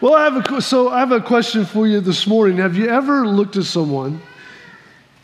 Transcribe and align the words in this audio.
Well, 0.00 0.14
I 0.14 0.24
have 0.24 0.52
a, 0.52 0.60
so 0.60 0.90
I 0.90 0.98
have 0.98 1.12
a 1.12 1.22
question 1.22 1.64
for 1.64 1.86
you 1.86 2.00
this 2.00 2.26
morning. 2.26 2.58
Have 2.58 2.76
you 2.76 2.86
ever 2.88 3.26
looked 3.26 3.56
at 3.56 3.64
someone 3.64 4.20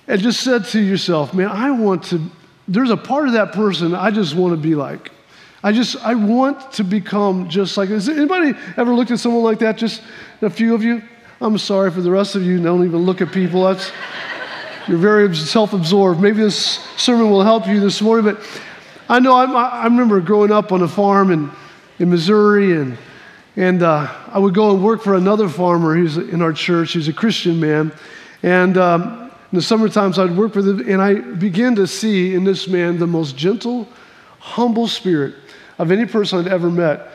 and 0.08 0.20
just 0.20 0.40
said 0.40 0.64
to 0.66 0.80
yourself, 0.80 1.34
man, 1.34 1.48
I 1.48 1.70
want 1.70 2.04
to, 2.04 2.22
there's 2.66 2.88
a 2.88 2.96
part 2.96 3.26
of 3.26 3.34
that 3.34 3.52
person 3.52 3.94
I 3.94 4.10
just 4.10 4.34
want 4.34 4.54
to 4.54 4.56
be 4.56 4.74
like. 4.74 5.10
I 5.62 5.72
just, 5.72 5.96
I 5.96 6.14
want 6.14 6.72
to 6.72 6.84
become 6.84 7.50
just 7.50 7.76
like, 7.76 7.90
has 7.90 8.08
anybody 8.08 8.58
ever 8.78 8.94
looked 8.94 9.10
at 9.10 9.20
someone 9.20 9.44
like 9.44 9.58
that? 9.58 9.76
Just 9.76 10.02
a 10.40 10.48
few 10.48 10.74
of 10.74 10.82
you? 10.82 11.02
I'm 11.42 11.58
sorry 11.58 11.90
for 11.90 12.00
the 12.00 12.10
rest 12.10 12.34
of 12.34 12.42
you, 12.42 12.60
don't 12.62 12.84
even 12.84 13.00
look 13.00 13.20
at 13.20 13.30
people. 13.30 13.64
That's, 13.64 13.92
you're 14.88 14.96
very 14.96 15.34
self 15.36 15.74
absorbed. 15.74 16.18
Maybe 16.20 16.38
this 16.38 16.80
sermon 16.96 17.30
will 17.30 17.44
help 17.44 17.66
you 17.66 17.78
this 17.78 18.00
morning, 18.00 18.24
but 18.24 18.42
I 19.08 19.20
know 19.20 19.34
I, 19.34 19.44
I 19.44 19.84
remember 19.84 20.18
growing 20.20 20.50
up 20.50 20.72
on 20.72 20.80
a 20.80 20.88
farm 20.88 21.30
in, 21.30 21.50
in 21.98 22.08
Missouri 22.08 22.74
and 22.80 22.96
and 23.56 23.82
uh, 23.82 24.12
I 24.28 24.38
would 24.38 24.54
go 24.54 24.72
and 24.74 24.82
work 24.82 25.02
for 25.02 25.14
another 25.14 25.48
farmer 25.48 25.94
who's 25.94 26.16
in 26.16 26.40
our 26.40 26.52
church. 26.52 26.92
He's 26.92 27.08
a 27.08 27.12
Christian 27.12 27.60
man. 27.60 27.92
And 28.42 28.78
um, 28.78 29.30
in 29.52 29.56
the 29.56 29.62
summer 29.62 29.88
times, 29.88 30.18
I'd 30.18 30.36
work 30.36 30.54
for 30.54 30.60
him, 30.60 30.80
and 30.88 31.02
I 31.02 31.14
began 31.14 31.74
to 31.76 31.86
see 31.86 32.34
in 32.34 32.44
this 32.44 32.66
man 32.66 32.98
the 32.98 33.06
most 33.06 33.36
gentle, 33.36 33.86
humble 34.38 34.88
spirit 34.88 35.34
of 35.78 35.92
any 35.92 36.06
person 36.06 36.40
I'd 36.40 36.52
ever 36.52 36.70
met 36.70 37.10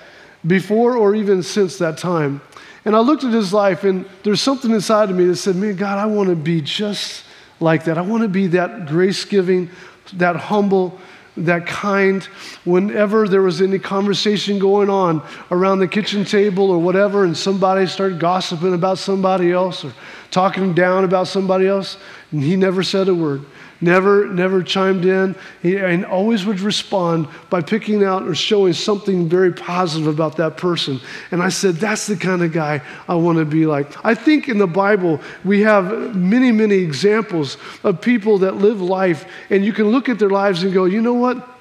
before 0.46 0.96
or 0.96 1.16
even 1.16 1.42
since 1.42 1.78
that 1.80 1.98
time. 1.98 2.42
And 2.86 2.96
I 2.96 3.00
looked 3.00 3.24
at 3.24 3.34
his 3.34 3.52
life, 3.52 3.84
and 3.84 4.06
there's 4.24 4.42
something 4.42 4.72
inside 4.72 5.10
of 5.10 5.18
me 5.18 5.26
that 5.26 5.38
said, 5.38 5.56
Man, 5.56 5.76
God, 5.76 5.98
I 5.98 6.06
want 6.06 6.30
to 6.30 6.36
be 6.36 6.62
just 6.62 7.24
like 7.60 7.86
that. 7.86 7.98
I 7.98 8.02
want 8.02 8.24
to 8.24 8.30
be 8.30 8.48
that 8.48 8.86
grace 8.86 9.26
giving, 9.26 9.70
that 10.14 10.36
humble, 10.36 11.00
that 11.38 11.66
kind 11.66 12.24
whenever 12.66 13.28
there 13.28 13.42
was 13.42 13.62
any 13.62 13.80
conversation 13.80 14.60
going 14.60 14.90
on 14.90 15.22
around 15.52 15.80
the 15.80 15.88
kitchen 15.88 16.26
table 16.26 16.70
or 16.72 16.80
whatever, 16.80 17.24
and 17.24 17.38
somebody 17.38 17.86
started 17.88 18.20
gossiping 18.20 18.74
about 18.74 18.98
somebody 18.98 19.52
else 19.52 19.86
or 19.86 19.94
talking 20.32 20.74
down 20.74 21.04
about 21.04 21.28
somebody 21.28 21.68
else, 21.68 21.98
and 22.32 22.42
he 22.42 22.56
never 22.56 22.84
said 22.84 23.08
a 23.08 23.16
word 23.16 23.46
never, 23.82 24.28
never 24.28 24.64
chimed 24.64 25.06
in, 25.06 25.36
he, 25.62 25.78
and 25.78 26.06
always 26.06 26.46
would 26.46 26.60
respond 26.60 27.28
by 27.50 27.62
picking 27.62 28.04
out 28.04 28.24
or 28.24 28.36
showing 28.36 28.74
something 28.74 29.30
very 29.30 29.54
positive 29.54 30.08
about 30.08 30.38
that 30.38 30.58
person. 30.58 31.00
And 31.32 31.42
I 31.42 31.50
said, 31.50 31.76
that's 31.76 32.08
the 32.08 32.16
kind 32.16 32.42
of 32.44 32.52
guy 32.52 32.82
I 33.08 33.16
want 33.16 33.38
to 33.38 33.46
be 33.46 33.66
like. 33.66 34.06
I 34.06 34.16
think 34.16 34.50
in 34.50 34.58
the 34.58 34.68
Bible, 34.68 35.22
we 35.44 35.62
have 35.62 36.16
many, 36.16 36.52
many 36.52 36.76
examples 36.76 37.58
of 37.84 38.02
people 38.02 38.40
that 38.40 38.56
live 38.56 38.82
life, 38.82 39.26
and 39.50 39.66
you 39.66 39.74
can 39.74 39.90
look 39.90 40.10
at 40.10 40.20
their 40.20 40.30
lives 40.30 40.64
and 40.64 40.74
go, 40.74 40.86
you 40.86 41.02
know 41.02 41.14
what? 41.14 41.57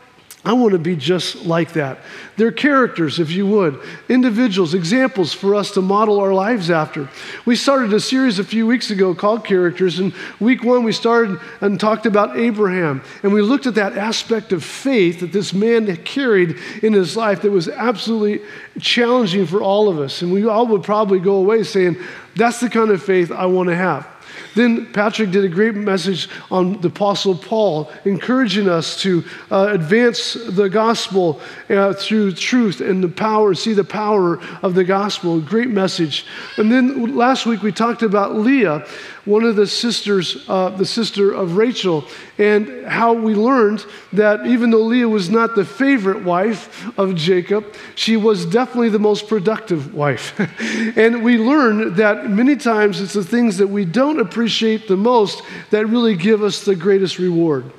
I 0.47 0.53
want 0.53 0.75
to 0.75 0.79
be 0.79 0.95
just 0.95 1.45
like 1.45 1.73
that. 1.73 1.99
They're 2.37 2.53
characters, 2.53 3.19
if 3.19 3.33
you 3.33 3.49
would, 3.49 3.81
individuals, 4.09 4.75
examples 4.75 5.33
for 5.33 5.57
us 5.57 5.73
to 5.73 5.83
model 5.83 6.21
our 6.21 6.33
lives 6.33 6.71
after. 6.71 7.09
We 7.45 7.57
started 7.57 7.93
a 7.93 7.99
series 7.99 8.39
a 8.39 8.45
few 8.45 8.65
weeks 8.65 8.93
ago 8.93 9.13
called 9.13 9.45
Characters, 9.45 9.99
and 9.99 10.15
week 10.39 10.63
one 10.63 10.85
we 10.85 10.93
started 10.93 11.41
and 11.61 11.81
talked 11.81 12.07
about 12.07 12.39
Abraham. 12.39 13.03
And 13.25 13.33
we 13.33 13.43
looked 13.43 13.67
at 13.67 13.75
that 13.75 13.99
aspect 13.99 14.53
of 14.53 14.63
faith 14.63 15.19
that 15.19 15.33
this 15.33 15.53
man 15.53 15.97
carried 16.05 16.57
in 16.81 16.93
his 16.93 17.17
life 17.17 17.43
that 17.43 17.51
was 17.51 17.69
absolutely 17.69 18.47
challenging 18.79 19.47
for 19.47 19.61
all 19.61 19.89
of 19.89 19.99
us. 19.99 20.23
And 20.23 20.33
we 20.33 20.47
all 20.47 20.69
would 20.69 20.85
probably 20.85 21.19
go 21.19 21.35
away 21.39 21.65
saying, 21.65 21.97
That's 22.37 22.61
the 22.61 22.71
kind 22.71 22.93
of 22.93 23.03
faith 23.03 23.33
I 23.33 23.47
want 23.47 23.69
to 23.71 23.75
have. 23.75 24.07
Then 24.55 24.93
Patrick 24.93 25.31
did 25.31 25.45
a 25.45 25.49
great 25.49 25.75
message 25.75 26.29
on 26.51 26.81
the 26.81 26.89
Apostle 26.89 27.37
Paul, 27.37 27.91
encouraging 28.05 28.69
us 28.69 29.01
to 29.03 29.25
uh, 29.51 29.69
advance 29.71 30.35
the 30.35 30.69
gospel 30.69 31.41
uh, 31.69 31.93
through 31.93 32.33
truth 32.33 32.81
and 32.81 33.03
the 33.03 33.09
power, 33.09 33.55
see 33.55 33.75
the 33.75 33.85
power 33.85 34.41
of 34.63 34.75
the 34.75 34.85
gospel. 34.85 35.41
Great 35.41 35.69
message. 35.69 36.27
And 36.57 36.71
then 36.71 37.17
last 37.17 37.47
week 37.47 37.63
we 37.63 37.73
talked 37.73 38.03
about 38.03 38.37
Leah 38.37 38.87
one 39.27 39.43
of 39.43 39.57
the 39.57 39.67
sisters, 39.67 40.45
uh, 40.49 40.71
the 40.71 40.87
sister 40.87 41.33
of 41.33 41.57
Rachel, 41.57 42.05
and 42.39 42.87
how 42.87 43.13
we 43.13 43.35
learned 43.35 43.85
that 44.13 44.47
even 44.47 44.71
though 44.71 44.83
Leah 44.83 45.09
was 45.09 45.29
not 45.29 45.55
the 45.55 45.65
favorite 45.65 46.25
wife 46.25 46.89
of 46.99 47.17
Jacob, 47.17 47.75
she 47.97 48.17
was 48.17 48.47
definitely 48.47 48.89
the 48.89 49.01
most 49.01 49.29
productive 49.29 49.93
wife. 49.95 50.39
and 50.97 51.23
we 51.23 51.39
learned 51.39 51.97
that 51.97 52.31
many 52.31 52.57
times 52.57 53.01
it's 53.01 53.15
the 53.15 53.25
things 53.25 53.59
that 53.59 53.67
we 53.67 53.85
don't 53.85 54.21
appreciate 54.21 54.87
the 54.87 54.97
most 54.97 55.43
that 55.71 55.87
really 55.87 56.15
give 56.15 56.43
us 56.43 56.65
the 56.65 56.77
greatest 56.77 57.19
reward. 57.19 57.71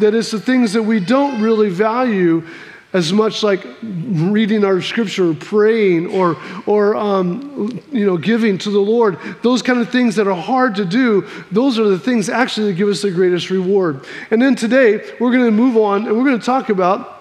That 0.00 0.14
it's 0.14 0.32
the 0.32 0.40
things 0.40 0.72
that 0.72 0.82
we 0.82 0.98
don't 0.98 1.40
really 1.40 1.70
value 1.70 2.46
as 2.92 3.12
much 3.12 3.42
like 3.42 3.64
reading 3.82 4.64
our 4.64 4.82
scripture, 4.82 5.32
praying, 5.34 6.08
or, 6.08 6.36
or 6.66 6.96
um, 6.96 7.80
you 7.92 8.04
know, 8.04 8.16
giving 8.16 8.58
to 8.58 8.70
the 8.70 8.80
Lord, 8.80 9.18
those 9.42 9.62
kind 9.62 9.78
of 9.78 9.90
things 9.90 10.16
that 10.16 10.26
are 10.26 10.34
hard 10.34 10.74
to 10.76 10.84
do, 10.84 11.28
those 11.52 11.78
are 11.78 11.88
the 11.88 11.98
things 11.98 12.28
actually 12.28 12.68
that 12.68 12.78
give 12.78 12.88
us 12.88 13.02
the 13.02 13.10
greatest 13.10 13.50
reward. 13.50 14.04
And 14.30 14.42
then 14.42 14.56
today, 14.56 14.96
we're 15.20 15.30
going 15.30 15.44
to 15.44 15.50
move 15.50 15.76
on 15.76 16.06
and 16.06 16.16
we're 16.16 16.24
going 16.24 16.38
to 16.38 16.44
talk 16.44 16.68
about 16.68 17.19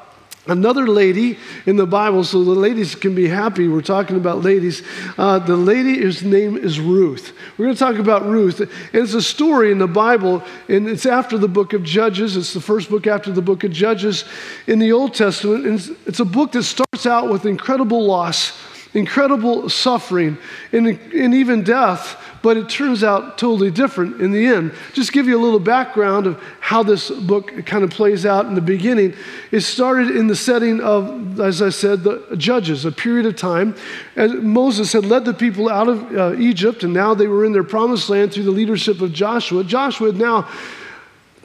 Another 0.50 0.88
lady 0.88 1.38
in 1.68 1.76
the 1.76 1.86
Bible, 1.86 2.24
so 2.24 2.44
the 2.44 2.52
ladies 2.52 2.96
can 2.96 3.14
be 3.14 3.28
happy. 3.28 3.68
We're 3.68 3.82
talking 3.82 4.18
about 4.18 4.44
ladies. 4.44 4.82
Uh, 5.16 5.38
the 5.38 5.56
lady, 5.56 6.00
his 6.00 6.24
name 6.24 6.58
is 6.58 6.80
Ruth. 6.80 7.34
We're 7.58 7.66
going 7.66 7.76
to 7.76 7.80
talk 7.80 7.98
about 7.98 8.26
Ruth. 8.26 8.60
And 8.60 8.70
it's 8.94 9.14
a 9.14 9.22
story 9.22 9.72
in 9.72 9.78
the 9.78 9.88
Bible, 9.88 10.44
and 10.68 10.90
it's 10.90 11.06
after 11.06 11.38
the 11.38 11.48
book 11.48 11.74
of 11.74 11.84
Judges. 11.84 12.36
It's 12.36 12.54
the 12.54 12.62
first 12.62 12.90
book 12.90 13.06
after 13.06 13.32
the 13.32 13.44
book 13.44 13.64
of 13.64 13.72
Judges 13.72 14.26
in 14.66 14.80
the 14.80 14.92
Old 14.92 15.14
Testament. 15.14 15.68
And 15.68 15.76
it's, 15.76 15.90
it's 16.08 16.20
a 16.20 16.26
book 16.26 16.52
that 16.54 16.64
starts 16.64 17.06
out 17.06 17.30
with 17.30 17.46
incredible 17.46 18.04
loss, 18.04 18.60
incredible 18.96 19.70
suffering, 19.70 20.36
and, 20.72 20.88
and 20.88 21.36
even 21.36 21.64
death 21.64 22.18
but 22.42 22.58
it 22.58 22.70
turns 22.70 23.04
out 23.04 23.38
totally 23.38 23.72
different 23.72 24.22
in 24.22 24.32
the 24.32 24.46
end. 24.46 24.74
Just 24.94 25.12
give 25.12 25.28
you 25.28 25.38
a 25.38 25.42
little 25.42 25.60
background 25.60 26.28
of 26.28 26.42
how 26.60 26.84
this 26.84 27.10
book 27.10 27.66
kind 27.66 27.84
of 27.84 27.90
plays 27.90 28.26
out 28.26 28.46
in 28.46 28.56
the 28.56 28.62
beginning. 28.62 29.14
It 29.52 29.62
started 29.62 30.16
in 30.16 30.28
the 30.28 30.36
setting 30.36 30.80
of, 30.82 31.40
as 31.40 31.62
I 31.62 31.70
said, 31.70 32.04
the 32.04 32.36
judges, 32.38 32.86
a 32.86 32.92
period 32.92 33.26
of 33.26 33.36
time. 33.36 33.76
As 34.16 34.34
Moses 34.34 34.94
had 34.94 35.06
led 35.06 35.26
the 35.26 35.34
people 35.34 35.70
out 35.70 35.88
of 35.88 36.16
uh, 36.16 36.36
Egypt, 36.38 36.84
and 36.84 36.94
now 36.94 37.14
they 37.14 37.28
were 37.28 37.46
in 37.46 37.52
their 37.52 37.64
promised 37.64 38.10
land 38.10 38.34
through 38.34 38.44
the 38.44 38.52
leadership 38.52 39.02
of 39.02 39.14
Joshua. 39.14 39.64
Joshua 39.64 40.08
had 40.08 40.20
now 40.20 40.48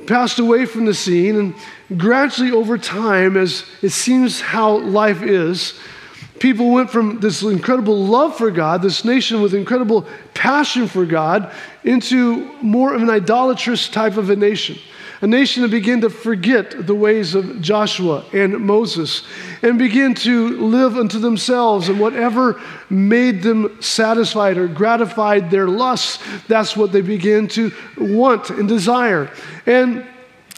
passed 0.07 0.39
away 0.39 0.67
from 0.67 0.85
the 0.85 0.95
scene, 0.95 1.37
and 1.37 1.55
gradually 1.99 2.51
over 2.51 2.77
time, 2.77 3.37
as 3.37 3.65
it 3.83 3.91
seems 3.91 4.41
how 4.41 4.79
life 4.79 5.23
is, 5.23 5.75
people 6.39 6.71
went 6.71 6.91
from 6.91 7.21
this 7.21 7.43
incredible 7.43 8.05
love 8.05 8.37
for 8.37 8.51
God, 8.51 8.83
this 8.83 9.05
nation 9.05 9.41
with 9.41 9.55
incredible 9.55 10.07
passion 10.35 10.89
for 10.89 11.07
God, 11.07 11.53
into 11.85 12.53
more 12.61 12.95
of 12.95 13.03
an 13.03 13.11
idolatrous 13.11 13.89
type 13.89 14.17
of 14.17 14.31
a 14.31 14.37
nation. 14.37 14.77
A 15.21 15.27
nation 15.27 15.63
that 15.63 15.71
began 15.71 16.03
to 16.03 16.11
forget 16.11 16.87
the 16.87 16.95
ways 16.95 17.35
of 17.35 17.61
Joshua 17.63 18.25
and 18.33 18.59
Moses 18.59 19.23
and 19.63 19.79
begin 19.79 20.13
to 20.17 20.59
live 20.59 20.99
unto 20.99 21.19
themselves 21.19 21.89
and 21.89 21.99
whatever 21.99 22.61
made 22.91 23.43
them 23.43 23.81
satisfied 23.81 24.59
or 24.59 24.69
gratified 24.69 25.51
their 25.51 25.67
lusts, 25.69 26.23
that's 26.47 26.77
what 26.77 26.93
they 26.93 27.01
began 27.01 27.49
to 27.49 27.73
want 27.97 28.51
and 28.51 28.69
desire. 28.69 29.31
And, 29.65 30.07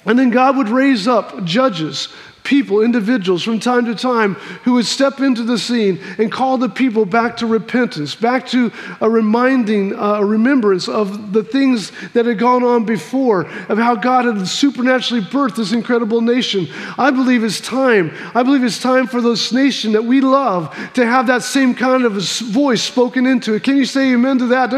and 0.04 0.19
then 0.19 0.31
God 0.31 0.56
would 0.56 0.69
raise 0.69 1.06
up 1.06 1.44
judges 1.44 2.09
people, 2.46 2.80
individuals 2.80 3.42
from 3.42 3.58
time 3.58 3.84
to 3.84 3.94
time 3.94 4.34
who 4.62 4.74
would 4.74 4.86
step 4.86 5.20
into 5.20 5.42
the 5.42 5.58
scene 5.58 5.98
and 6.18 6.30
call 6.30 6.56
the 6.56 6.68
people 6.68 7.04
back 7.04 7.36
to 7.36 7.46
repentance, 7.46 8.14
back 8.14 8.46
to 8.46 8.72
a 9.00 9.10
reminding, 9.10 9.92
uh, 9.94 10.14
a 10.14 10.24
remembrance 10.24 10.88
of 10.88 11.32
the 11.32 11.42
things 11.42 11.90
that 12.12 12.24
had 12.24 12.38
gone 12.38 12.62
on 12.62 12.84
before, 12.84 13.42
of 13.68 13.78
how 13.78 13.96
God 13.96 14.24
had 14.24 14.46
supernaturally 14.46 15.24
birthed 15.24 15.56
this 15.56 15.72
incredible 15.72 16.20
nation. 16.20 16.68
I 16.96 17.10
believe 17.10 17.42
it's 17.42 17.60
time. 17.60 18.12
I 18.32 18.44
believe 18.44 18.62
it's 18.62 18.80
time 18.80 19.08
for 19.08 19.20
this 19.20 19.52
nation 19.52 19.92
that 19.92 20.04
we 20.04 20.20
love 20.20 20.74
to 20.94 21.04
have 21.04 21.26
that 21.26 21.42
same 21.42 21.74
kind 21.74 22.04
of 22.04 22.12
voice 22.12 22.82
spoken 22.82 23.26
into 23.26 23.54
it. 23.54 23.65
Can 23.65 23.76
you 23.76 23.84
say 23.84 24.12
amen 24.12 24.38
to 24.38 24.47
that? 24.47 24.72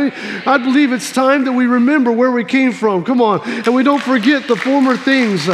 I 0.47 0.57
believe 0.59 0.93
it's 0.93 1.13
time 1.13 1.45
that 1.45 1.53
we 1.53 1.67
remember 1.67 2.13
where 2.13 2.31
we 2.31 2.45
came 2.45 2.73
from. 2.73 3.05
Come 3.05 3.21
on. 3.21 3.41
And 3.47 3.75
we 3.75 3.83
don't 3.83 4.03
forget 4.03 4.49
the 4.49 4.57
former 4.57 4.97
things, 4.97 5.47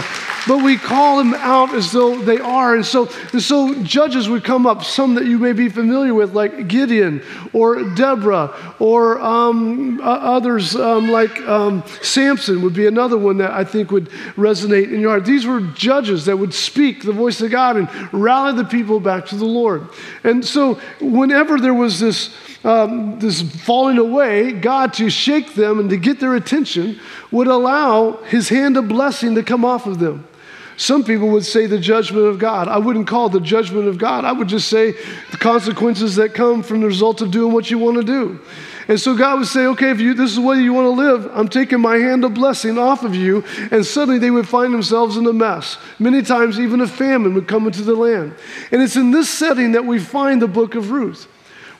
but 0.46 0.62
we 0.62 0.76
call 0.76 1.18
them 1.18 1.34
out 1.34 1.74
as 1.74 1.90
though 1.90 2.03
they 2.12 2.38
are. 2.38 2.74
And 2.74 2.84
so, 2.84 3.08
and 3.32 3.42
so 3.42 3.74
judges 3.82 4.28
would 4.28 4.44
come 4.44 4.66
up, 4.66 4.84
some 4.84 5.14
that 5.14 5.26
you 5.26 5.38
may 5.38 5.52
be 5.52 5.68
familiar 5.68 6.14
with, 6.14 6.34
like 6.34 6.68
Gideon 6.68 7.22
or 7.52 7.82
Deborah, 7.94 8.54
or 8.78 9.20
um, 9.20 10.00
others 10.02 10.76
um, 10.76 11.08
like 11.08 11.40
um, 11.42 11.82
Samson 12.02 12.62
would 12.62 12.74
be 12.74 12.86
another 12.86 13.16
one 13.16 13.38
that 13.38 13.52
I 13.52 13.64
think 13.64 13.90
would 13.90 14.08
resonate 14.36 14.92
in 14.92 15.00
your 15.00 15.10
heart. 15.10 15.24
These 15.24 15.46
were 15.46 15.60
judges 15.60 16.26
that 16.26 16.36
would 16.36 16.54
speak 16.54 17.02
the 17.02 17.12
voice 17.12 17.40
of 17.40 17.50
God 17.50 17.76
and 17.76 17.88
rally 18.12 18.56
the 18.56 18.64
people 18.64 19.00
back 19.00 19.26
to 19.26 19.36
the 19.36 19.44
Lord. 19.44 19.88
And 20.22 20.44
so, 20.44 20.74
whenever 21.00 21.58
there 21.58 21.74
was 21.74 22.00
this, 22.00 22.34
um, 22.64 23.18
this 23.18 23.42
falling 23.42 23.98
away, 23.98 24.52
God 24.52 24.92
to 24.94 25.10
shake 25.10 25.54
them 25.54 25.78
and 25.80 25.90
to 25.90 25.96
get 25.96 26.20
their 26.20 26.34
attention 26.34 26.98
would 27.30 27.46
allow 27.46 28.12
his 28.24 28.48
hand 28.48 28.76
of 28.76 28.88
blessing 28.88 29.34
to 29.34 29.42
come 29.42 29.64
off 29.64 29.86
of 29.86 29.98
them 29.98 30.26
Some 30.76 31.04
people 31.04 31.28
would 31.28 31.44
say 31.44 31.66
the 31.66 31.78
judgment 31.78 32.26
of 32.26 32.38
God. 32.38 32.68
I 32.68 32.78
wouldn't 32.78 33.06
call 33.06 33.26
it 33.26 33.32
the 33.32 33.40
judgment 33.40 33.86
of 33.86 33.98
God. 33.98 34.24
I 34.24 34.32
would 34.32 34.48
just 34.48 34.68
say 34.68 34.92
the 35.30 35.36
consequences 35.36 36.16
that 36.16 36.34
come 36.34 36.62
from 36.62 36.80
the 36.80 36.86
result 36.86 37.20
of 37.20 37.30
doing 37.30 37.52
what 37.52 37.70
you 37.70 37.78
want 37.78 37.96
to 37.98 38.02
do. 38.04 38.40
And 38.86 39.00
so 39.00 39.16
God 39.16 39.38
would 39.38 39.48
say, 39.48 39.66
okay, 39.66 39.90
if 39.90 40.00
you, 40.00 40.12
this 40.14 40.30
is 40.30 40.36
the 40.36 40.42
way 40.42 40.60
you 40.60 40.74
want 40.74 40.86
to 40.86 40.90
live, 40.90 41.30
I'm 41.32 41.48
taking 41.48 41.80
my 41.80 41.96
hand 41.96 42.24
of 42.24 42.34
blessing 42.34 42.76
off 42.76 43.02
of 43.02 43.14
you. 43.14 43.44
And 43.70 43.84
suddenly 43.86 44.18
they 44.18 44.30
would 44.30 44.48
find 44.48 44.74
themselves 44.74 45.16
in 45.16 45.26
a 45.26 45.32
mess. 45.32 45.78
Many 45.98 46.22
times, 46.22 46.60
even 46.60 46.80
a 46.80 46.86
famine 46.86 47.34
would 47.34 47.48
come 47.48 47.66
into 47.66 47.82
the 47.82 47.94
land. 47.94 48.34
And 48.70 48.82
it's 48.82 48.96
in 48.96 49.10
this 49.10 49.30
setting 49.30 49.72
that 49.72 49.86
we 49.86 49.98
find 49.98 50.42
the 50.42 50.48
book 50.48 50.74
of 50.74 50.90
Ruth 50.90 51.28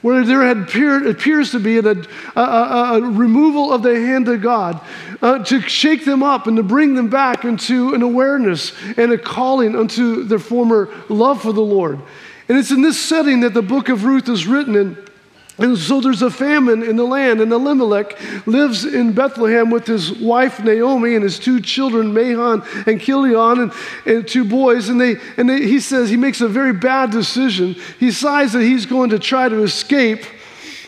where 0.05 0.23
there 0.23 0.43
had 0.43 0.59
appeared, 0.59 1.07
appears 1.07 1.53
to 1.53 1.59
be 1.59 1.79
a, 1.79 1.83
a, 2.37 2.41
a, 2.41 3.01
removal 3.01 3.73
of 3.73 3.83
the 3.83 3.99
hand 3.99 4.29
of 4.29 4.43
God 4.43 4.79
uh, 5.23 5.43
to 5.45 5.63
shake 5.63 6.05
them 6.05 6.23
up 6.23 6.47
and 6.47 6.59
to 6.59 6.63
bring 6.63 6.93
them 6.95 7.09
back 7.09 7.47
into 7.47 7.95
an 7.95 8.03
awareness 8.03 8.75
and 8.99 9.13
a 9.13 9.17
calling 9.17 9.75
unto 9.75 10.25
their 10.25 10.39
former 10.39 10.93
love 11.09 11.41
for 11.41 11.55
the 11.55 11.63
Lord. 11.63 11.99
And 12.51 12.59
it's 12.59 12.71
in 12.71 12.83
this 12.83 13.01
setting 13.01 13.41
that 13.41 13.55
the 13.55 13.63
book 13.63 13.89
of 13.89 14.05
Ruth 14.05 14.29
is 14.29 14.47
written. 14.47 14.77
And 14.77 15.04
and 15.57 15.79
so 15.79 16.01
there's 16.01 16.23
a 16.23 16.31
famine 16.31 16.83
in 16.83 16.97
the 16.97 17.05
land, 17.05 17.41
and 17.41 17.53
Elimelech 17.53 18.19
lives 18.47 18.85
in 18.85 19.13
Bethlehem 19.13 19.71
with 19.71 19.87
his 19.87 20.11
wife 20.13 20.59
Naomi 20.61 21.15
and 21.15 21.23
his 21.23 21.39
two 21.39 21.61
children, 21.61 22.13
Mahlon 22.13 22.65
and 22.89 23.01
Chilion, 23.01 23.61
and, 23.61 23.73
and 24.05 24.27
two 24.27 24.45
boys. 24.45 24.89
And, 24.89 25.01
they, 25.01 25.17
and 25.37 25.49
they, 25.49 25.63
he 25.63 25.79
says 25.79 26.11
he 26.11 26.17
makes 26.17 26.41
a 26.41 26.49
very 26.49 26.73
bad 26.73 27.13
decision. 27.13 27.75
He 28.01 28.07
decides 28.07 28.53
that 28.55 28.63
he's 28.63 28.85
going 28.85 29.11
to 29.11 29.19
try 29.21 29.49
to 29.49 29.63
escape 29.63 30.25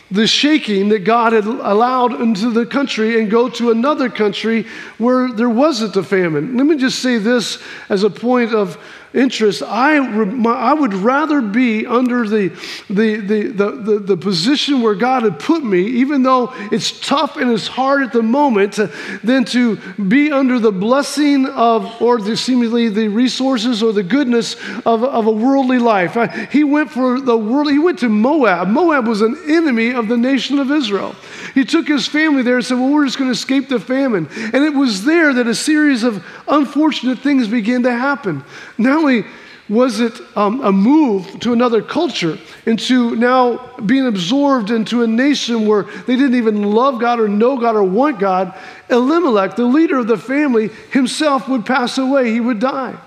the 0.09 0.27
shaking 0.27 0.89
that 0.89 0.99
God 0.99 1.33
had 1.33 1.45
allowed 1.45 2.19
into 2.21 2.51
the 2.51 2.65
country 2.65 3.19
and 3.19 3.29
go 3.29 3.49
to 3.49 3.71
another 3.71 4.09
country 4.09 4.65
where 4.97 5.31
there 5.31 5.49
wasn't 5.49 5.95
a 5.97 6.03
famine. 6.03 6.55
Let 6.55 6.65
me 6.65 6.77
just 6.77 6.99
say 6.99 7.17
this 7.17 7.61
as 7.89 8.03
a 8.03 8.09
point 8.09 8.53
of 8.53 8.77
interest, 9.13 9.63
I, 9.63 9.97
I 9.97 10.73
would 10.73 10.93
rather 10.93 11.41
be 11.41 11.85
under 11.85 12.27
the, 12.27 12.49
the, 12.89 13.17
the, 13.17 13.47
the, 13.47 13.71
the, 13.71 13.99
the 13.99 14.17
position 14.17 14.81
where 14.81 14.95
God 14.95 15.23
had 15.23 15.39
put 15.39 15.63
me, 15.63 15.81
even 15.81 16.23
though 16.23 16.53
it's 16.71 16.99
tough 16.99 17.37
and 17.37 17.51
it's 17.51 17.67
hard 17.67 18.03
at 18.03 18.13
the 18.13 18.23
moment, 18.23 18.79
than 19.23 19.45
to 19.45 19.77
be 19.95 20.31
under 20.31 20.59
the 20.59 20.71
blessing 20.71 21.45
of, 21.47 22.01
or 22.01 22.19
the, 22.19 22.35
seemingly 22.35 22.89
the 22.89 23.07
resources 23.07 23.81
or 23.81 23.93
the 23.93 24.03
goodness 24.03 24.55
of, 24.85 25.03
of 25.03 25.27
a 25.27 25.31
worldly 25.31 25.79
life. 25.79 26.17
He 26.51 26.63
went 26.63 26.91
for 26.91 27.19
the 27.19 27.37
world, 27.37 27.71
he 27.71 27.79
went 27.79 27.99
to 27.99 28.09
Moab. 28.09 28.67
Moab 28.67 29.07
was 29.07 29.21
an 29.21 29.37
enemy 29.47 29.91
of 29.91 30.07
the 30.07 30.17
nation 30.17 30.59
of 30.59 30.71
Israel. 30.71 31.15
He 31.53 31.65
took 31.65 31.87
his 31.87 32.07
family 32.07 32.43
there 32.43 32.57
and 32.57 32.65
said, 32.65 32.77
Well, 32.77 32.91
we're 32.91 33.05
just 33.05 33.17
going 33.17 33.29
to 33.29 33.37
escape 33.37 33.69
the 33.69 33.79
famine. 33.79 34.27
And 34.37 34.63
it 34.63 34.73
was 34.73 35.05
there 35.05 35.33
that 35.33 35.47
a 35.47 35.55
series 35.55 36.03
of 36.03 36.23
unfortunate 36.47 37.19
things 37.19 37.47
began 37.47 37.83
to 37.83 37.91
happen. 37.91 38.43
Not 38.77 38.97
only 38.97 39.25
was 39.69 39.99
it 39.99 40.13
um, 40.35 40.61
a 40.61 40.71
move 40.71 41.39
to 41.41 41.51
another 41.51 41.81
culture, 41.81 42.37
into 42.65 43.15
now 43.15 43.57
being 43.81 44.07
absorbed 44.07 44.71
into 44.71 45.03
a 45.03 45.07
nation 45.07 45.67
where 45.67 45.83
they 45.83 46.15
didn't 46.15 46.35
even 46.35 46.63
love 46.63 46.99
God 46.99 47.19
or 47.19 47.27
know 47.27 47.57
God 47.57 47.75
or 47.75 47.83
want 47.83 48.19
God. 48.19 48.57
Elimelech, 48.89 49.55
the 49.55 49.65
leader 49.65 49.97
of 49.97 50.07
the 50.07 50.17
family, 50.17 50.69
himself 50.91 51.49
would 51.49 51.65
pass 51.65 51.97
away, 51.97 52.31
he 52.31 52.39
would 52.39 52.59
die. 52.59 52.97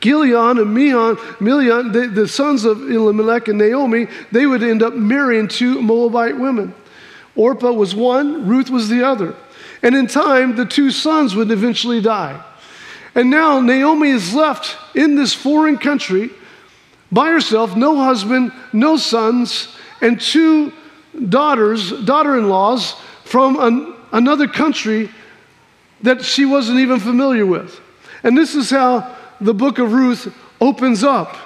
Chilion 0.00 0.58
and 0.58 0.74
Meon, 0.74 1.16
Milion, 1.40 1.92
the, 1.92 2.08
the 2.08 2.26
sons 2.26 2.64
of 2.64 2.90
Elimelech 2.90 3.48
and 3.48 3.58
Naomi, 3.58 4.06
they 4.32 4.46
would 4.46 4.62
end 4.62 4.82
up 4.82 4.94
marrying 4.94 5.46
two 5.46 5.80
Moabite 5.82 6.38
women. 6.38 6.74
Orpah 7.36 7.72
was 7.72 7.94
one, 7.94 8.48
Ruth 8.48 8.70
was 8.70 8.88
the 8.88 9.06
other. 9.06 9.36
And 9.82 9.94
in 9.94 10.06
time, 10.06 10.56
the 10.56 10.66
two 10.66 10.90
sons 10.90 11.34
would 11.34 11.50
eventually 11.50 12.00
die. 12.00 12.42
And 13.14 13.30
now 13.30 13.60
Naomi 13.60 14.10
is 14.10 14.34
left 14.34 14.76
in 14.94 15.14
this 15.14 15.34
foreign 15.34 15.78
country 15.78 16.30
by 17.10 17.30
herself, 17.30 17.76
no 17.76 17.96
husband, 17.96 18.52
no 18.72 18.96
sons, 18.96 19.74
and 20.00 20.20
two 20.20 20.72
daughters, 21.28 21.90
daughter 22.04 22.38
in 22.38 22.48
laws 22.48 22.94
from 23.24 23.58
an, 23.60 23.94
another 24.12 24.46
country 24.46 25.10
that 26.02 26.24
she 26.24 26.44
wasn't 26.44 26.78
even 26.78 27.00
familiar 27.00 27.46
with. 27.46 27.80
And 28.22 28.36
this 28.36 28.54
is 28.54 28.70
how 28.70 29.16
the 29.40 29.54
book 29.54 29.78
of 29.78 29.92
Ruth 29.92 30.32
opens 30.60 31.02
up. 31.02 31.36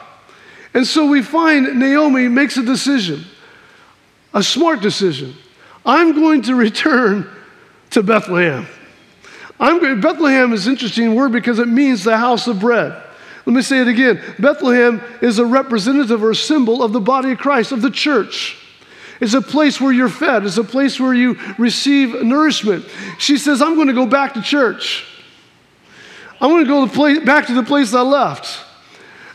And 0.74 0.86
so 0.86 1.06
we 1.06 1.22
find 1.22 1.78
Naomi 1.78 2.28
makes 2.28 2.56
a 2.56 2.62
decision, 2.62 3.24
a 4.32 4.42
smart 4.42 4.80
decision. 4.80 5.34
I'm 5.84 6.14
going 6.14 6.42
to 6.42 6.54
return 6.54 7.28
to 7.92 8.02
Bethlehem. 8.02 8.66
I'm 9.60 10.00
Bethlehem 10.00 10.52
is 10.52 10.66
an 10.66 10.72
interesting 10.72 11.14
word 11.14 11.32
because 11.32 11.58
it 11.58 11.68
means 11.68 12.04
the 12.04 12.16
house 12.16 12.48
of 12.48 12.60
bread. 12.60 13.00
Let 13.44 13.54
me 13.54 13.62
say 13.62 13.80
it 13.80 13.88
again. 13.88 14.22
Bethlehem 14.38 15.02
is 15.20 15.38
a 15.38 15.46
representative 15.46 16.22
or 16.22 16.34
symbol 16.34 16.82
of 16.82 16.92
the 16.92 17.00
body 17.00 17.32
of 17.32 17.38
Christ, 17.38 17.72
of 17.72 17.82
the 17.82 17.90
church. 17.90 18.56
It's 19.20 19.34
a 19.34 19.40
place 19.40 19.80
where 19.80 19.92
you're 19.92 20.08
fed, 20.08 20.44
it's 20.44 20.56
a 20.56 20.64
place 20.64 20.98
where 20.98 21.14
you 21.14 21.38
receive 21.58 22.22
nourishment. 22.22 22.84
She 23.18 23.38
says, 23.38 23.62
I'm 23.62 23.76
going 23.76 23.88
to 23.88 23.94
go 23.94 24.06
back 24.06 24.34
to 24.34 24.42
church. 24.42 25.06
I'm 26.40 26.50
going 26.50 26.64
to 26.64 26.68
go 26.68 26.86
to 26.86 27.24
back 27.24 27.46
to 27.46 27.54
the 27.54 27.62
place 27.62 27.94
I 27.94 28.02
left. 28.02 28.64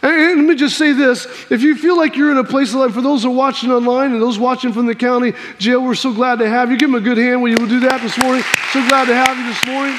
And, 0.08 0.42
let 0.42 0.50
me 0.50 0.56
just 0.56 0.78
say 0.78 0.94
this 0.94 1.26
if 1.50 1.62
you 1.62 1.76
feel 1.76 1.98
like 1.98 2.16
you're 2.16 2.32
in 2.32 2.38
a 2.38 2.44
place 2.44 2.70
of 2.74 2.80
life, 2.80 2.94
for 2.94 3.02
those 3.02 3.24
who 3.24 3.30
are 3.30 3.36
watching 3.36 3.72
online 3.72 4.14
and 4.14 4.22
those 4.22 4.40
watching 4.40 4.74
from 4.74 4.86
the 4.86 4.96
county 4.96 5.34
jail, 5.58 5.84
we're 5.84 5.96
so 5.96 6.14
glad 6.14 6.40
to 6.40 6.48
have 6.48 6.72
you. 6.72 6.78
Give 6.78 6.90
them 6.90 7.02
a 7.02 7.04
good 7.04 7.18
hand 7.18 7.42
when 7.42 7.52
you 7.52 7.68
do 7.68 7.80
that 7.82 8.02
this 8.02 8.18
morning. 8.18 8.44
So 8.72 8.88
glad 8.88 9.06
to 9.06 9.16
have 9.16 9.38
you 9.38 9.46
this 9.48 9.66
morning. 9.66 9.98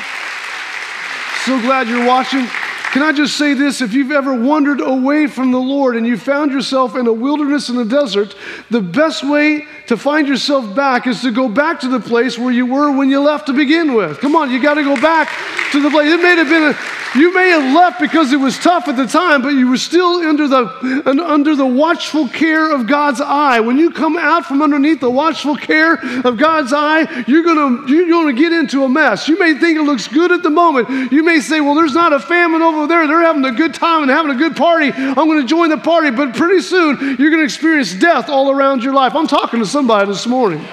So 1.44 1.60
glad 1.60 1.88
you're 1.88 2.06
watching. 2.06 2.46
Can 2.92 3.02
I 3.02 3.12
just 3.12 3.36
say 3.36 3.52
this? 3.52 3.82
If 3.82 3.92
you've 3.92 4.12
ever 4.12 4.32
wandered 4.32 4.80
away 4.80 5.26
from 5.26 5.52
the 5.52 5.58
Lord 5.58 5.94
and 5.94 6.06
you 6.06 6.16
found 6.16 6.52
yourself 6.52 6.96
in 6.96 7.06
a 7.06 7.12
wilderness 7.12 7.68
in 7.68 7.76
a 7.76 7.84
desert, 7.84 8.34
the 8.70 8.80
best 8.80 9.28
way 9.28 9.66
to 9.88 9.96
find 9.96 10.26
yourself 10.26 10.74
back 10.74 11.06
is 11.06 11.20
to 11.20 11.30
go 11.30 11.50
back 11.50 11.80
to 11.80 11.88
the 11.88 12.00
place 12.00 12.38
where 12.38 12.52
you 12.52 12.64
were 12.64 12.90
when 12.90 13.10
you 13.10 13.20
left 13.20 13.46
to 13.46 13.52
begin 13.52 13.94
with. 13.94 14.18
Come 14.20 14.34
on, 14.36 14.50
you 14.50 14.62
got 14.62 14.74
to 14.74 14.84
go 14.84 14.98
back 15.00 15.28
to 15.72 15.82
the 15.82 15.90
place. 15.90 16.10
It 16.10 16.22
may 16.22 16.34
have 16.36 16.48
been 16.48 16.62
a, 16.62 17.18
you 17.18 17.32
may 17.32 17.48
have 17.50 17.74
left 17.74 18.00
because 18.00 18.32
it 18.32 18.36
was 18.36 18.58
tough 18.58 18.86
at 18.86 18.96
the 18.96 19.06
time, 19.06 19.40
but 19.42 19.50
you 19.50 19.68
were 19.68 19.78
still 19.78 20.16
under 20.26 20.46
the, 20.46 21.02
under 21.26 21.56
the 21.56 21.66
watchful 21.66 22.28
care 22.28 22.70
of 22.70 22.86
God's 22.86 23.20
eye. 23.20 23.60
When 23.60 23.78
you 23.78 23.90
come 23.90 24.16
out 24.16 24.44
from 24.44 24.60
underneath 24.60 25.00
the 25.00 25.10
watchful 25.10 25.56
care 25.56 25.94
of 26.24 26.36
God's 26.36 26.72
eye, 26.74 27.24
you're 27.26 27.42
to, 27.42 27.84
you're 27.88 28.26
to 28.26 28.32
get 28.34 28.52
into 28.52 28.84
a 28.84 28.88
mess. 28.88 29.26
You 29.26 29.38
may 29.38 29.54
think 29.54 29.78
it 29.78 29.82
looks 29.82 30.06
good 30.06 30.32
at 30.32 30.42
the 30.42 30.50
moment. 30.50 31.12
You 31.12 31.22
may 31.22 31.40
say, 31.40 31.60
well, 31.60 31.74
there's 31.74 31.94
not 31.94 32.12
a 32.12 32.20
famine 32.20 32.60
over 32.60 32.77
there. 32.86 33.06
They're 33.06 33.22
having 33.22 33.44
a 33.44 33.52
good 33.52 33.74
time 33.74 34.02
and 34.02 34.10
having 34.10 34.30
a 34.30 34.38
good 34.38 34.56
party. 34.56 34.92
I'm 34.92 35.14
going 35.14 35.40
to 35.40 35.46
join 35.46 35.70
the 35.70 35.78
party. 35.78 36.10
But 36.10 36.34
pretty 36.34 36.62
soon, 36.62 36.98
you're 37.18 37.30
going 37.30 37.38
to 37.38 37.44
experience 37.44 37.94
death 37.94 38.28
all 38.28 38.50
around 38.50 38.84
your 38.84 38.94
life. 38.94 39.14
I'm 39.14 39.26
talking 39.26 39.60
to 39.60 39.66
somebody 39.66 40.06
this 40.06 40.26
morning. 40.26 40.64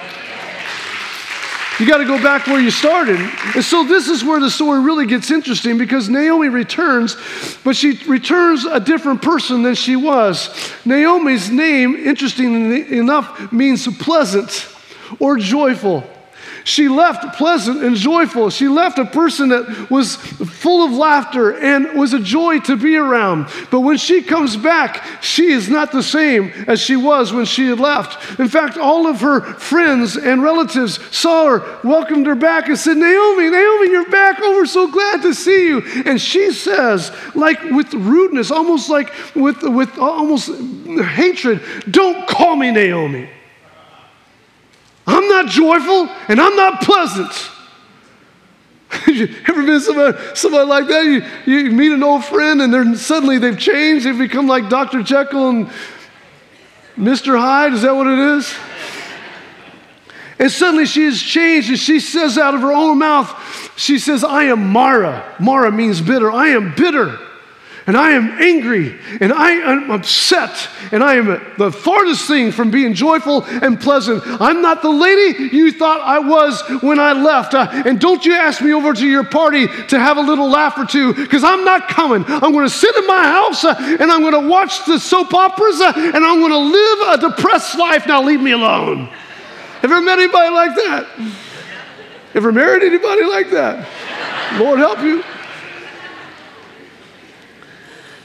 You 1.78 1.86
got 1.86 1.98
to 1.98 2.06
go 2.06 2.16
back 2.22 2.46
where 2.46 2.58
you 2.58 2.70
started. 2.70 3.20
And 3.54 3.62
so 3.62 3.84
this 3.84 4.08
is 4.08 4.24
where 4.24 4.40
the 4.40 4.50
story 4.50 4.80
really 4.80 5.06
gets 5.06 5.30
interesting 5.30 5.76
because 5.76 6.08
Naomi 6.08 6.48
returns, 6.48 7.16
but 7.64 7.76
she 7.76 7.98
returns 8.06 8.64
a 8.64 8.80
different 8.80 9.20
person 9.20 9.62
than 9.62 9.74
she 9.74 9.94
was. 9.94 10.48
Naomi's 10.86 11.50
name, 11.50 11.94
interestingly 11.94 12.96
enough, 12.96 13.52
means 13.52 13.86
pleasant 13.98 14.68
or 15.18 15.36
joyful. 15.36 16.08
She 16.66 16.88
left 16.88 17.36
pleasant 17.36 17.84
and 17.84 17.94
joyful. 17.94 18.50
She 18.50 18.66
left 18.66 18.98
a 18.98 19.04
person 19.04 19.50
that 19.50 19.88
was 19.88 20.16
full 20.16 20.84
of 20.84 20.90
laughter 20.90 21.56
and 21.56 21.96
was 21.96 22.12
a 22.12 22.18
joy 22.18 22.58
to 22.62 22.74
be 22.74 22.96
around. 22.96 23.46
But 23.70 23.82
when 23.82 23.98
she 23.98 24.20
comes 24.20 24.56
back, 24.56 25.04
she 25.22 25.52
is 25.52 25.68
not 25.68 25.92
the 25.92 26.02
same 26.02 26.50
as 26.66 26.80
she 26.80 26.96
was 26.96 27.32
when 27.32 27.44
she 27.44 27.68
had 27.68 27.78
left. 27.78 28.40
In 28.40 28.48
fact, 28.48 28.76
all 28.78 29.06
of 29.06 29.20
her 29.20 29.42
friends 29.42 30.16
and 30.16 30.42
relatives 30.42 30.98
saw 31.14 31.46
her, 31.46 31.78
welcomed 31.84 32.26
her 32.26 32.34
back, 32.34 32.66
and 32.66 32.76
said, 32.76 32.96
Naomi, 32.96 33.48
Naomi, 33.48 33.88
you're 33.88 34.10
back. 34.10 34.38
Oh, 34.40 34.56
we're 34.56 34.66
so 34.66 34.90
glad 34.90 35.22
to 35.22 35.34
see 35.34 35.68
you. 35.68 35.82
And 36.04 36.20
she 36.20 36.50
says, 36.50 37.12
like 37.36 37.62
with 37.70 37.94
rudeness, 37.94 38.50
almost 38.50 38.90
like 38.90 39.12
with, 39.36 39.62
with 39.62 39.96
almost 40.00 40.50
hatred, 40.50 41.62
don't 41.92 42.26
call 42.26 42.56
me 42.56 42.72
Naomi. 42.72 43.30
I'm 45.06 45.28
not 45.28 45.46
joyful 45.46 46.08
and 46.28 46.40
I'm 46.40 46.56
not 46.56 46.82
pleasant. 46.82 47.50
you 49.06 49.28
ever 49.48 49.64
been 49.64 49.80
somebody, 49.80 50.18
somebody 50.34 50.68
like 50.68 50.88
that? 50.88 51.04
You, 51.46 51.52
you 51.52 51.70
meet 51.70 51.92
an 51.92 52.02
old 52.02 52.24
friend 52.24 52.60
and 52.60 52.72
then 52.72 52.96
suddenly 52.96 53.38
they've 53.38 53.58
changed. 53.58 54.06
They've 54.06 54.18
become 54.18 54.46
like 54.46 54.68
Dr. 54.68 55.02
Jekyll 55.02 55.48
and 55.48 55.70
Mr. 56.96 57.38
Hyde. 57.38 57.74
Is 57.74 57.82
that 57.82 57.94
what 57.94 58.06
it 58.06 58.18
is? 58.18 58.52
And 60.38 60.50
suddenly 60.50 60.86
she 60.86 61.04
has 61.04 61.20
changed 61.20 61.70
and 61.70 61.78
she 61.78 62.00
says 62.00 62.36
out 62.36 62.54
of 62.54 62.60
her 62.60 62.72
own 62.72 62.98
mouth, 62.98 63.72
she 63.76 63.98
says, 63.98 64.22
I 64.22 64.44
am 64.44 64.70
Mara. 64.70 65.34
Mara 65.38 65.70
means 65.72 66.00
bitter. 66.00 66.30
I 66.30 66.48
am 66.48 66.74
bitter. 66.74 67.18
And 67.86 67.96
I 67.96 68.12
am 68.12 68.42
angry 68.42 68.98
and 69.20 69.32
I 69.32 69.52
am 69.52 69.90
upset 69.92 70.68
and 70.90 71.04
I 71.04 71.14
am 71.14 71.26
the 71.56 71.70
farthest 71.70 72.26
thing 72.26 72.50
from 72.50 72.70
being 72.70 72.94
joyful 72.94 73.44
and 73.44 73.80
pleasant. 73.80 74.22
I'm 74.26 74.60
not 74.60 74.82
the 74.82 74.90
lady 74.90 75.54
you 75.56 75.70
thought 75.70 76.00
I 76.00 76.18
was 76.18 76.62
when 76.82 76.98
I 76.98 77.12
left. 77.12 77.54
Uh, 77.54 77.68
and 77.70 78.00
don't 78.00 78.24
you 78.24 78.34
ask 78.34 78.60
me 78.60 78.72
over 78.72 78.92
to 78.92 79.06
your 79.06 79.24
party 79.24 79.68
to 79.68 79.98
have 80.00 80.16
a 80.16 80.20
little 80.20 80.48
laugh 80.48 80.76
or 80.76 80.84
two 80.84 81.14
because 81.14 81.44
I'm 81.44 81.64
not 81.64 81.88
coming. 81.88 82.24
I'm 82.26 82.52
going 82.52 82.66
to 82.66 82.74
sit 82.74 82.94
in 82.96 83.06
my 83.06 83.22
house 83.22 83.64
uh, 83.64 83.74
and 83.78 84.10
I'm 84.10 84.20
going 84.20 84.42
to 84.42 84.48
watch 84.48 84.84
the 84.86 84.98
soap 84.98 85.32
operas 85.32 85.80
uh, 85.80 85.92
and 85.96 86.24
I'm 86.24 86.40
going 86.40 86.50
to 86.50 86.58
live 86.58 87.20
a 87.20 87.30
depressed 87.30 87.78
life. 87.78 88.06
Now 88.08 88.22
leave 88.22 88.40
me 88.40 88.50
alone. 88.50 89.06
Have 89.82 89.90
you 89.90 89.96
ever 89.96 90.04
met 90.04 90.18
anybody 90.18 90.52
like 90.52 90.74
that? 90.74 91.06
Ever 92.34 92.50
married 92.50 92.82
anybody 92.82 93.24
like 93.24 93.50
that? 93.50 93.88
Lord 94.58 94.78
help 94.78 95.00
you. 95.02 95.22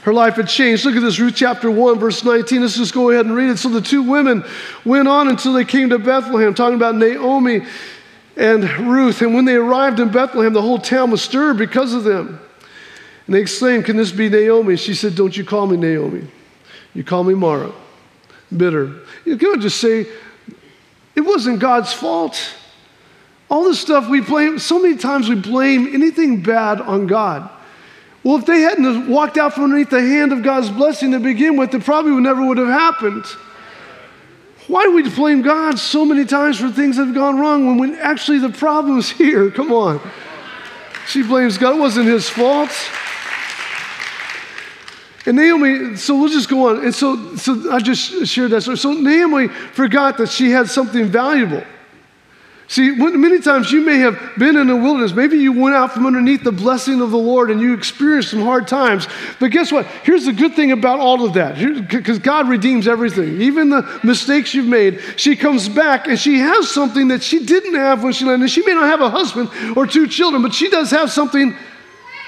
Her 0.02 0.12
life 0.12 0.34
had 0.34 0.48
changed. 0.48 0.84
Look 0.84 0.96
at 0.96 1.00
this, 1.00 1.20
Ruth 1.20 1.34
chapter 1.36 1.70
1, 1.70 1.98
verse 2.00 2.24
19. 2.24 2.60
Let's 2.60 2.76
just 2.76 2.92
go 2.92 3.10
ahead 3.10 3.24
and 3.24 3.34
read 3.36 3.50
it. 3.50 3.58
So 3.58 3.68
the 3.68 3.80
two 3.80 4.02
women 4.02 4.44
went 4.84 5.06
on 5.06 5.28
until 5.28 5.52
they 5.52 5.64
came 5.64 5.90
to 5.90 5.98
Bethlehem, 5.98 6.54
talking 6.54 6.74
about 6.74 6.96
Naomi 6.96 7.64
and 8.36 8.68
Ruth. 8.80 9.22
And 9.22 9.32
when 9.32 9.44
they 9.44 9.54
arrived 9.54 10.00
in 10.00 10.10
Bethlehem, 10.10 10.52
the 10.52 10.62
whole 10.62 10.80
town 10.80 11.12
was 11.12 11.22
stirred 11.22 11.56
because 11.56 11.94
of 11.94 12.02
them. 12.02 12.40
And 13.26 13.34
they 13.34 13.40
exclaimed, 13.40 13.84
Can 13.84 13.96
this 13.96 14.10
be 14.10 14.28
Naomi? 14.28 14.76
She 14.76 14.94
said, 14.94 15.14
Don't 15.14 15.36
you 15.36 15.44
call 15.44 15.68
me 15.68 15.76
Naomi. 15.76 16.26
You 16.94 17.04
call 17.04 17.22
me 17.22 17.34
Mara. 17.34 17.72
Bitter. 18.54 19.02
You 19.24 19.36
can 19.36 19.60
just 19.60 19.78
say, 19.78 20.08
It 21.14 21.20
wasn't 21.20 21.60
God's 21.60 21.92
fault. 21.92 22.56
All 23.48 23.64
this 23.64 23.78
stuff 23.78 24.08
we 24.08 24.20
blame, 24.20 24.58
so 24.58 24.82
many 24.82 24.96
times 24.96 25.28
we 25.28 25.36
blame 25.36 25.94
anything 25.94 26.42
bad 26.42 26.80
on 26.80 27.06
God. 27.06 27.48
Well, 28.24 28.36
if 28.36 28.46
they 28.46 28.60
hadn't 28.60 29.08
walked 29.08 29.36
out 29.36 29.54
from 29.54 29.64
underneath 29.64 29.90
the 29.90 30.00
hand 30.00 30.32
of 30.32 30.42
God's 30.42 30.70
blessing 30.70 31.10
to 31.10 31.18
begin 31.18 31.56
with, 31.56 31.74
it 31.74 31.84
probably 31.84 32.12
never 32.20 32.44
would 32.46 32.58
have 32.58 32.68
happened. 32.68 33.24
Why 34.68 34.84
do 34.84 34.94
we 34.94 35.08
blame 35.10 35.42
God 35.42 35.78
so 35.78 36.04
many 36.04 36.24
times 36.24 36.60
for 36.60 36.70
things 36.70 36.96
that 36.96 37.06
have 37.06 37.14
gone 37.14 37.38
wrong 37.38 37.66
when 37.66 37.78
we, 37.78 37.98
actually 37.98 38.38
the 38.38 38.50
problem's 38.50 39.10
here? 39.18 39.50
Come 39.50 39.72
on. 39.72 40.00
She 41.08 41.22
blames 41.22 41.58
God. 41.58 41.76
It 41.76 41.80
wasn't 41.80 42.06
his 42.06 42.28
fault. 42.28 42.70
And 45.26 45.36
Naomi, 45.36 45.96
so 45.96 46.16
we'll 46.16 46.32
just 46.32 46.48
go 46.48 46.68
on. 46.68 46.84
And 46.84 46.94
so, 46.94 47.36
so 47.36 47.72
I 47.72 47.80
just 47.80 48.26
shared 48.26 48.50
that 48.52 48.62
story. 48.62 48.76
So 48.76 48.92
Naomi 48.92 49.48
forgot 49.48 50.18
that 50.18 50.28
she 50.28 50.50
had 50.50 50.68
something 50.68 51.06
valuable. 51.06 51.62
See, 52.72 52.90
many 52.90 53.38
times 53.38 53.70
you 53.70 53.82
may 53.82 53.98
have 53.98 54.18
been 54.38 54.56
in 54.56 54.68
the 54.68 54.74
wilderness. 54.74 55.12
Maybe 55.12 55.36
you 55.36 55.52
went 55.52 55.76
out 55.76 55.92
from 55.92 56.06
underneath 56.06 56.42
the 56.42 56.52
blessing 56.52 57.02
of 57.02 57.10
the 57.10 57.18
Lord 57.18 57.50
and 57.50 57.60
you 57.60 57.74
experienced 57.74 58.30
some 58.30 58.40
hard 58.40 58.66
times. 58.66 59.06
But 59.38 59.50
guess 59.50 59.70
what? 59.70 59.84
Here's 60.04 60.24
the 60.24 60.32
good 60.32 60.54
thing 60.54 60.72
about 60.72 60.98
all 60.98 61.22
of 61.22 61.34
that 61.34 61.58
because 61.90 62.18
God 62.18 62.48
redeems 62.48 62.88
everything, 62.88 63.42
even 63.42 63.68
the 63.68 64.00
mistakes 64.02 64.54
you've 64.54 64.68
made. 64.68 65.02
She 65.16 65.36
comes 65.36 65.68
back 65.68 66.06
and 66.06 66.18
she 66.18 66.38
has 66.38 66.70
something 66.70 67.08
that 67.08 67.22
she 67.22 67.44
didn't 67.44 67.74
have 67.74 68.02
when 68.02 68.14
she 68.14 68.24
landed. 68.24 68.48
She 68.48 68.64
may 68.64 68.72
not 68.72 68.86
have 68.86 69.02
a 69.02 69.10
husband 69.10 69.50
or 69.76 69.86
two 69.86 70.08
children, 70.08 70.40
but 70.40 70.54
she 70.54 70.70
does 70.70 70.90
have 70.92 71.10
something 71.10 71.54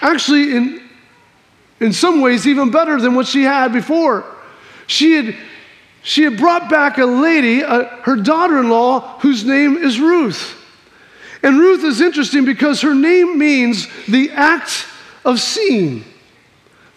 actually, 0.03 0.55
in, 0.55 0.83
in 1.81 1.95
some 1.95 2.21
ways, 2.21 2.47
even 2.47 2.71
better 2.71 3.01
than 3.01 3.15
what 3.15 3.27
she 3.27 3.45
had 3.45 3.73
before. 3.73 4.27
She 4.89 5.13
had 5.15 5.37
she 6.05 6.23
had 6.23 6.37
brought 6.37 6.69
back 6.69 6.99
a 6.99 7.07
lady, 7.07 7.65
uh, 7.65 7.85
her 8.03 8.15
daughter 8.15 8.59
in 8.59 8.69
law, 8.69 9.19
whose 9.21 9.43
name 9.43 9.79
is 9.79 9.99
Ruth. 9.99 10.55
And 11.43 11.59
Ruth 11.59 11.83
is 11.83 12.03
interesting 12.03 12.45
because 12.45 12.83
her 12.83 12.95
name 12.95 13.39
means 13.39 13.89
the 14.07 14.31
act 14.33 14.87
of 15.25 15.41
seeing. 15.41 16.05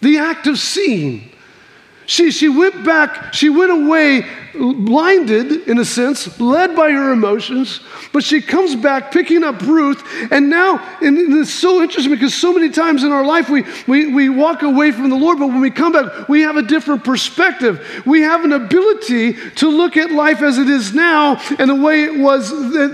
The 0.02 0.18
act 0.18 0.46
of 0.46 0.58
seeing. 0.58 1.32
She, 2.04 2.30
she 2.30 2.50
went 2.50 2.84
back, 2.84 3.32
she 3.32 3.48
went 3.48 3.72
away 3.72 4.26
blinded, 4.58 5.68
in 5.68 5.78
a 5.78 5.84
sense, 5.84 6.38
led 6.40 6.74
by 6.74 6.90
her 6.90 7.12
emotions, 7.12 7.80
but 8.12 8.24
she 8.24 8.40
comes 8.40 8.74
back 8.74 9.12
picking 9.12 9.44
up 9.44 9.60
Ruth. 9.62 10.02
And 10.30 10.50
now, 10.50 10.78
and 11.00 11.18
it's 11.38 11.52
so 11.52 11.82
interesting 11.82 12.12
because 12.12 12.34
so 12.34 12.52
many 12.52 12.70
times 12.70 13.04
in 13.04 13.12
our 13.12 13.24
life 13.24 13.48
we, 13.48 13.64
we, 13.86 14.12
we 14.12 14.28
walk 14.28 14.62
away 14.62 14.92
from 14.92 15.10
the 15.10 15.16
Lord, 15.16 15.38
but 15.38 15.48
when 15.48 15.60
we 15.60 15.70
come 15.70 15.92
back, 15.92 16.28
we 16.28 16.42
have 16.42 16.56
a 16.56 16.62
different 16.62 17.04
perspective. 17.04 18.02
We 18.06 18.22
have 18.22 18.44
an 18.44 18.52
ability 18.52 19.34
to 19.56 19.68
look 19.68 19.96
at 19.96 20.10
life 20.10 20.42
as 20.42 20.58
it 20.58 20.68
is 20.68 20.94
now 20.94 21.40
and 21.58 21.70
the 21.70 21.74
way 21.74 22.04
it 22.04 22.18
was 22.18 22.50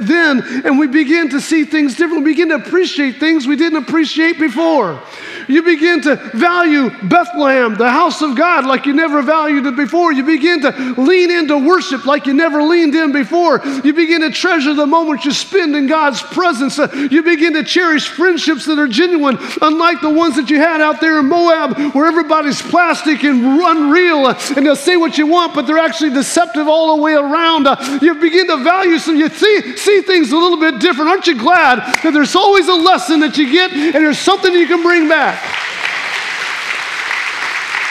then, 0.06 0.42
and 0.64 0.78
we 0.78 0.86
begin 0.86 1.30
to 1.30 1.40
see 1.40 1.64
things 1.64 1.96
differently. 1.96 2.24
We 2.24 2.32
begin 2.32 2.48
to 2.50 2.56
appreciate 2.56 3.18
things 3.18 3.46
we 3.46 3.56
didn't 3.56 3.82
appreciate 3.82 4.38
before. 4.38 5.00
You 5.48 5.62
begin 5.62 6.00
to 6.02 6.16
value 6.34 6.90
Bethlehem, 7.08 7.74
the 7.74 7.90
house 7.90 8.22
of 8.22 8.36
God, 8.36 8.66
like 8.66 8.86
you 8.86 8.92
never 8.92 9.22
valued 9.22 9.66
it 9.66 9.76
before. 9.76 10.12
You 10.12 10.24
begin 10.24 10.62
to 10.62 10.94
lean 10.96 11.30
into 11.30 11.53
worship 11.58 12.06
like 12.06 12.26
you 12.26 12.34
never 12.34 12.62
leaned 12.62 12.94
in 12.94 13.12
before. 13.12 13.60
You 13.84 13.92
begin 13.92 14.20
to 14.22 14.30
treasure 14.30 14.74
the 14.74 14.86
moments 14.86 15.24
you 15.24 15.32
spend 15.32 15.74
in 15.76 15.86
God's 15.86 16.22
presence. 16.22 16.78
Uh, 16.78 16.88
you 17.10 17.22
begin 17.22 17.54
to 17.54 17.64
cherish 17.64 18.08
friendships 18.08 18.66
that 18.66 18.78
are 18.78 18.88
genuine, 18.88 19.38
unlike 19.60 20.00
the 20.00 20.10
ones 20.10 20.36
that 20.36 20.50
you 20.50 20.58
had 20.58 20.80
out 20.80 21.00
there 21.00 21.18
in 21.18 21.26
Moab, 21.26 21.94
where 21.94 22.06
everybody's 22.06 22.60
plastic 22.62 23.24
and 23.24 23.44
unreal, 23.44 24.26
uh, 24.26 24.40
and 24.56 24.66
they'll 24.66 24.76
say 24.76 24.96
what 24.96 25.18
you 25.18 25.26
want, 25.26 25.54
but 25.54 25.66
they're 25.66 25.78
actually 25.78 26.10
deceptive 26.10 26.66
all 26.66 26.96
the 26.96 27.02
way 27.02 27.14
around. 27.14 27.66
Uh, 27.66 27.98
you 28.00 28.14
begin 28.14 28.46
to 28.48 28.56
value 28.58 28.98
some, 28.98 29.16
you 29.16 29.28
see, 29.28 29.76
see 29.76 30.00
things 30.02 30.32
a 30.32 30.36
little 30.36 30.58
bit 30.58 30.80
different. 30.80 31.10
Aren't 31.10 31.26
you 31.26 31.38
glad 31.38 31.78
that 32.02 32.12
there's 32.12 32.36
always 32.36 32.68
a 32.68 32.74
lesson 32.74 33.20
that 33.20 33.36
you 33.36 33.50
get 33.50 33.72
and 33.72 34.04
there's 34.04 34.18
something 34.18 34.52
you 34.52 34.66
can 34.66 34.82
bring 34.82 35.08
back? 35.08 35.64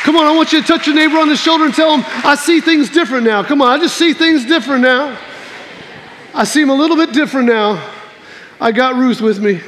Come 0.03 0.17
on, 0.17 0.25
I 0.25 0.36
want 0.36 0.51
you 0.51 0.60
to 0.60 0.67
touch 0.67 0.86
your 0.86 0.98
neighbor 0.98 1.17
on 1.17 1.29
the 1.29 1.38
shoulder 1.38 1.63
and 1.63 1.74
tell 1.74 1.98
him, 1.98 2.03
I 2.25 2.36
see 2.36 2.60
things 2.60 2.89
different 2.89 3.24
now. 3.24 3.41
Come 3.41 3.62
on, 3.62 3.69
I 3.69 3.81
just 3.81 3.95
see 3.95 4.13
things 4.13 4.45
different 4.45 4.81
now. 4.81 5.17
I 6.33 6.43
see 6.43 6.60
them 6.60 6.72
a 6.72 6.75
little 6.75 6.98
bit 6.98 7.13
different 7.13 7.48
now. 7.48 7.89
I 8.60 8.74
got 8.74 8.95
Ruth 8.95 9.22
with 9.22 9.39
me. 9.39 9.62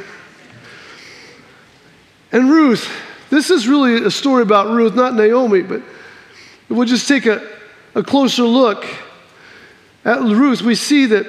And 2.34 2.50
Ruth, 2.50 2.86
this 3.30 3.50
is 3.50 3.66
really 3.66 4.06
a 4.06 4.12
story 4.12 4.44
about 4.44 4.68
Ruth, 4.72 4.94
not 4.94 5.16
Naomi, 5.16 5.62
but 5.62 5.82
we'll 6.68 6.86
just 6.86 7.08
take 7.08 7.26
a, 7.28 7.42
a 7.96 8.04
closer 8.04 8.44
look 8.44 8.86
at 10.04 10.20
Ruth. 10.20 10.62
We 10.62 10.76
see 10.76 11.06
that 11.06 11.28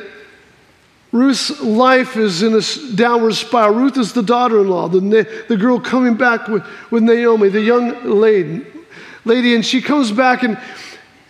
Ruth's 1.12 1.60
life 1.60 2.16
is 2.16 2.42
in 2.42 2.54
a 2.54 2.96
downward 2.96 3.34
spiral. 3.34 3.72
Ruth 3.72 3.98
is 3.98 4.12
the 4.12 4.24
daughter 4.24 4.62
in 4.62 4.68
law, 4.68 4.88
the, 4.88 5.44
the 5.48 5.56
girl 5.56 5.78
coming 5.78 6.16
back 6.16 6.48
with, 6.48 6.64
with 6.90 7.04
Naomi, 7.04 7.50
the 7.50 7.60
young 7.60 8.02
lady, 8.04 8.66
lady, 9.26 9.54
and 9.54 9.64
she 9.64 9.82
comes 9.82 10.12
back, 10.12 10.42
and, 10.42 10.58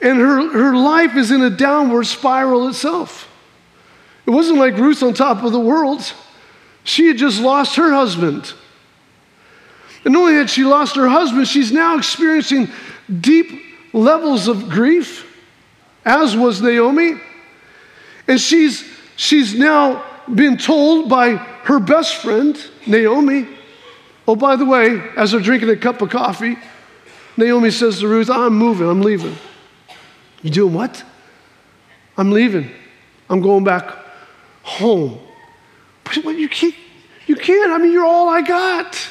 and 0.01 0.19
her, 0.19 0.53
her 0.53 0.77
life 0.77 1.17
is 1.17 1.31
in 1.31 1.43
a 1.43 1.51
downward 1.51 2.05
spiral 2.05 2.69
itself. 2.69 3.29
It 4.27 4.31
wasn't 4.31 4.59
like 4.59 4.77
Ruth 4.77 5.03
on 5.03 5.15
top 5.15 5.43
of 5.43 5.53
the 5.53 5.61
world, 5.61 6.13
she 6.85 7.09
had 7.09 7.17
just 7.17 7.41
lost 7.41 7.77
her 7.77 7.93
husband. 7.93 8.53
And 10.05 10.15
not 10.15 10.21
only 10.21 10.35
had 10.35 10.49
she 10.49 10.65
lost 10.65 10.95
her 10.95 11.09
husband, 11.09 11.49
she's 11.49 11.73
now 11.73 11.99
experiencing 11.99 12.69
deep 13.21 13.61
levels 13.93 14.47
of 14.47 14.69
grief, 14.69 15.27
as 16.05 16.37
was 16.37 16.63
Naomi. 16.63 17.21
And 18.29 18.41
she's 18.41 18.85
She's 19.17 19.55
now 19.55 20.05
been 20.33 20.59
told 20.59 21.09
by 21.09 21.37
her 21.37 21.81
best 21.81 22.17
friend, 22.17 22.57
Naomi. 22.87 23.49
Oh, 24.29 24.37
by 24.37 24.57
the 24.57 24.67
way, 24.67 25.01
as 25.17 25.33
they're 25.33 25.41
drinking 25.41 25.71
a 25.71 25.77
cup 25.77 26.03
of 26.03 26.11
coffee, 26.11 26.59
Naomi 27.37 27.71
says 27.71 28.01
to 28.01 28.09
Ruth, 28.09 28.31
I'm 28.31 28.55
moving, 28.55 28.89
I'm 28.89 29.03
leaving. 29.03 29.37
You 30.43 30.51
doing 30.51 30.75
what? 30.75 31.05
I'm 32.17 32.31
leaving. 32.31 32.71
I'm 33.29 33.41
going 33.41 33.65
back 33.65 33.97
home. 34.63 35.19
But 36.05 36.17
you 36.17 36.49
can't, 36.49 36.75
you 37.27 37.37
can't. 37.37 37.73
I 37.73 37.79
mean, 37.79 37.93
you're 37.93 38.05
all 38.05 38.29
I 38.29 38.41
got. 38.41 39.09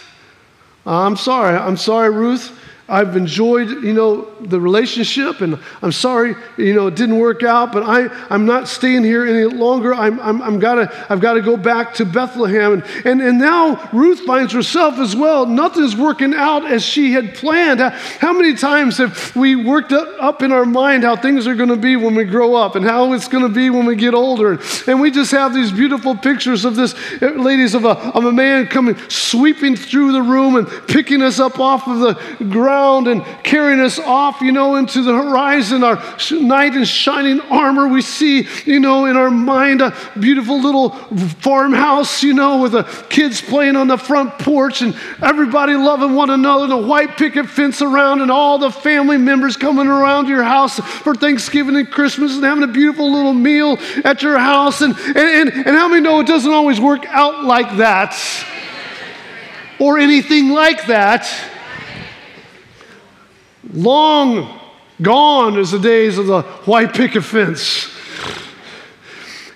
I'm 0.86 1.16
sorry. 1.16 1.58
I'm 1.58 1.78
sorry, 1.78 2.10
Ruth. 2.10 2.58
I've 2.88 3.16
enjoyed, 3.16 3.68
you 3.84 3.94
know, 3.94 4.30
the 4.42 4.62
relationship, 4.62 5.42
and 5.42 5.58
I'm 5.82 5.92
sorry, 5.92 6.36
you 6.56 6.76
know, 6.76 6.86
it 6.86 6.96
didn't 6.96 7.18
work 7.18 7.42
out, 7.42 7.74
but 7.74 7.82
I, 7.82 8.10
I'm 8.30 8.46
not 8.46 8.68
staying 8.68 9.04
here 9.04 9.26
any 9.26 9.46
longer. 9.46 9.92
I'm, 9.92 10.20
I'm, 10.20 10.40
I'm 10.44 10.60
gotta, 10.60 10.94
I've 11.10 11.20
got 11.20 11.34
to 11.34 11.42
go 11.42 11.58
back 11.58 11.96
to 11.96 12.06
Bethlehem. 12.06 12.74
And, 12.74 12.84
and, 13.04 13.22
and 13.24 13.40
now 13.40 13.90
Ruth 13.92 14.20
finds 14.20 14.54
herself 14.54 15.00
as 15.00 15.16
well. 15.16 15.48
Nothing's 15.48 15.96
working 15.96 16.36
out 16.36 16.64
as 16.64 16.84
she 16.84 17.12
had 17.12 17.34
planned. 17.34 17.80
How, 17.80 18.34
many 18.34 18.54
times 18.54 19.00
have 19.00 19.36
we 19.36 19.56
worked 19.56 19.92
up, 19.92 20.44
in 20.44 20.52
our 20.52 20.66
mind 20.66 21.04
how 21.04 21.16
things 21.16 21.48
are 21.48 21.56
going 21.56 21.70
to 21.70 21.78
be 21.78 21.96
when 21.96 22.14
we 22.14 22.24
grow 22.24 22.54
up 22.54 22.76
and 22.76 22.86
how 22.86 23.14
it's 23.14 23.28
going 23.28 23.44
to 23.44 23.50
be 23.50 23.72
when 23.72 23.88
we 23.88 23.96
get 23.96 24.14
older? 24.14 24.60
And 24.86 25.02
we 25.02 25.10
just 25.10 25.32
have 25.32 25.56
these 25.56 25.72
beautiful 25.72 26.16
pictures 26.16 26.66
of 26.66 26.76
this, 26.76 26.94
uh, 27.20 27.28
ladies, 27.30 27.74
of 27.74 27.86
a, 27.86 27.98
of 28.16 28.26
a 28.26 28.32
man 28.32 28.68
coming, 28.68 28.96
sweeping 29.10 29.76
through 29.76 30.12
the 30.12 30.22
room 30.22 30.56
and 30.56 30.68
picking 30.88 31.24
us 31.24 31.40
up 31.40 31.60
off 31.60 31.88
of 31.88 32.00
the 32.00 32.46
ground 32.46 32.75
around 32.76 33.08
and 33.08 33.24
carrying 33.44 33.80
us 33.80 34.00
off, 34.00 34.42
you 34.42 34.52
know, 34.52 34.76
into 34.76 35.02
the 35.02 35.14
horizon, 35.14 35.84
our 35.84 36.02
knight 36.32 36.76
in 36.76 36.84
shining 36.84 37.40
armor. 37.42 37.88
We 37.88 38.02
see, 38.02 38.48
you 38.66 38.80
know, 38.80 39.06
in 39.06 39.16
our 39.16 39.32
mind 39.32 39.82
a 39.82 39.96
beautiful 40.20 40.62
little 40.62 40.90
farmhouse, 41.40 42.24
you 42.24 42.34
know, 42.34 42.62
with 42.62 42.74
the 42.74 42.84
kids 43.10 43.42
playing 43.42 43.76
on 43.76 43.88
the 43.88 43.98
front 43.98 44.38
porch 44.40 44.82
and 44.82 44.96
everybody 45.22 45.74
loving 45.74 46.16
one 46.16 46.30
another, 46.30 46.66
and 46.66 46.74
a 46.74 46.88
white 46.88 47.18
picket 47.18 47.48
fence 47.48 47.82
around, 47.82 48.22
and 48.22 48.32
all 48.32 48.58
the 48.58 48.72
family 48.72 49.18
members 49.18 49.56
coming 49.58 49.88
around 49.88 50.28
your 50.28 50.44
house 50.44 50.80
for 50.80 51.16
Thanksgiving 51.16 51.76
and 51.76 51.90
Christmas 51.90 52.36
and 52.36 52.44
having 52.44 52.64
a 52.64 52.68
beautiful 52.68 53.12
little 53.12 53.34
meal 53.34 53.78
at 54.04 54.22
your 54.22 54.38
house. 54.38 54.82
And, 54.82 54.96
and, 54.98 55.18
and, 55.18 55.50
and 55.50 55.78
how 55.78 55.88
many 55.88 56.02
know 56.02 56.20
it 56.20 56.28
doesn't 56.28 56.52
always 56.52 56.80
work 56.80 57.06
out 57.08 57.44
like 57.44 57.78
that? 57.78 58.16
Or 59.80 60.00
anything 60.00 60.50
like 60.50 60.88
that. 60.88 61.30
Long 63.74 64.60
gone 65.02 65.58
is 65.58 65.72
the 65.72 65.80
days 65.80 66.18
of 66.18 66.28
the 66.28 66.42
white 66.42 66.94
picket 66.94 67.24
fence. 67.24 67.92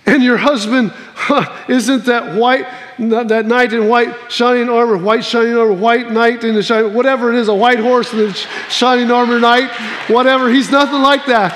And 0.05 0.23
your 0.23 0.37
husband 0.37 0.91
huh, 1.13 1.65
isn't 1.67 2.05
that 2.05 2.35
white, 2.35 2.65
that 2.97 3.45
knight 3.45 3.73
in 3.73 3.87
white 3.87 4.31
shining 4.31 4.69
armor, 4.69 4.97
white 4.97 5.23
shining 5.23 5.55
armor, 5.55 5.73
white 5.73 6.11
knight 6.11 6.43
in 6.43 6.55
the 6.55 6.63
shining, 6.63 6.93
whatever 6.93 7.31
it 7.31 7.39
is, 7.39 7.47
a 7.47 7.53
white 7.53 7.79
horse 7.79 8.11
in 8.11 8.19
the 8.19 8.33
shining 8.69 9.11
armor 9.11 9.39
knight, 9.39 9.69
whatever. 10.09 10.49
He's 10.49 10.71
nothing 10.71 11.01
like 11.01 11.25
that 11.27 11.53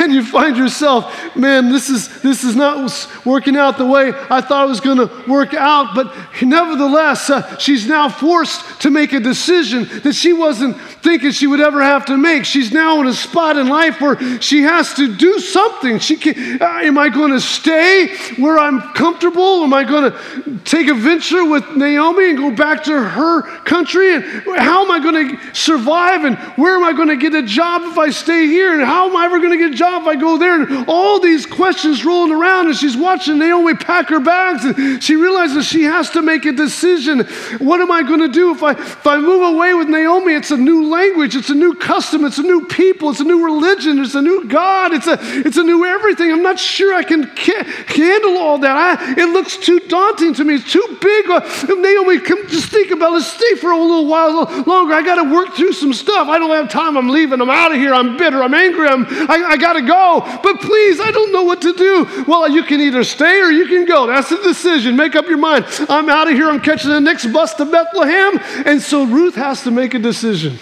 and 0.00 0.12
you 0.12 0.24
find 0.24 0.56
yourself, 0.56 1.27
man, 1.38 1.70
this 1.70 1.88
is, 1.88 2.20
this 2.22 2.44
is 2.44 2.56
not 2.56 2.78
working 3.24 3.56
out 3.56 3.78
the 3.78 3.86
way 3.86 4.12
I 4.30 4.40
thought 4.40 4.66
it 4.66 4.68
was 4.68 4.80
going 4.80 4.98
to 4.98 5.30
work 5.30 5.54
out. 5.54 5.94
But 5.94 6.14
nevertheless, 6.42 7.30
uh, 7.30 7.56
she's 7.58 7.86
now 7.86 8.08
forced 8.08 8.80
to 8.82 8.90
make 8.90 9.12
a 9.12 9.20
decision 9.20 9.88
that 10.02 10.14
she 10.14 10.32
wasn't 10.32 10.80
thinking 11.02 11.30
she 11.30 11.46
would 11.46 11.60
ever 11.60 11.82
have 11.82 12.06
to 12.06 12.16
make. 12.16 12.44
She's 12.44 12.72
now 12.72 13.00
in 13.00 13.06
a 13.06 13.14
spot 13.14 13.56
in 13.56 13.68
life 13.68 14.00
where 14.00 14.18
she 14.40 14.62
has 14.62 14.94
to 14.94 15.14
do 15.14 15.38
something. 15.38 15.98
She 15.98 16.16
can, 16.16 16.60
uh, 16.60 16.80
am 16.82 16.98
I 16.98 17.08
going 17.08 17.32
to 17.32 17.40
stay 17.40 18.16
where 18.36 18.58
I'm 18.58 18.80
comfortable? 18.94 19.62
Am 19.62 19.72
I 19.72 19.84
going 19.84 20.10
to 20.10 20.58
take 20.64 20.88
a 20.88 20.94
venture 20.94 21.44
with 21.44 21.76
Naomi 21.76 22.30
and 22.30 22.38
go 22.38 22.50
back 22.50 22.84
to 22.84 23.02
her 23.02 23.42
country? 23.62 24.14
And 24.14 24.24
how 24.56 24.84
am 24.84 24.90
I 24.90 24.98
going 24.98 25.38
to 25.38 25.54
survive? 25.54 26.24
And 26.24 26.36
where 26.56 26.76
am 26.76 26.84
I 26.84 26.92
going 26.92 27.08
to 27.08 27.16
get 27.16 27.34
a 27.34 27.42
job 27.42 27.82
if 27.84 27.98
I 27.98 28.10
stay 28.10 28.46
here? 28.46 28.72
And 28.72 28.82
how 28.82 29.08
am 29.08 29.16
I 29.16 29.26
ever 29.26 29.38
going 29.38 29.52
to 29.52 29.58
get 29.58 29.72
a 29.72 29.76
job 29.76 30.02
if 30.02 30.08
I 30.08 30.16
go 30.16 30.36
there? 30.36 30.60
And 30.60 30.86
all 30.88 31.20
these 31.20 31.27
questions 31.46 32.04
rolling 32.04 32.32
around, 32.32 32.68
and 32.68 32.76
she's 32.76 32.96
watching 32.96 33.38
Naomi 33.38 33.74
pack 33.74 34.08
her 34.08 34.20
bags, 34.20 34.64
and 34.64 35.02
she 35.02 35.16
realizes 35.16 35.66
she 35.66 35.84
has 35.84 36.10
to 36.10 36.22
make 36.22 36.44
a 36.44 36.52
decision. 36.52 37.20
What 37.58 37.80
am 37.80 37.90
I 37.90 38.02
going 38.02 38.20
to 38.20 38.28
do 38.28 38.52
if 38.52 38.62
I 38.62 38.72
if 38.72 39.06
I 39.06 39.18
move 39.18 39.54
away 39.54 39.74
with 39.74 39.88
Naomi? 39.88 40.34
It's 40.34 40.50
a 40.50 40.56
new 40.56 40.88
language, 40.88 41.36
it's 41.36 41.50
a 41.50 41.54
new 41.54 41.74
custom, 41.74 42.24
it's 42.24 42.38
a 42.38 42.42
new 42.42 42.66
people, 42.66 43.10
it's 43.10 43.20
a 43.20 43.24
new 43.24 43.44
religion, 43.44 43.98
it's 43.98 44.14
a 44.14 44.22
new 44.22 44.46
God, 44.46 44.92
it's 44.92 45.06
a 45.06 45.18
it's 45.20 45.56
a 45.56 45.64
new 45.64 45.84
everything. 45.84 46.32
I'm 46.32 46.42
not 46.42 46.58
sure 46.58 46.94
I 46.94 47.02
can 47.02 47.26
ca- 47.34 47.64
handle 47.64 48.38
all 48.38 48.58
that. 48.58 48.76
I, 48.76 49.20
it 49.20 49.26
looks 49.30 49.56
too 49.56 49.80
daunting 49.80 50.34
to 50.34 50.44
me. 50.44 50.54
It's 50.54 50.72
too 50.72 50.98
big. 51.00 51.30
Uh, 51.30 51.40
Naomi, 51.74 52.20
come 52.20 52.46
just 52.48 52.70
think 52.70 52.90
about 52.90 53.10
it. 53.10 53.14
Let's 53.14 53.32
stay 53.32 53.54
for 53.56 53.70
a 53.70 53.78
little 53.78 54.06
while 54.06 54.44
longer. 54.66 54.94
I 54.94 55.02
got 55.02 55.22
to 55.22 55.32
work 55.32 55.54
through 55.54 55.72
some 55.72 55.92
stuff. 55.92 56.28
I 56.28 56.38
don't 56.38 56.50
have 56.50 56.68
time. 56.70 56.96
I'm 56.96 57.08
leaving. 57.08 57.40
I'm 57.40 57.50
out 57.50 57.72
of 57.72 57.78
here. 57.78 57.94
I'm 57.94 58.16
bitter. 58.16 58.42
I'm 58.42 58.54
angry. 58.54 58.86
I'm, 58.88 59.06
I, 59.06 59.50
I 59.50 59.56
got 59.56 59.74
to 59.74 59.82
go. 59.82 60.20
But 60.42 60.60
please, 60.60 61.00
I 61.08 61.10
don't 61.10 61.32
know 61.32 61.44
what 61.44 61.62
to 61.62 61.72
do. 61.72 62.24
Well, 62.28 62.50
you 62.50 62.62
can 62.62 62.82
either 62.82 63.02
stay 63.02 63.40
or 63.40 63.50
you 63.50 63.66
can 63.66 63.86
go. 63.86 64.06
That's 64.06 64.28
the 64.28 64.36
decision. 64.42 64.94
Make 64.94 65.16
up 65.16 65.26
your 65.26 65.38
mind. 65.38 65.64
I'm 65.88 66.10
out 66.10 66.28
of 66.28 66.34
here. 66.34 66.50
I'm 66.50 66.60
catching 66.60 66.90
the 66.90 67.00
next 67.00 67.26
bus 67.32 67.54
to 67.54 67.64
Bethlehem. 67.64 68.38
And 68.66 68.82
so 68.82 69.04
Ruth 69.04 69.34
has 69.34 69.62
to 69.62 69.70
make 69.70 69.94
a 69.94 69.98
decision. 69.98 70.58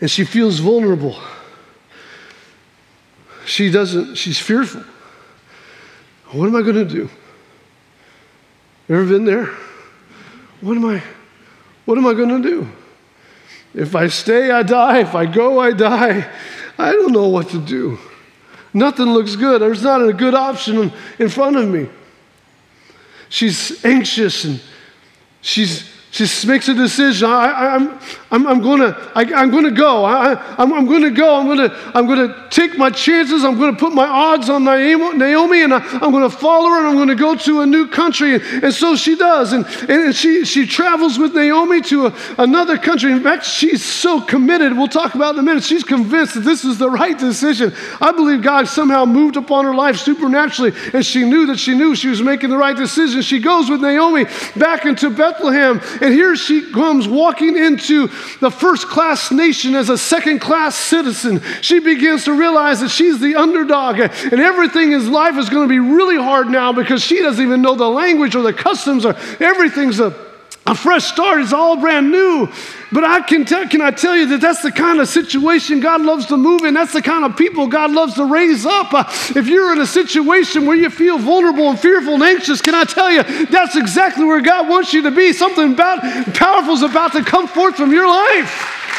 And 0.00 0.10
she 0.10 0.24
feels 0.24 0.58
vulnerable. 0.58 1.16
She 3.46 3.70
doesn't, 3.70 4.16
she's 4.16 4.40
fearful. 4.40 4.82
What 6.32 6.48
am 6.48 6.56
I 6.56 6.62
going 6.62 6.74
to 6.74 6.84
do? 6.84 7.08
Ever 8.88 9.04
been 9.04 9.24
there? 9.24 9.46
What 10.60 10.76
am 10.76 10.86
I, 10.86 11.02
what 11.84 11.98
am 11.98 12.06
I 12.08 12.14
going 12.14 12.42
to 12.42 12.48
do? 12.48 12.68
If 13.74 13.94
I 13.94 14.08
stay, 14.08 14.50
I 14.50 14.64
die. 14.64 14.98
If 15.00 15.14
I 15.14 15.26
go, 15.26 15.60
I 15.60 15.70
die. 15.70 16.28
I 16.78 16.92
don't 16.92 17.12
know 17.12 17.28
what 17.28 17.48
to 17.50 17.58
do. 17.58 17.98
Nothing 18.74 19.06
looks 19.06 19.36
good. 19.36 19.60
There's 19.60 19.82
not 19.82 20.06
a 20.06 20.12
good 20.12 20.34
option 20.34 20.92
in 21.18 21.28
front 21.28 21.56
of 21.56 21.68
me. 21.68 21.88
She's 23.28 23.84
anxious 23.84 24.44
and 24.44 24.60
she's 25.40 25.90
she 26.10 26.26
makes 26.46 26.68
a 26.68 26.74
decision. 26.74 27.28
I, 27.30 27.74
am 27.74 27.88
I'm, 27.88 27.98
I'm 28.32 28.62
going 28.62 28.80
to 28.80 29.12
I'm 29.14 29.50
going 29.50 29.64
to 29.64 29.70
go. 29.70 30.04
I, 30.04 30.34
I'm, 30.56 30.72
I'm 30.72 30.86
going 30.86 31.02
to 31.02 31.10
go. 31.10 31.36
I'm 31.36 31.46
going 31.46 31.58
to 31.58 31.90
I'm 31.94 32.06
going 32.06 32.28
to 32.28 32.48
take 32.48 32.78
my 32.78 32.90
chances. 32.90 33.44
I'm 33.44 33.58
going 33.58 33.74
to 33.74 33.78
put 33.78 33.92
my 33.92 34.06
odds 34.06 34.48
on 34.48 34.64
Naomi, 34.64 35.62
and 35.62 35.74
I, 35.74 35.78
am 36.02 36.10
going 36.10 36.28
to 36.28 36.34
follow 36.34 36.70
her, 36.70 36.78
and 36.78 36.86
I'm 36.86 36.96
going 36.96 37.08
to 37.08 37.14
go 37.14 37.34
to 37.34 37.60
a 37.60 37.66
new 37.66 37.86
country. 37.88 38.34
And, 38.34 38.64
and 38.64 38.74
so 38.74 38.96
she 38.96 39.16
does, 39.16 39.52
and, 39.52 39.66
and 39.88 40.14
she 40.14 40.44
she 40.44 40.66
travels 40.66 41.18
with 41.18 41.34
Naomi 41.34 41.82
to 41.82 42.06
a, 42.06 42.14
another 42.38 42.78
country. 42.78 43.12
In 43.12 43.22
fact, 43.22 43.44
she's 43.44 43.84
so 43.84 44.20
committed. 44.20 44.76
We'll 44.76 44.88
talk 44.88 45.14
about 45.14 45.34
in 45.34 45.40
a 45.40 45.42
minute. 45.42 45.62
She's 45.62 45.84
convinced 45.84 46.34
that 46.34 46.40
this 46.40 46.64
is 46.64 46.78
the 46.78 46.90
right 46.90 47.18
decision. 47.18 47.74
I 48.00 48.12
believe 48.12 48.42
God 48.42 48.66
somehow 48.66 49.04
moved 49.04 49.36
upon 49.36 49.66
her 49.66 49.74
life 49.74 49.98
supernaturally, 49.98 50.72
and 50.92 51.04
she 51.04 51.24
knew 51.24 51.46
that 51.46 51.58
she 51.58 51.74
knew 51.74 51.94
she 51.94 52.08
was 52.08 52.22
making 52.22 52.50
the 52.50 52.56
right 52.56 52.76
decision. 52.76 53.22
She 53.22 53.40
goes 53.40 53.68
with 53.68 53.82
Naomi 53.82 54.24
back 54.56 54.86
into 54.86 55.10
Bethlehem 55.10 55.80
and 56.00 56.12
here 56.12 56.36
she 56.36 56.70
comes 56.72 57.08
walking 57.08 57.56
into 57.56 58.08
the 58.40 58.50
first 58.50 58.88
class 58.88 59.30
nation 59.30 59.74
as 59.74 59.88
a 59.88 59.98
second 59.98 60.40
class 60.40 60.76
citizen. 60.76 61.42
She 61.60 61.80
begins 61.80 62.24
to 62.24 62.32
realize 62.32 62.80
that 62.80 62.90
she's 62.90 63.20
the 63.20 63.36
underdog 63.36 64.00
and 64.00 64.40
everything 64.40 64.92
in 64.92 65.10
life 65.12 65.36
is 65.36 65.48
going 65.48 65.68
to 65.68 65.72
be 65.72 65.78
really 65.78 66.16
hard 66.16 66.48
now 66.48 66.72
because 66.72 67.02
she 67.02 67.20
doesn't 67.20 67.44
even 67.44 67.62
know 67.62 67.74
the 67.74 67.88
language 67.88 68.34
or 68.34 68.42
the 68.42 68.52
customs 68.52 69.04
or 69.04 69.16
everything's 69.40 70.00
a 70.00 70.31
a 70.64 70.74
fresh 70.76 71.04
start 71.04 71.40
is 71.40 71.52
all 71.52 71.76
brand 71.76 72.10
new. 72.10 72.48
But 72.92 73.04
I 73.04 73.20
can 73.20 73.44
tell, 73.44 73.66
can 73.68 73.80
I 73.80 73.90
tell 73.90 74.16
you 74.16 74.26
that 74.28 74.40
that's 74.40 74.62
the 74.62 74.70
kind 74.70 75.00
of 75.00 75.08
situation 75.08 75.80
God 75.80 76.02
loves 76.02 76.26
to 76.26 76.36
move 76.36 76.62
in. 76.62 76.74
That's 76.74 76.92
the 76.92 77.02
kind 77.02 77.24
of 77.24 77.36
people 77.36 77.66
God 77.66 77.90
loves 77.90 78.14
to 78.14 78.26
raise 78.26 78.64
up. 78.64 78.92
Uh, 78.92 79.04
if 79.34 79.48
you're 79.48 79.72
in 79.72 79.80
a 79.80 79.86
situation 79.86 80.66
where 80.66 80.76
you 80.76 80.90
feel 80.90 81.18
vulnerable 81.18 81.70
and 81.70 81.78
fearful 81.78 82.14
and 82.14 82.22
anxious, 82.22 82.60
can 82.60 82.74
I 82.74 82.84
tell 82.84 83.10
you 83.10 83.22
that's 83.46 83.76
exactly 83.76 84.24
where 84.24 84.40
God 84.40 84.68
wants 84.68 84.92
you 84.92 85.02
to 85.02 85.10
be. 85.10 85.32
Something 85.32 85.72
about, 85.72 86.00
powerful 86.34 86.74
is 86.74 86.82
about 86.82 87.12
to 87.12 87.24
come 87.24 87.48
forth 87.48 87.76
from 87.76 87.90
your 87.90 88.06
life. 88.06 88.91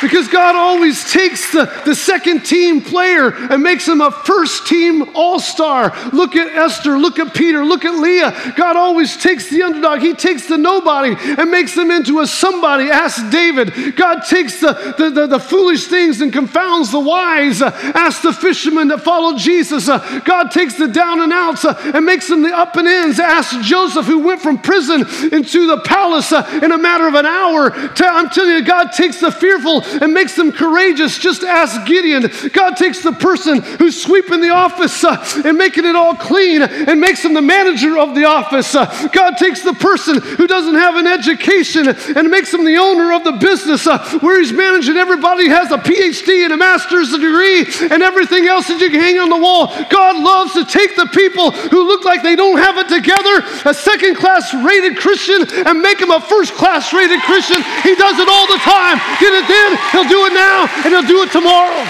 Because 0.00 0.28
God 0.28 0.56
always 0.56 1.10
takes 1.12 1.52
the, 1.52 1.64
the 1.84 1.94
second 1.94 2.44
team 2.44 2.80
player 2.80 3.32
and 3.34 3.62
makes 3.62 3.86
him 3.86 4.00
a 4.00 4.10
first 4.10 4.66
team 4.66 5.10
all 5.14 5.38
star. 5.38 5.94
Look 6.12 6.36
at 6.36 6.48
Esther, 6.48 6.98
look 6.98 7.18
at 7.18 7.34
Peter, 7.34 7.64
look 7.64 7.84
at 7.84 7.94
Leah. 7.94 8.54
God 8.56 8.76
always 8.76 9.16
takes 9.16 9.50
the 9.50 9.62
underdog, 9.62 10.00
He 10.00 10.14
takes 10.14 10.46
the 10.48 10.56
nobody 10.56 11.14
and 11.18 11.50
makes 11.50 11.74
them 11.74 11.90
into 11.90 12.20
a 12.20 12.26
somebody. 12.26 12.90
Ask 12.90 13.30
David. 13.30 13.96
God 13.96 14.20
takes 14.20 14.60
the, 14.60 14.94
the, 14.96 15.10
the, 15.10 15.26
the 15.26 15.38
foolish 15.38 15.86
things 15.86 16.20
and 16.20 16.32
confounds 16.32 16.90
the 16.92 17.00
wise. 17.00 17.60
Ask 17.62 18.22
the 18.22 18.32
fishermen 18.32 18.88
that 18.88 19.02
followed 19.02 19.38
Jesus. 19.38 19.88
Uh, 19.88 20.20
God 20.24 20.50
takes 20.50 20.76
the 20.76 20.88
down 20.88 21.20
and 21.20 21.32
outs 21.32 21.64
uh, 21.64 21.78
and 21.94 22.04
makes 22.04 22.28
them 22.28 22.42
the 22.42 22.56
up 22.56 22.76
and 22.76 22.88
ins. 22.88 23.20
Ask 23.20 23.60
Joseph, 23.60 24.06
who 24.06 24.20
went 24.20 24.40
from 24.40 24.58
prison 24.58 25.00
into 25.32 25.66
the 25.66 25.82
palace 25.84 26.32
uh, 26.32 26.60
in 26.62 26.72
a 26.72 26.78
matter 26.78 27.06
of 27.06 27.14
an 27.14 27.26
hour. 27.26 27.72
I'm 27.72 28.30
telling 28.30 28.52
you, 28.52 28.64
God 28.64 28.92
takes 28.92 29.20
the 29.20 29.30
fearful 29.30 29.82
and 30.00 30.12
makes 30.14 30.36
them 30.36 30.52
courageous. 30.52 31.18
Just 31.18 31.42
ask 31.42 31.86
Gideon. 31.86 32.30
God 32.52 32.76
takes 32.76 33.02
the 33.02 33.12
person 33.12 33.62
who's 33.62 34.00
sweeping 34.00 34.40
the 34.40 34.50
office 34.50 35.04
uh, 35.04 35.16
and 35.44 35.56
making 35.56 35.84
it 35.84 35.96
all 35.96 36.14
clean 36.14 36.62
and 36.62 37.00
makes 37.00 37.22
them 37.22 37.34
the 37.34 37.42
manager 37.42 37.98
of 37.98 38.14
the 38.14 38.24
office. 38.24 38.74
Uh, 38.74 38.86
God 39.12 39.36
takes 39.36 39.62
the 39.62 39.74
person 39.74 40.20
who 40.20 40.46
doesn't 40.46 40.74
have 40.74 40.96
an 40.96 41.06
education 41.06 41.88
and 41.88 42.30
makes 42.30 42.50
them 42.50 42.64
the 42.64 42.76
owner 42.76 43.12
of 43.12 43.24
the 43.24 43.32
business 43.32 43.86
uh, 43.86 43.98
where 44.20 44.38
he's 44.38 44.52
managing 44.52 44.96
everybody 44.96 45.48
has 45.48 45.70
a 45.72 45.78
PhD 45.78 46.44
and 46.44 46.52
a 46.52 46.56
master's 46.56 47.10
degree 47.10 47.66
and 47.90 48.02
everything 48.02 48.46
else 48.46 48.68
that 48.68 48.80
you 48.80 48.90
can 48.90 49.00
hang 49.00 49.18
on 49.18 49.28
the 49.28 49.38
wall. 49.38 49.72
God 49.90 50.16
loves 50.20 50.52
to 50.54 50.64
take 50.64 50.96
the 50.96 51.06
people 51.06 51.50
who 51.50 51.86
look 51.86 52.04
like 52.04 52.22
they 52.22 52.36
don't 52.36 52.58
have 52.58 52.78
it 52.78 52.88
together, 52.88 53.42
a 53.64 53.74
second 53.74 54.16
class 54.16 54.52
rated 54.54 54.98
Christian, 54.98 55.46
and 55.66 55.80
make 55.80 55.98
them 55.98 56.10
a 56.10 56.20
first 56.20 56.54
class 56.54 56.92
rated 56.92 57.20
Christian. 57.22 57.62
He 57.82 57.94
does 57.94 58.18
it 58.18 58.28
all 58.28 58.46
the 58.46 58.60
time. 58.62 58.98
Get 59.18 59.32
it 59.32 59.46
then? 59.48 59.70
He'll 59.92 60.08
do 60.08 60.26
it 60.26 60.32
now 60.32 60.68
and 60.84 60.92
he'll 60.92 61.06
do 61.06 61.22
it 61.22 61.32
tomorrow. 61.32 61.84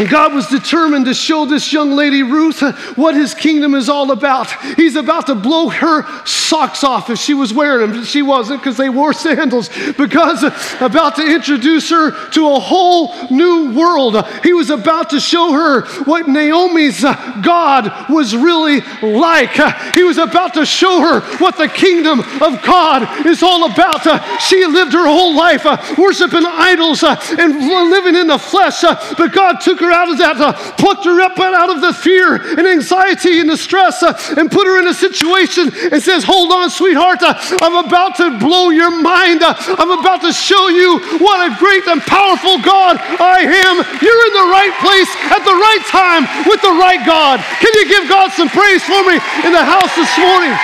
And 0.00 0.08
God 0.08 0.32
was 0.32 0.46
determined 0.46 1.04
to 1.04 1.12
show 1.12 1.44
this 1.44 1.74
young 1.74 1.90
lady, 1.90 2.22
Ruth, 2.22 2.62
what 2.96 3.14
his 3.14 3.34
kingdom 3.34 3.74
is 3.74 3.90
all 3.90 4.12
about. 4.12 4.50
He's 4.76 4.96
about 4.96 5.26
to 5.26 5.34
blow 5.34 5.68
her 5.68 6.06
socks 6.24 6.82
off 6.82 7.10
if 7.10 7.18
she 7.18 7.34
was 7.34 7.52
wearing 7.52 7.92
them. 7.92 8.04
She 8.04 8.22
wasn't 8.22 8.62
because 8.62 8.78
they 8.78 8.88
wore 8.88 9.12
sandals. 9.26 9.68
Because 9.98 10.42
about 10.80 11.16
to 11.16 11.22
introduce 11.30 11.90
her 11.90 12.30
to 12.30 12.48
a 12.48 12.58
whole 12.58 13.14
new 13.28 13.74
world. 13.74 14.26
He 14.42 14.54
was 14.54 14.70
about 14.70 15.10
to 15.10 15.20
show 15.20 15.52
her 15.52 15.82
what 16.04 16.26
Naomi's 16.26 17.02
God 17.02 18.08
was 18.08 18.34
really 18.34 18.80
like. 19.02 19.52
He 19.92 20.02
was 20.02 20.16
about 20.16 20.54
to 20.54 20.64
show 20.64 21.02
her 21.02 21.20
what 21.36 21.58
the 21.58 21.68
kingdom 21.68 22.20
of 22.20 22.62
God 22.62 23.26
is 23.26 23.42
all 23.42 23.70
about. 23.70 24.40
She 24.40 24.64
lived 24.64 24.94
her 24.94 25.06
whole 25.06 25.36
life 25.36 25.66
worshiping 25.98 26.46
idols 26.46 27.02
and 27.02 27.90
living 27.90 28.14
in 28.14 28.28
the 28.28 28.38
flesh, 28.38 28.80
but 28.80 29.34
God 29.34 29.60
took 29.60 29.78
her 29.80 29.89
her 29.90 29.94
out 29.94 30.08
of 30.08 30.18
that, 30.18 30.38
uh, 30.38 30.54
plucked 30.78 31.04
her 31.04 31.20
up 31.20 31.38
out 31.38 31.70
of 31.70 31.80
the 31.80 31.92
fear 31.92 32.36
and 32.36 32.66
anxiety 32.66 33.40
and 33.40 33.50
the 33.50 33.56
stress, 33.56 34.02
uh, 34.02 34.14
and 34.38 34.50
put 34.50 34.66
her 34.66 34.78
in 34.78 34.86
a 34.86 34.94
situation 34.94 35.72
and 35.90 35.98
says, 36.02 36.22
Hold 36.24 36.52
on, 36.52 36.70
sweetheart, 36.70 37.22
uh, 37.22 37.34
I'm 37.60 37.84
about 37.84 38.16
to 38.22 38.38
blow 38.38 38.70
your 38.70 38.90
mind. 38.90 39.42
Uh, 39.42 39.54
I'm 39.58 39.90
about 39.90 40.22
to 40.22 40.32
show 40.32 40.68
you 40.68 41.00
what 41.18 41.50
a 41.50 41.56
great 41.58 41.86
and 41.88 42.00
powerful 42.02 42.60
God 42.62 43.00
I 43.18 43.42
am. 43.42 43.74
You're 43.98 44.22
in 44.30 44.34
the 44.36 44.48
right 44.52 44.74
place 44.78 45.10
at 45.32 45.42
the 45.42 45.56
right 45.56 45.84
time 45.90 46.22
with 46.46 46.62
the 46.62 46.76
right 46.76 47.02
God. 47.04 47.40
Can 47.58 47.72
you 47.74 47.88
give 47.88 48.08
God 48.08 48.30
some 48.32 48.48
praise 48.48 48.82
for 48.84 49.02
me 49.02 49.18
in 49.42 49.52
the 49.52 49.64
house 49.64 49.90
this 49.96 50.12
morning? 50.18 50.54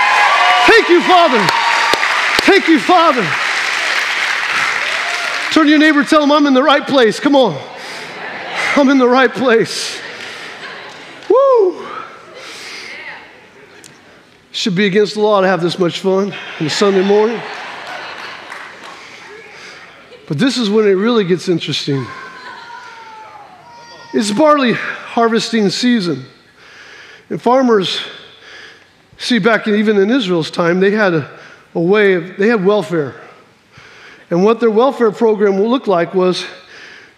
Thank 0.70 0.88
you, 0.88 1.00
Father. 1.02 1.40
Thank 2.46 2.68
you, 2.68 2.78
Father. 2.78 3.26
Turn 5.52 5.64
to 5.64 5.70
your 5.70 5.78
neighbor, 5.78 6.04
tell 6.04 6.22
him 6.22 6.30
I'm 6.30 6.46
in 6.46 6.54
the 6.54 6.62
right 6.62 6.86
place. 6.86 7.18
Come 7.18 7.34
on. 7.34 7.56
I'm 8.78 8.90
in 8.90 8.98
the 8.98 9.08
right 9.08 9.32
place. 9.32 9.98
Woo! 11.30 11.88
Should 14.52 14.74
be 14.74 14.84
against 14.84 15.14
the 15.14 15.20
law 15.20 15.40
to 15.40 15.46
have 15.46 15.62
this 15.62 15.78
much 15.78 16.00
fun 16.00 16.34
on 16.60 16.66
a 16.66 16.68
Sunday 16.68 17.02
morning. 17.02 17.40
But 20.28 20.38
this 20.38 20.58
is 20.58 20.68
when 20.68 20.86
it 20.86 20.92
really 20.92 21.24
gets 21.24 21.48
interesting. 21.48 22.04
It's 24.12 24.30
barley 24.30 24.74
harvesting 24.74 25.70
season. 25.70 26.26
And 27.30 27.40
farmers, 27.40 28.00
see, 29.16 29.38
back 29.38 29.66
in, 29.66 29.76
even 29.76 29.96
in 29.96 30.10
Israel's 30.10 30.50
time, 30.50 30.80
they 30.80 30.90
had 30.90 31.14
a, 31.14 31.40
a 31.74 31.80
way 31.80 32.12
of, 32.12 32.36
they 32.36 32.48
had 32.48 32.62
welfare. 32.62 33.14
And 34.28 34.44
what 34.44 34.60
their 34.60 34.70
welfare 34.70 35.12
program 35.12 35.58
looked 35.58 35.88
like 35.88 36.12
was 36.12 36.44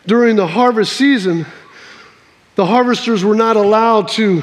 during 0.08 0.36
the 0.36 0.46
harvest 0.46 0.94
season, 0.94 1.44
the 2.54 2.64
harvesters 2.64 3.22
were 3.22 3.34
not 3.34 3.56
allowed 3.56 4.08
to 4.08 4.42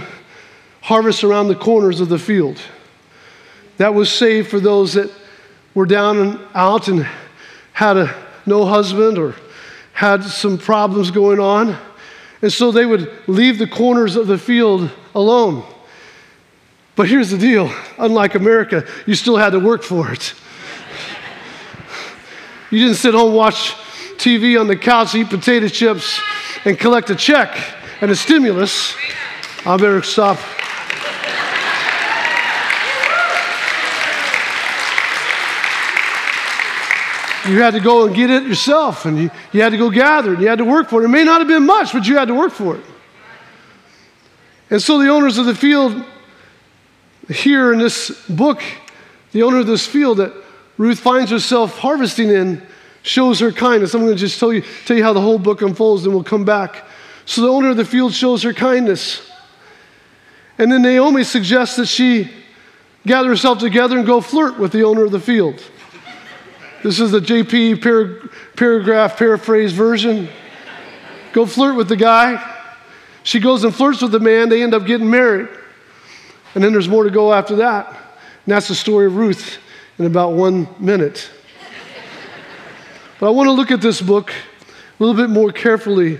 harvest 0.79 1.23
around 1.23 1.47
the 1.47 1.55
corners 1.55 1.99
of 1.99 2.07
the 2.07 2.19
field. 2.19 2.61
That 3.77 3.95
was 3.95 4.11
saved 4.11 4.49
for 4.49 4.59
those 4.59 4.93
that 4.93 5.11
were 5.73 5.87
down 5.87 6.19
and 6.19 6.39
out 6.53 6.87
and 6.87 7.07
had 7.73 7.97
a, 7.97 8.15
no 8.45 8.63
husband 8.65 9.17
or 9.17 9.35
had 9.91 10.23
some 10.23 10.59
problems 10.59 11.09
going 11.09 11.39
on. 11.39 11.75
And 12.43 12.53
so 12.53 12.71
they 12.71 12.85
would 12.85 13.11
leave 13.27 13.57
the 13.57 13.67
corners 13.67 14.15
of 14.15 14.27
the 14.27 14.37
field 14.37 14.91
alone. 15.15 15.65
But 16.95 17.09
here's 17.09 17.31
the 17.31 17.39
deal 17.39 17.73
unlike 17.97 18.35
America, 18.35 18.87
you 19.07 19.15
still 19.15 19.35
had 19.35 19.49
to 19.49 19.59
work 19.59 19.83
for 19.83 20.11
it. 20.11 20.33
You 22.71 22.79
didn't 22.79 22.95
sit 22.95 23.13
home, 23.13 23.33
watch 23.33 23.75
TV 24.25 24.59
on 24.59 24.65
the 24.65 24.75
couch, 24.75 25.13
eat 25.13 25.29
potato 25.29 25.67
chips, 25.67 26.19
and 26.65 26.79
collect 26.79 27.11
a 27.11 27.15
check 27.15 27.55
and 28.01 28.09
a 28.09 28.15
stimulus. 28.15 28.95
I 29.67 29.77
better 29.77 30.01
stop. 30.01 30.39
You 37.47 37.61
had 37.61 37.73
to 37.73 37.79
go 37.79 38.07
and 38.07 38.15
get 38.15 38.31
it 38.31 38.47
yourself, 38.47 39.05
and 39.05 39.15
you, 39.19 39.29
you 39.51 39.61
had 39.61 39.69
to 39.73 39.77
go 39.77 39.91
gather, 39.91 40.33
and 40.33 40.41
you 40.41 40.47
had 40.47 40.57
to 40.57 40.65
work 40.65 40.89
for 40.89 41.03
it. 41.03 41.05
It 41.05 41.09
may 41.09 41.23
not 41.23 41.41
have 41.41 41.47
been 41.47 41.67
much, 41.67 41.93
but 41.93 42.07
you 42.07 42.17
had 42.17 42.29
to 42.29 42.33
work 42.33 42.51
for 42.51 42.77
it. 42.77 42.83
And 44.71 44.81
so 44.81 44.97
the 44.97 45.09
owners 45.09 45.37
of 45.37 45.45
the 45.45 45.53
field, 45.53 46.03
here 47.29 47.71
in 47.71 47.77
this 47.77 48.09
book, 48.27 48.63
the 49.33 49.43
owner 49.43 49.59
of 49.59 49.67
this 49.67 49.85
field 49.85 50.17
that 50.17 50.33
Ruth 50.79 50.99
finds 50.99 51.29
herself 51.29 51.77
harvesting 51.77 52.29
in, 52.29 52.65
shows 53.05 53.39
her 53.39 53.51
kindness. 53.51 53.93
I'm 53.93 54.01
going 54.01 54.13
to 54.13 54.19
just 54.19 54.39
tell 54.39 54.51
you, 54.51 54.63
tell 54.85 54.97
you 54.97 55.03
how 55.03 55.13
the 55.13 55.21
whole 55.21 55.37
book 55.37 55.61
unfolds, 55.61 56.05
and 56.05 56.13
we'll 56.13 56.23
come 56.23 56.43
back. 56.43 56.85
So 57.25 57.41
the 57.41 57.49
owner 57.49 57.69
of 57.69 57.77
the 57.77 57.85
field 57.85 58.13
shows 58.13 58.41
her 58.41 58.51
kindness. 58.51 59.31
And 60.57 60.71
then 60.71 60.81
Naomi 60.81 61.23
suggests 61.23 61.75
that 61.75 61.85
she 61.85 62.31
gather 63.05 63.29
herself 63.29 63.59
together 63.59 63.97
and 63.97 64.07
go 64.07 64.21
flirt 64.21 64.57
with 64.57 64.71
the 64.71 64.83
owner 64.83 65.05
of 65.05 65.11
the 65.11 65.19
field. 65.19 65.63
This 66.81 66.99
is 66.99 67.11
the 67.11 67.19
JP 67.19 67.83
par- 67.83 68.29
paragraph 68.55 69.17
paraphrase 69.17 69.71
version. 69.71 70.27
Go 71.31 71.45
flirt 71.45 71.75
with 71.75 71.89
the 71.89 71.95
guy. 71.95 72.53
She 73.21 73.39
goes 73.39 73.63
and 73.63 73.73
flirts 73.73 74.01
with 74.01 74.13
the 74.13 74.19
man. 74.19 74.49
They 74.49 74.63
end 74.63 74.73
up 74.73 74.85
getting 74.85 75.09
married. 75.09 75.47
And 76.55 76.63
then 76.63 76.71
there's 76.71 76.89
more 76.89 77.03
to 77.03 77.11
go 77.11 77.33
after 77.33 77.57
that. 77.57 77.87
And 77.87 78.51
that's 78.53 78.67
the 78.67 78.75
story 78.75 79.05
of 79.05 79.15
Ruth 79.15 79.59
in 79.99 80.05
about 80.05 80.33
one 80.33 80.67
minute. 80.79 81.29
But 83.19 83.27
I 83.27 83.29
want 83.29 83.47
to 83.47 83.53
look 83.53 83.71
at 83.71 83.81
this 83.81 84.01
book 84.01 84.31
a 84.31 85.03
little 85.03 85.15
bit 85.15 85.29
more 85.29 85.51
carefully 85.51 86.19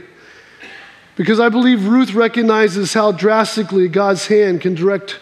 because 1.17 1.39
I 1.39 1.49
believe 1.49 1.87
Ruth 1.87 2.13
recognizes 2.13 2.93
how 2.93 3.11
drastically 3.11 3.89
God's 3.89 4.27
hand 4.27 4.61
can 4.61 4.75
direct 4.75 5.19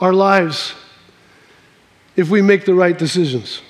our 0.00 0.12
lives 0.12 0.74
if 2.16 2.30
we 2.30 2.40
make 2.40 2.64
the 2.64 2.74
right 2.74 2.96
decisions. 2.96 3.60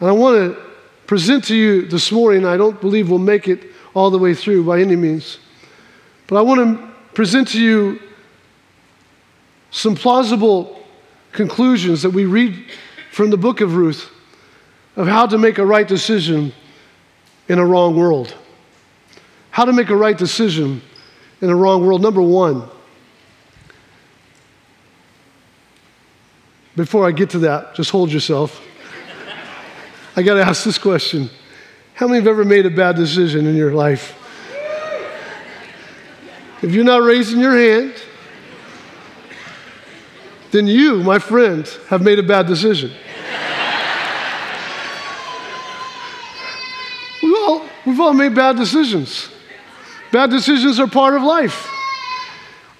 And 0.00 0.08
I 0.08 0.12
want 0.12 0.54
to 0.54 0.60
present 1.06 1.44
to 1.44 1.54
you 1.54 1.86
this 1.86 2.10
morning, 2.10 2.44
I 2.44 2.56
don't 2.56 2.80
believe 2.80 3.08
we'll 3.08 3.18
make 3.18 3.46
it 3.46 3.64
all 3.94 4.10
the 4.10 4.18
way 4.18 4.34
through 4.34 4.64
by 4.64 4.80
any 4.80 4.96
means, 4.96 5.38
but 6.26 6.36
I 6.36 6.42
want 6.42 6.60
to 6.60 6.90
present 7.14 7.48
to 7.48 7.60
you 7.60 8.00
some 9.70 9.94
plausible 9.94 10.84
conclusions 11.32 12.02
that 12.02 12.10
we 12.10 12.24
read 12.24 12.64
from 13.12 13.30
the 13.30 13.36
book 13.36 13.60
of 13.60 13.76
Ruth 13.76 14.10
of 15.00 15.08
how 15.08 15.24
to 15.24 15.38
make 15.38 15.56
a 15.56 15.64
right 15.64 15.88
decision 15.88 16.52
in 17.48 17.58
a 17.58 17.64
wrong 17.64 17.96
world. 17.96 18.36
How 19.50 19.64
to 19.64 19.72
make 19.72 19.88
a 19.88 19.96
right 19.96 20.16
decision 20.16 20.82
in 21.40 21.48
a 21.48 21.56
wrong 21.56 21.86
world. 21.86 22.02
Number 22.02 22.20
one, 22.20 22.68
before 26.76 27.08
I 27.08 27.12
get 27.12 27.30
to 27.30 27.38
that, 27.38 27.74
just 27.74 27.90
hold 27.90 28.12
yourself. 28.12 28.62
I 30.16 30.22
got 30.22 30.34
to 30.34 30.42
ask 30.42 30.64
this 30.64 30.76
question 30.76 31.30
How 31.94 32.06
many 32.06 32.18
have 32.18 32.28
ever 32.28 32.44
made 32.44 32.66
a 32.66 32.70
bad 32.70 32.94
decision 32.96 33.46
in 33.46 33.56
your 33.56 33.72
life? 33.72 34.14
If 36.60 36.72
you're 36.72 36.84
not 36.84 37.00
raising 37.00 37.40
your 37.40 37.56
hand, 37.56 37.94
then 40.50 40.66
you, 40.66 41.02
my 41.02 41.18
friend, 41.18 41.66
have 41.88 42.02
made 42.02 42.18
a 42.18 42.22
bad 42.22 42.46
decision. 42.46 42.92
We've 48.00 48.06
all 48.06 48.14
made 48.14 48.34
bad 48.34 48.56
decisions. 48.56 49.28
Bad 50.10 50.30
decisions 50.30 50.80
are 50.80 50.86
part 50.86 51.14
of 51.14 51.22
life. 51.22 51.68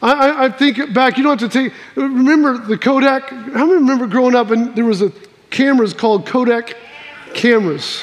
I, 0.01 0.47
I, 0.47 0.49
think 0.49 0.95
back, 0.95 1.19
you 1.19 1.23
don't 1.23 1.39
have 1.39 1.53
to 1.53 1.63
take, 1.63 1.75
remember 1.95 2.57
the 2.57 2.79
Kodak? 2.79 3.29
How 3.29 3.67
many 3.67 3.75
remember 3.75 4.07
growing 4.07 4.35
up 4.35 4.51
and 4.51 4.75
there 4.75 4.87
was 4.87 5.03
a 5.03 5.13
cameras 5.51 5.93
called 5.93 6.25
Kodak 6.25 6.75
cameras? 7.35 8.03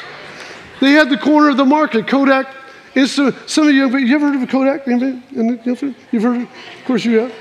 They 0.80 0.92
had 0.92 1.10
the 1.10 1.18
corner 1.18 1.50
of 1.50 1.58
the 1.58 1.66
market, 1.66 2.06
Kodak. 2.06 2.54
Insta, 2.94 3.34
uh, 3.34 3.48
some 3.48 3.68
of 3.68 3.74
you, 3.74 3.98
you 3.98 4.14
ever 4.14 4.28
heard 4.28 4.36
of 4.36 4.44
a 4.44 4.46
Kodak? 4.46 4.86
You've 6.12 6.22
heard, 6.22 6.42
of 6.44 6.50
course 6.86 7.04
you 7.04 7.18
have. 7.18 7.34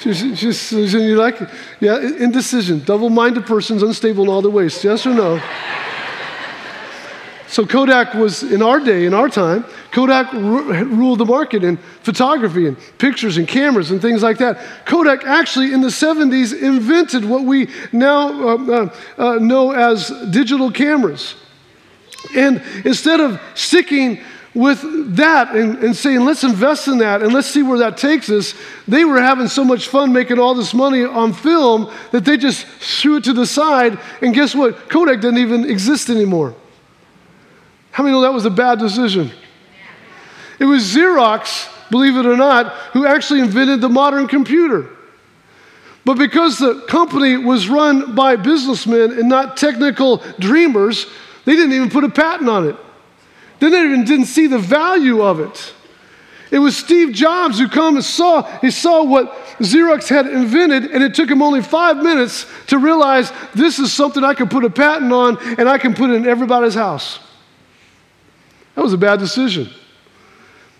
Just, 0.00 0.34
just, 0.34 0.72
you 0.72 1.16
like, 1.16 1.38
yeah, 1.78 2.00
indecision, 2.00 2.82
double-minded 2.84 3.44
persons, 3.44 3.82
unstable 3.82 4.24
in 4.24 4.30
all 4.30 4.40
their 4.40 4.50
ways. 4.50 4.82
Yes 4.82 5.04
or 5.04 5.12
no? 5.12 5.42
So 7.50 7.66
Kodak 7.66 8.14
was, 8.14 8.44
in 8.44 8.62
our 8.62 8.78
day, 8.78 9.06
in 9.06 9.12
our 9.12 9.28
time, 9.28 9.64
Kodak 9.90 10.32
ruled 10.32 11.18
the 11.18 11.24
market 11.24 11.64
in 11.64 11.78
photography 12.04 12.68
and 12.68 12.76
pictures 12.98 13.38
and 13.38 13.48
cameras 13.48 13.90
and 13.90 14.00
things 14.00 14.22
like 14.22 14.38
that. 14.38 14.60
Kodak 14.84 15.24
actually, 15.24 15.72
in 15.72 15.80
the 15.80 15.88
70s, 15.88 16.56
invented 16.56 17.24
what 17.24 17.42
we 17.42 17.68
now 17.90 18.28
uh, 18.28 18.56
uh, 18.56 18.94
uh, 19.18 19.34
know 19.40 19.72
as 19.72 20.10
digital 20.30 20.70
cameras. 20.70 21.34
And 22.36 22.62
instead 22.84 23.18
of 23.18 23.40
sticking 23.56 24.20
with 24.54 25.16
that 25.16 25.52
and, 25.52 25.78
and, 25.78 25.96
saying, 25.96 26.20
let's 26.20 26.44
invest 26.44 26.86
in 26.86 26.98
that 26.98 27.20
and 27.20 27.32
let's 27.32 27.48
see 27.48 27.64
where 27.64 27.78
that 27.78 27.96
takes 27.96 28.30
us, 28.30 28.54
they 28.86 29.04
were 29.04 29.20
having 29.20 29.48
so 29.48 29.64
much 29.64 29.88
fun 29.88 30.12
making 30.12 30.38
all 30.38 30.54
this 30.54 30.72
money 30.72 31.04
on 31.04 31.32
film 31.32 31.92
that 32.12 32.24
they 32.24 32.36
just 32.36 32.64
threw 32.64 33.16
it 33.16 33.24
to 33.24 33.32
the 33.32 33.46
side. 33.46 33.98
And 34.22 34.32
guess 34.32 34.54
what? 34.54 34.88
Kodak 34.88 35.20
doesn't 35.20 35.38
even 35.38 35.68
exist 35.68 36.10
anymore. 36.10 36.54
How 37.92 38.02
many 38.02 38.14
know 38.14 38.22
that 38.22 38.32
was 38.32 38.44
a 38.44 38.50
bad 38.50 38.78
decision? 38.78 39.30
It 40.58 40.64
was 40.64 40.84
Xerox 40.84 41.68
believe 41.90 42.16
it 42.16 42.26
or 42.26 42.36
not, 42.36 42.72
who 42.92 43.06
actually 43.06 43.40
invented 43.40 43.80
the 43.80 43.88
modern 43.88 44.28
computer. 44.28 44.88
But 46.04 46.14
because 46.14 46.58
the 46.58 46.82
company 46.88 47.36
was 47.36 47.68
run 47.68 48.14
by 48.14 48.36
businessmen 48.36 49.12
and 49.12 49.28
not 49.28 49.56
technical 49.56 50.18
dreamers, 50.38 51.06
they 51.44 51.52
didn't 51.52 51.72
even 51.72 51.90
put 51.90 52.04
a 52.04 52.08
patent 52.08 52.48
on 52.48 52.68
it. 52.68 52.76
They 53.58 53.66
even 53.66 54.04
didn't 54.04 54.26
see 54.26 54.46
the 54.46 54.58
value 54.58 55.22
of 55.22 55.40
it. 55.40 55.74
It 56.50 56.58
was 56.58 56.76
Steve 56.76 57.12
Jobs 57.12 57.58
who 57.58 57.68
come 57.68 57.96
and 57.96 58.04
saw, 58.04 58.42
he 58.60 58.70
saw 58.70 59.04
what 59.04 59.32
Xerox 59.58 60.08
had 60.08 60.26
invented, 60.26 60.90
and 60.90 61.04
it 61.04 61.14
took 61.14 61.30
him 61.30 61.42
only 61.42 61.62
five 61.62 61.98
minutes 61.98 62.46
to 62.68 62.78
realize 62.78 63.30
this 63.54 63.78
is 63.78 63.92
something 63.92 64.24
I 64.24 64.34
can 64.34 64.48
put 64.48 64.64
a 64.64 64.70
patent 64.70 65.12
on 65.12 65.38
and 65.58 65.68
I 65.68 65.78
can 65.78 65.94
put 65.94 66.10
it 66.10 66.14
in 66.14 66.26
everybody's 66.26 66.74
house. 66.74 67.20
That 68.80 68.84
was 68.84 68.94
a 68.94 68.96
bad 68.96 69.18
decision. 69.18 69.68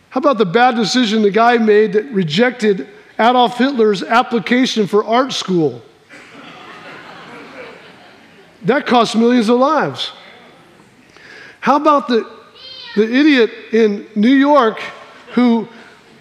How 0.08 0.20
about 0.20 0.38
the 0.38 0.46
bad 0.46 0.74
decision 0.74 1.20
the 1.20 1.30
guy 1.30 1.58
made 1.58 1.92
that 1.92 2.06
rejected 2.06 2.88
Adolf 3.18 3.58
Hitler's 3.58 4.02
application 4.02 4.86
for 4.86 5.04
art 5.04 5.34
school? 5.34 5.82
that 8.62 8.86
cost 8.86 9.14
millions 9.16 9.50
of 9.50 9.58
lives. 9.58 10.12
How 11.60 11.76
about 11.76 12.08
the, 12.08 12.26
the 12.96 13.04
idiot 13.04 13.50
in 13.70 14.06
New 14.14 14.34
York 14.34 14.80
who 15.34 15.68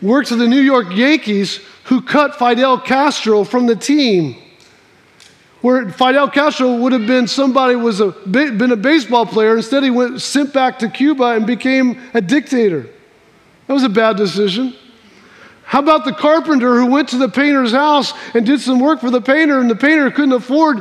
worked 0.01 0.27
for 0.27 0.35
the 0.35 0.49
New 0.49 0.59
York 0.59 0.87
Yankees 0.91 1.61
who 1.85 2.01
cut 2.01 2.37
Fidel 2.37 2.77
Castro 2.77 3.45
from 3.45 3.67
the 3.67 3.75
team? 3.77 4.35
Where 5.61 5.89
Fidel 5.89 6.29
Castro 6.29 6.75
would 6.77 6.93
have 6.93 7.05
been 7.05 7.27
somebody 7.27 7.75
was 7.75 7.99
a 7.99 8.11
been 8.11 8.71
a 8.71 8.77
baseball 8.77 9.25
player, 9.25 9.57
instead 9.57 9.83
he 9.83 9.89
went 9.89 10.21
sent 10.21 10.53
back 10.53 10.79
to 10.79 10.89
Cuba 10.89 11.35
and 11.35 11.45
became 11.45 12.01
a 12.13 12.21
dictator. 12.21 12.87
That 13.67 13.73
was 13.73 13.83
a 13.83 13.89
bad 13.89 14.15
decision. 14.15 14.73
How 15.63 15.79
about 15.79 16.05
the 16.05 16.13
carpenter 16.13 16.79
who 16.79 16.87
went 16.87 17.09
to 17.09 17.17
the 17.17 17.29
painter's 17.29 17.73
house 17.73 18.13
and 18.33 18.45
did 18.45 18.61
some 18.61 18.79
work 18.79 19.01
for 19.01 19.11
the 19.11 19.21
painter, 19.21 19.59
and 19.59 19.69
the 19.69 19.75
painter 19.75 20.09
couldn't 20.09 20.33
afford 20.33 20.79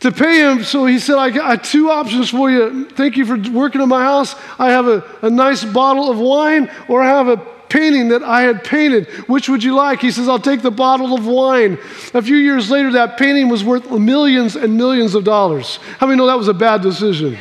to 0.00 0.10
pay 0.10 0.40
him? 0.40 0.64
So 0.64 0.86
he 0.86 0.98
said, 0.98 1.16
I 1.16 1.30
got 1.30 1.62
two 1.62 1.90
options 1.90 2.30
for 2.30 2.50
you. 2.50 2.86
Thank 2.86 3.16
you 3.16 3.24
for 3.24 3.36
working 3.52 3.80
in 3.80 3.88
my 3.88 4.02
house. 4.02 4.34
I 4.58 4.70
have 4.70 4.88
a, 4.88 5.04
a 5.22 5.30
nice 5.30 5.62
bottle 5.62 6.10
of 6.10 6.18
wine, 6.18 6.70
or 6.88 7.02
I 7.02 7.08
have 7.08 7.28
a 7.28 7.36
painting 7.70 8.08
that 8.08 8.22
I 8.22 8.42
had 8.42 8.64
painted. 8.64 9.06
Which 9.28 9.48
would 9.48 9.64
you 9.64 9.74
like? 9.74 10.00
He 10.00 10.10
says, 10.10 10.28
I'll 10.28 10.38
take 10.38 10.60
the 10.60 10.70
bottle 10.70 11.14
of 11.14 11.26
wine. 11.26 11.78
A 12.12 12.20
few 12.20 12.36
years 12.36 12.70
later, 12.70 12.92
that 12.92 13.16
painting 13.16 13.48
was 13.48 13.64
worth 13.64 13.90
millions 13.90 14.56
and 14.56 14.76
millions 14.76 15.14
of 15.14 15.24
dollars. 15.24 15.78
How 15.98 16.06
many 16.06 16.18
know 16.18 16.26
that 16.26 16.36
was 16.36 16.48
a 16.48 16.54
bad 16.54 16.82
decision? 16.82 17.38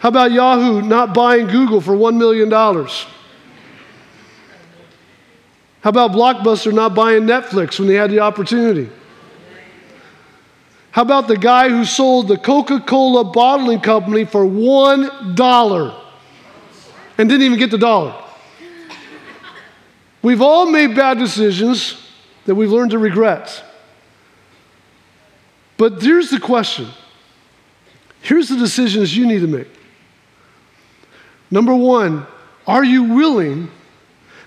How 0.00 0.10
about 0.10 0.32
Yahoo 0.32 0.82
not 0.82 1.14
buying 1.14 1.46
Google 1.46 1.80
for 1.80 1.92
$1 1.92 2.16
million? 2.16 2.50
How 2.50 2.86
about 5.90 6.12
Blockbuster 6.12 6.72
not 6.72 6.94
buying 6.94 7.22
Netflix 7.22 7.78
when 7.78 7.88
they 7.88 7.94
had 7.94 8.10
the 8.10 8.20
opportunity? 8.20 8.90
How 10.90 11.02
about 11.02 11.28
the 11.28 11.36
guy 11.36 11.68
who 11.68 11.84
sold 11.84 12.28
the 12.28 12.36
Coca 12.36 12.80
Cola 12.80 13.24
bottling 13.24 13.80
company 13.80 14.24
for 14.24 14.44
$1 14.44 15.34
and 17.18 17.28
didn't 17.28 17.44
even 17.44 17.58
get 17.58 17.70
the 17.70 17.78
dollar? 17.78 18.14
We've 20.22 20.40
all 20.40 20.66
made 20.66 20.96
bad 20.96 21.18
decisions 21.18 22.02
that 22.46 22.54
we've 22.54 22.70
learned 22.70 22.92
to 22.92 22.98
regret. 22.98 23.62
But 25.76 26.02
here's 26.02 26.30
the 26.30 26.40
question 26.40 26.88
here's 28.20 28.48
the 28.48 28.56
decisions 28.56 29.16
you 29.16 29.26
need 29.26 29.40
to 29.40 29.46
make. 29.46 29.68
Number 31.50 31.74
one, 31.74 32.26
are 32.66 32.84
you 32.84 33.04
willing 33.04 33.70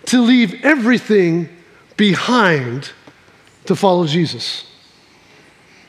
to 0.05 0.21
leave 0.21 0.63
everything 0.63 1.49
behind 1.97 2.91
to 3.65 3.75
follow 3.75 4.05
Jesus? 4.05 4.65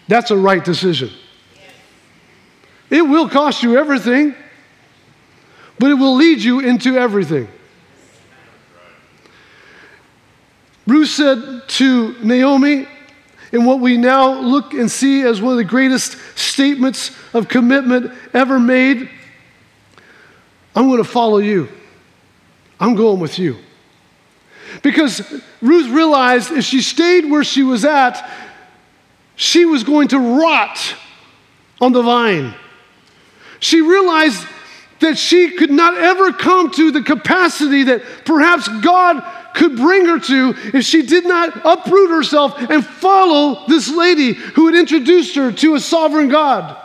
That's 0.09 0.31
a 0.31 0.37
right 0.37 0.65
decision. 0.65 1.11
It 2.89 3.03
will 3.03 3.29
cost 3.29 3.63
you 3.63 3.79
everything, 3.79 4.35
but 5.83 5.91
it 5.91 5.95
will 5.95 6.15
lead 6.15 6.39
you 6.39 6.61
into 6.61 6.97
everything. 6.97 7.49
Ruth 10.87 11.09
said 11.09 11.65
to 11.71 12.15
Naomi, 12.23 12.87
in 13.51 13.65
what 13.65 13.81
we 13.81 13.97
now 13.97 14.33
look 14.33 14.75
and 14.75 14.89
see 14.89 15.23
as 15.23 15.43
one 15.43 15.55
of 15.55 15.59
the 15.59 15.65
greatest 15.65 16.17
statements 16.39 17.11
of 17.35 17.49
commitment 17.49 18.13
ever 18.33 18.61
made, 18.61 19.11
I'm 20.77 20.87
going 20.87 20.99
to 20.99 21.05
follow 21.05 21.39
you. 21.39 21.69
I'm 22.79 22.95
going 22.95 23.19
with 23.19 23.41
you. 23.41 23.57
Because 24.85 25.43
Ruth 25.61 25.91
realized 25.91 26.53
if 26.53 26.65
she 26.65 26.81
stayed 26.81 27.29
where 27.29 27.43
she 27.43 27.65
was 27.65 27.85
at, 27.85 28.31
she 29.35 29.65
was 29.65 29.83
going 29.83 30.07
to 30.09 30.21
rot 30.21 30.95
on 31.81 31.91
the 31.91 32.03
vine. 32.03 32.55
She 33.59 33.81
realized 33.81 34.47
that 35.03 35.19
she 35.19 35.51
could 35.51 35.71
not 35.71 35.97
ever 35.97 36.33
come 36.33 36.71
to 36.73 36.91
the 36.91 37.03
capacity 37.03 37.85
that 37.85 38.03
perhaps 38.25 38.69
God 38.83 39.23
could 39.55 39.77
bring 39.77 40.07
her 40.07 40.19
to 40.19 40.55
if 40.75 40.85
she 40.85 41.03
did 41.03 41.25
not 41.25 41.61
uproot 41.65 42.11
herself 42.11 42.59
and 42.59 42.85
follow 42.85 43.67
this 43.69 43.89
lady 43.95 44.33
who 44.33 44.67
had 44.67 44.75
introduced 44.75 45.37
her 45.37 45.53
to 45.53 45.75
a 45.75 45.81
sovereign 45.81 46.29
God. 46.29 46.79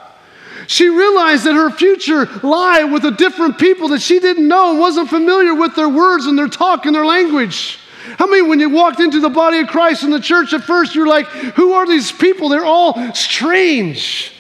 She 0.68 0.90
realized 0.90 1.46
that 1.46 1.54
her 1.54 1.70
future 1.70 2.26
lay 2.44 2.84
with 2.84 3.06
a 3.06 3.12
different 3.12 3.58
people 3.58 3.88
that 3.90 4.02
she 4.02 4.20
didn't 4.20 4.48
know 4.48 4.72
and 4.72 4.80
wasn't 4.80 5.10
familiar 5.10 5.56
with 5.56 5.76
their 5.76 5.88
words 5.88 6.26
and 6.26 6.38
their 6.38 6.50
talk 6.50 6.86
and 6.86 6.94
their 6.94 7.06
language. 7.06 7.80
How 8.18 8.28
many, 8.28 8.42
when 8.42 8.60
you 8.60 8.70
walked 8.70 9.00
into 9.00 9.20
the 9.20 9.30
body 9.30 9.60
of 9.60 9.68
Christ 9.68 10.04
in 10.04 10.12
the 10.12 10.20
church 10.20 10.54
at 10.54 10.64
first, 10.64 10.94
you're 10.94 11.08
like, 11.08 11.28
who 11.28 11.74
are 11.74 11.88
these 11.88 12.12
people? 12.12 12.50
They're 12.50 12.66
all 12.66 13.14
strange. 13.14 14.34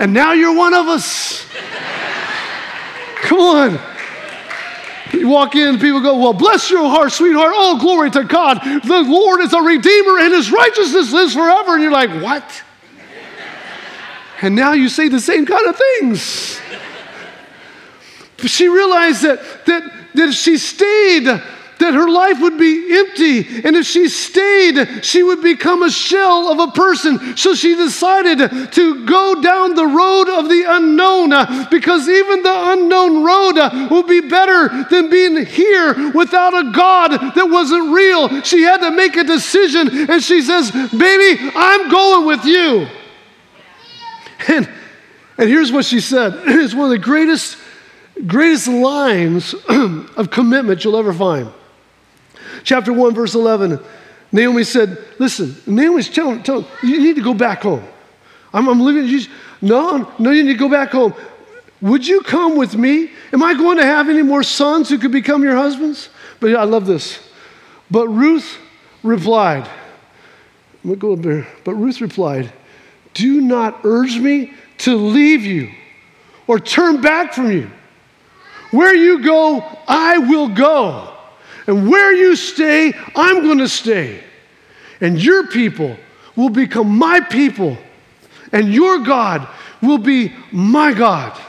And 0.00 0.12
now 0.12 0.32
you're 0.32 0.56
one 0.56 0.74
of 0.74 0.86
us. 0.86 1.46
Come 3.22 3.40
on. 3.40 3.80
You 5.12 5.28
walk 5.28 5.56
in, 5.56 5.78
people 5.78 6.00
go, 6.00 6.18
Well, 6.18 6.32
bless 6.32 6.70
your 6.70 6.88
heart, 6.88 7.12
sweetheart. 7.12 7.52
Oh, 7.54 7.78
glory 7.80 8.10
to 8.10 8.24
God. 8.24 8.60
The 8.62 9.02
Lord 9.02 9.40
is 9.40 9.52
a 9.52 9.60
redeemer 9.60 10.18
and 10.18 10.34
his 10.34 10.52
righteousness 10.52 11.12
lives 11.12 11.34
forever. 11.34 11.74
And 11.74 11.82
you're 11.82 11.92
like, 11.92 12.10
What? 12.22 12.62
And 14.40 14.54
now 14.54 14.72
you 14.72 14.88
say 14.88 15.08
the 15.08 15.20
same 15.20 15.46
kind 15.46 15.66
of 15.66 15.76
things. 15.76 16.60
She 18.46 18.68
realized 18.68 19.22
that, 19.22 19.40
that, 19.66 19.92
that 20.14 20.28
if 20.28 20.34
she 20.34 20.58
stayed, 20.58 21.26
that 21.78 21.94
her 21.94 22.08
life 22.08 22.40
would 22.40 22.58
be 22.58 22.96
empty. 22.98 23.62
And 23.64 23.76
if 23.76 23.86
she 23.86 24.08
stayed, 24.08 25.04
she 25.04 25.22
would 25.22 25.42
become 25.42 25.82
a 25.82 25.90
shell 25.90 26.48
of 26.50 26.58
a 26.58 26.72
person. 26.72 27.36
So 27.36 27.54
she 27.54 27.74
decided 27.74 28.72
to 28.72 29.06
go 29.06 29.40
down 29.40 29.74
the 29.74 29.86
road 29.86 30.28
of 30.28 30.48
the 30.48 30.64
unknown 30.66 31.32
uh, 31.32 31.68
because 31.70 32.08
even 32.08 32.42
the 32.42 32.70
unknown 32.72 33.24
road 33.24 33.58
uh, 33.58 33.88
will 33.90 34.02
be 34.02 34.20
better 34.20 34.84
than 34.90 35.10
being 35.10 35.44
here 35.46 36.12
without 36.12 36.54
a 36.54 36.72
God 36.72 37.34
that 37.34 37.48
wasn't 37.48 37.92
real. 37.92 38.42
She 38.42 38.62
had 38.62 38.78
to 38.78 38.90
make 38.90 39.16
a 39.16 39.24
decision 39.24 40.10
and 40.10 40.22
she 40.22 40.42
says, 40.42 40.70
Baby, 40.70 41.50
I'm 41.54 41.90
going 41.90 42.26
with 42.26 42.44
you. 42.44 42.88
And, 44.48 44.68
and 45.36 45.48
here's 45.48 45.72
what 45.72 45.84
she 45.84 46.00
said 46.00 46.34
it's 46.46 46.74
one 46.74 46.86
of 46.86 46.90
the 46.90 46.98
greatest, 46.98 47.56
greatest 48.26 48.68
lines 48.68 49.54
of 49.68 50.30
commitment 50.30 50.84
you'll 50.84 50.96
ever 50.96 51.12
find. 51.12 51.52
Chapter 52.68 52.92
1, 52.92 53.14
verse 53.14 53.34
11. 53.34 53.80
Naomi 54.30 54.62
said, 54.62 55.02
Listen, 55.18 55.56
Naomi's 55.66 56.10
telling, 56.10 56.42
telling 56.42 56.66
you 56.82 57.00
need 57.00 57.16
to 57.16 57.22
go 57.22 57.32
back 57.32 57.62
home. 57.62 57.82
I'm, 58.52 58.68
I'm 58.68 58.78
living, 58.78 59.06
you, 59.06 59.20
no, 59.62 60.12
no, 60.18 60.32
you 60.32 60.44
need 60.44 60.52
to 60.52 60.58
go 60.58 60.68
back 60.68 60.90
home. 60.90 61.14
Would 61.80 62.06
you 62.06 62.20
come 62.20 62.58
with 62.58 62.76
me? 62.76 63.10
Am 63.32 63.42
I 63.42 63.54
going 63.54 63.78
to 63.78 63.86
have 63.86 64.10
any 64.10 64.20
more 64.20 64.42
sons 64.42 64.90
who 64.90 64.98
could 64.98 65.12
become 65.12 65.42
your 65.42 65.56
husbands? 65.56 66.10
But 66.40 66.54
I 66.56 66.64
love 66.64 66.84
this. 66.84 67.26
But 67.90 68.06
Ruth 68.08 68.58
replied, 69.02 69.66
go 70.98 71.14
up 71.14 71.22
there. 71.22 71.46
But 71.64 71.72
Ruth 71.72 72.02
replied, 72.02 72.52
do 73.14 73.40
not 73.40 73.80
urge 73.84 74.18
me 74.18 74.52
to 74.78 74.94
leave 74.94 75.42
you 75.42 75.70
or 76.46 76.60
turn 76.60 77.00
back 77.00 77.32
from 77.32 77.50
you. 77.50 77.70
Where 78.72 78.94
you 78.94 79.24
go, 79.24 79.64
I 79.88 80.18
will 80.18 80.48
go. 80.48 81.14
And 81.68 81.88
where 81.88 82.12
you 82.12 82.34
stay, 82.34 82.92
I'm 83.14 83.42
going 83.42 83.58
to 83.58 83.68
stay. 83.68 84.24
And 85.00 85.22
your 85.22 85.46
people 85.46 85.96
will 86.34 86.48
become 86.48 86.98
my 86.98 87.20
people, 87.20 87.78
and 88.50 88.74
your 88.74 88.98
God 88.98 89.46
will 89.80 89.98
be 89.98 90.34
my 90.50 90.92
God. 90.92 91.40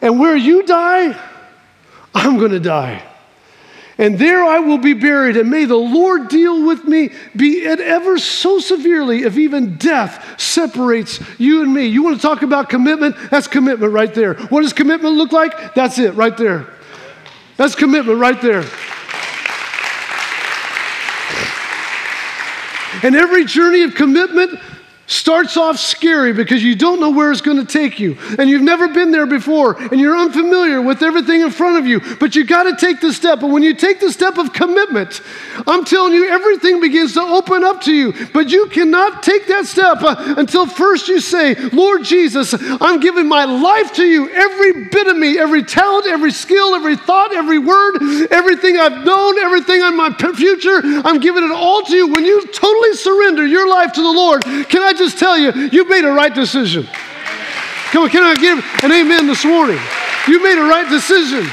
And 0.00 0.20
where 0.20 0.36
you 0.36 0.64
die, 0.64 1.20
I'm 2.14 2.38
going 2.38 2.52
to 2.52 2.60
die 2.60 3.02
and 3.98 4.16
there 4.16 4.44
I 4.44 4.60
will 4.60 4.78
be 4.78 4.94
buried. 4.94 5.36
And 5.36 5.50
may 5.50 5.64
the 5.64 5.76
Lord 5.76 6.28
deal 6.28 6.64
with 6.64 6.84
me, 6.84 7.10
be 7.34 7.64
it 7.64 7.80
ever 7.80 8.16
so 8.16 8.60
severely, 8.60 9.24
if 9.24 9.36
even 9.36 9.76
death 9.76 10.40
separates 10.40 11.20
you 11.38 11.62
and 11.62 11.74
me. 11.74 11.86
You 11.86 12.04
want 12.04 12.16
to 12.16 12.22
talk 12.22 12.42
about 12.42 12.70
commitment? 12.70 13.16
That's 13.30 13.48
commitment 13.48 13.92
right 13.92 14.14
there. 14.14 14.34
What 14.34 14.62
does 14.62 14.72
commitment 14.72 15.16
look 15.16 15.32
like? 15.32 15.74
That's 15.74 15.98
it 15.98 16.14
right 16.14 16.36
there. 16.36 16.72
That's 17.58 17.74
commitment 17.74 18.20
right 18.20 18.40
there. 18.40 18.64
And 23.02 23.16
every 23.16 23.44
journey 23.44 23.82
of 23.82 23.96
commitment 23.96 24.60
starts 25.08 25.56
off 25.56 25.78
scary 25.78 26.34
because 26.34 26.62
you 26.62 26.76
don't 26.76 27.00
know 27.00 27.10
where 27.10 27.32
it's 27.32 27.40
going 27.40 27.56
to 27.56 27.64
take 27.64 27.98
you. 27.98 28.16
And 28.38 28.48
you've 28.48 28.62
never 28.62 28.88
been 28.88 29.10
there 29.10 29.26
before 29.26 29.80
and 29.80 29.98
you're 29.98 30.16
unfamiliar 30.16 30.82
with 30.82 31.02
everything 31.02 31.40
in 31.40 31.50
front 31.50 31.78
of 31.78 31.86
you 31.86 32.00
but 32.20 32.36
you 32.36 32.44
got 32.44 32.64
to 32.64 32.76
take 32.76 33.00
the 33.00 33.12
step. 33.12 33.42
And 33.42 33.52
when 33.52 33.62
you 33.62 33.74
take 33.74 34.00
the 34.00 34.12
step 34.12 34.36
of 34.38 34.52
commitment 34.52 35.22
i'm 35.66 35.84
telling 35.84 36.12
you 36.12 36.28
everything 36.28 36.80
begins 36.80 37.14
to 37.14 37.22
open 37.22 37.64
up 37.64 37.80
to 37.82 37.92
you. 37.92 38.12
But 38.34 38.50
you 38.50 38.66
cannot 38.66 39.22
take 39.22 39.46
that 39.46 39.66
step 39.66 40.02
uh, 40.02 40.34
until 40.36 40.66
first 40.66 41.08
you 41.08 41.20
say 41.20 41.54
lord 41.54 42.04
jesus 42.04 42.54
i'm 42.80 43.00
giving 43.00 43.26
my 43.26 43.44
life 43.44 43.94
to 43.94 44.04
you. 44.04 44.28
Every 44.30 44.84
bit 44.84 45.06
of 45.06 45.16
me 45.16 45.38
every 45.38 45.64
talent 45.64 46.06
every 46.06 46.32
skill 46.32 46.74
every 46.74 46.96
thought 46.96 47.34
every 47.34 47.58
word 47.58 48.28
everything 48.30 48.76
i've 48.76 49.04
known 49.04 49.38
everything 49.38 49.80
on 49.82 49.96
my 49.96 50.10
future 50.34 50.80
i'm 50.84 51.18
giving 51.18 51.44
it 51.44 51.50
all 51.50 51.82
to 51.82 51.96
you. 51.96 52.08
When 52.08 52.26
you 52.26 52.46
totally 52.48 52.94
surrender 52.94 53.46
your 53.46 53.68
life 53.68 53.92
to 53.94 54.02
the 54.02 54.12
lord 54.12 54.42
can 54.42 54.82
i 54.82 54.97
just 54.98 55.18
tell 55.18 55.38
you, 55.38 55.52
you 55.72 55.88
made 55.88 56.04
a 56.04 56.12
right 56.12 56.34
decision. 56.34 56.86
Come 57.90 58.04
on, 58.04 58.10
can 58.10 58.22
I 58.22 58.34
give 58.34 58.58
an 58.82 58.92
amen 58.92 59.26
this 59.26 59.44
morning? 59.44 59.78
You 60.26 60.42
made 60.42 60.58
a 60.58 60.68
right 60.68 60.88
decision. 60.90 61.48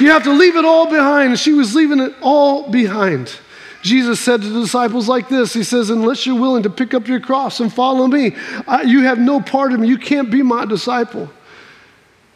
You 0.00 0.10
have 0.10 0.24
to 0.24 0.32
leave 0.32 0.56
it 0.56 0.64
all 0.64 0.90
behind. 0.90 1.38
She 1.38 1.52
was 1.52 1.74
leaving 1.74 2.00
it 2.00 2.14
all 2.20 2.68
behind. 2.68 3.34
Jesus 3.82 4.18
said 4.18 4.42
to 4.42 4.48
the 4.48 4.60
disciples 4.60 5.08
like 5.08 5.28
this 5.28 5.54
He 5.54 5.62
says, 5.62 5.90
Unless 5.90 6.26
you're 6.26 6.40
willing 6.40 6.64
to 6.64 6.70
pick 6.70 6.94
up 6.94 7.06
your 7.06 7.20
cross 7.20 7.60
and 7.60 7.72
follow 7.72 8.06
me, 8.06 8.34
I, 8.66 8.82
you 8.82 9.02
have 9.02 9.18
no 9.18 9.40
part 9.40 9.72
of 9.72 9.80
me. 9.80 9.88
You 9.88 9.98
can't 9.98 10.30
be 10.30 10.42
my 10.42 10.64
disciple. 10.64 11.30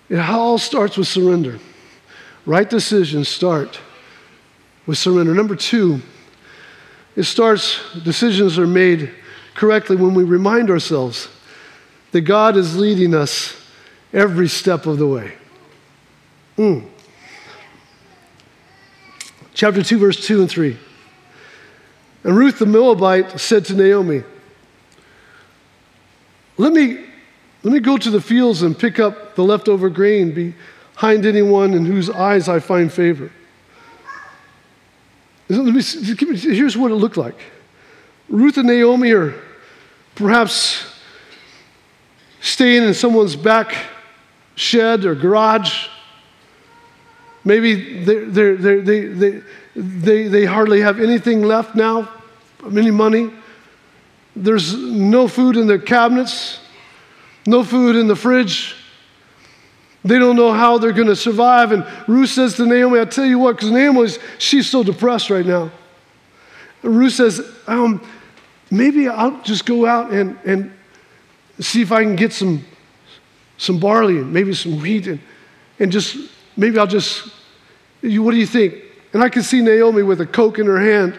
It 0.09 0.18
all 0.18 0.59
starts 0.59 0.97
with 0.97 1.09
surrender. 1.09 1.59
Right 2.47 2.68
decisions 2.68 3.29
start 3.29 3.81
with 4.87 4.97
surrender. 4.97 5.35
Number 5.35 5.57
two, 5.57 6.01
it 7.16 7.25
starts, 7.25 7.81
decisions 8.05 8.59
are 8.59 8.66
made 8.66 9.11
correctly 9.59 9.97
when 9.97 10.14
we 10.14 10.23
remind 10.23 10.71
ourselves 10.71 11.29
that 12.12 12.21
God 12.21 12.57
is 12.57 12.79
leading 12.79 13.12
us 13.12 13.61
every 14.12 14.49
step 14.49 14.87
of 14.87 14.99
the 14.99 15.07
way. 15.07 15.33
Mm. 16.57 16.87
Chapter 19.55 19.83
2, 19.83 19.99
verse 19.99 20.25
2 20.25 20.42
and 20.42 20.49
3. 20.49 20.79
And 22.23 22.37
Ruth 22.37 22.61
the 22.61 22.66
Moabite 22.66 23.40
said 23.40 23.64
to 23.66 23.75
Naomi, 23.75 24.23
Let 26.57 26.73
me, 26.73 27.05
let 27.64 27.73
me 27.73 27.81
go 27.81 27.97
to 27.97 28.11
the 28.11 28.21
fields 28.21 28.62
and 28.62 28.79
pick 28.79 29.01
up 29.01 29.35
the 29.35 29.42
leftover 29.42 29.90
grain 29.90 30.55
behind 30.94 31.27
anyone 31.27 31.75
in 31.75 31.85
whose 31.85 32.09
eyes 32.09 32.49
I 32.49 32.61
find 32.61 32.92
favor. 32.92 33.33
Let 35.49 35.75
me, 35.75 35.83
here's 35.83 36.77
what 36.77 36.92
it 36.92 36.97
looked 36.97 37.16
like 37.16 37.37
Ruth 38.29 38.57
and 38.57 38.68
Naomi 38.68 39.11
are 39.12 39.35
perhaps 40.19 40.85
staying 42.41 42.83
in 42.83 42.93
someone's 42.93 43.37
back 43.37 43.75
shed 44.57 45.05
or 45.05 45.15
garage. 45.15 45.87
Maybe 47.45 48.03
they 48.05 48.25
they 48.25 48.55
they, 48.55 49.07
they, 49.07 49.43
they, 49.77 50.29
they 50.29 50.45
hardly 50.45 50.81
have 50.81 51.01
anything 51.01 51.43
left 51.43 51.77
now, 51.77 52.09
any 52.67 52.91
money. 52.91 53.31
There's 54.35 54.77
no 54.77 55.29
food 55.29 55.57
in 55.57 55.69
their 55.69 55.79
cabinets, 55.79 56.61
no 57.47 57.63
food 57.63 57.95
in 57.95 58.09
the 58.09 58.17
fridge. 58.17 58.75
They 60.05 60.19
don't 60.19 60.37
know 60.37 60.53
how 60.53 60.79
they're 60.79 60.93
going 60.93 61.09
to 61.09 61.17
survive. 61.17 61.73
And 61.73 61.87
Ruth 62.07 62.31
says 62.31 62.55
to 62.57 62.67
Naomi, 62.67 63.01
I 63.01 63.05
tell 63.05 63.27
you 63.27 63.39
what, 63.39 63.57
because 63.57 63.71
Naomi, 63.71 64.09
she's 64.39 64.69
so 64.69 64.83
depressed 64.83 65.29
right 65.29 65.45
now. 65.45 65.71
Ruth 66.83 67.15
says, 67.15 67.41
um, 67.67 68.01
maybe 68.71 69.09
I'll 69.09 69.41
just 69.43 69.67
go 69.67 69.87
out 69.87 70.11
and, 70.11 70.39
and 70.45 70.73
see 71.61 71.83
if 71.83 71.93
I 71.93 72.03
can 72.03 72.17
get 72.17 72.33
some, 72.33 72.65
some 73.57 73.81
barley 73.81 74.19
and 74.19 74.33
maybe 74.33 74.55
some 74.55 74.81
wheat 74.81 75.07
and, 75.07 75.21
and 75.79 75.91
just, 75.91 76.17
maybe 76.57 76.79
I'll 76.79 76.87
just, 76.87 77.29
you, 78.03 78.23
what 78.23 78.33
do 78.33 78.37
you 78.37 78.47
think? 78.47 78.75
And 79.13 79.23
I 79.23 79.29
can 79.29 79.43
see 79.43 79.61
Naomi 79.61 80.03
with 80.03 80.21
a 80.21 80.27
Coke 80.27 80.59
in 80.59 80.67
her 80.67 80.79
hand 80.79 81.19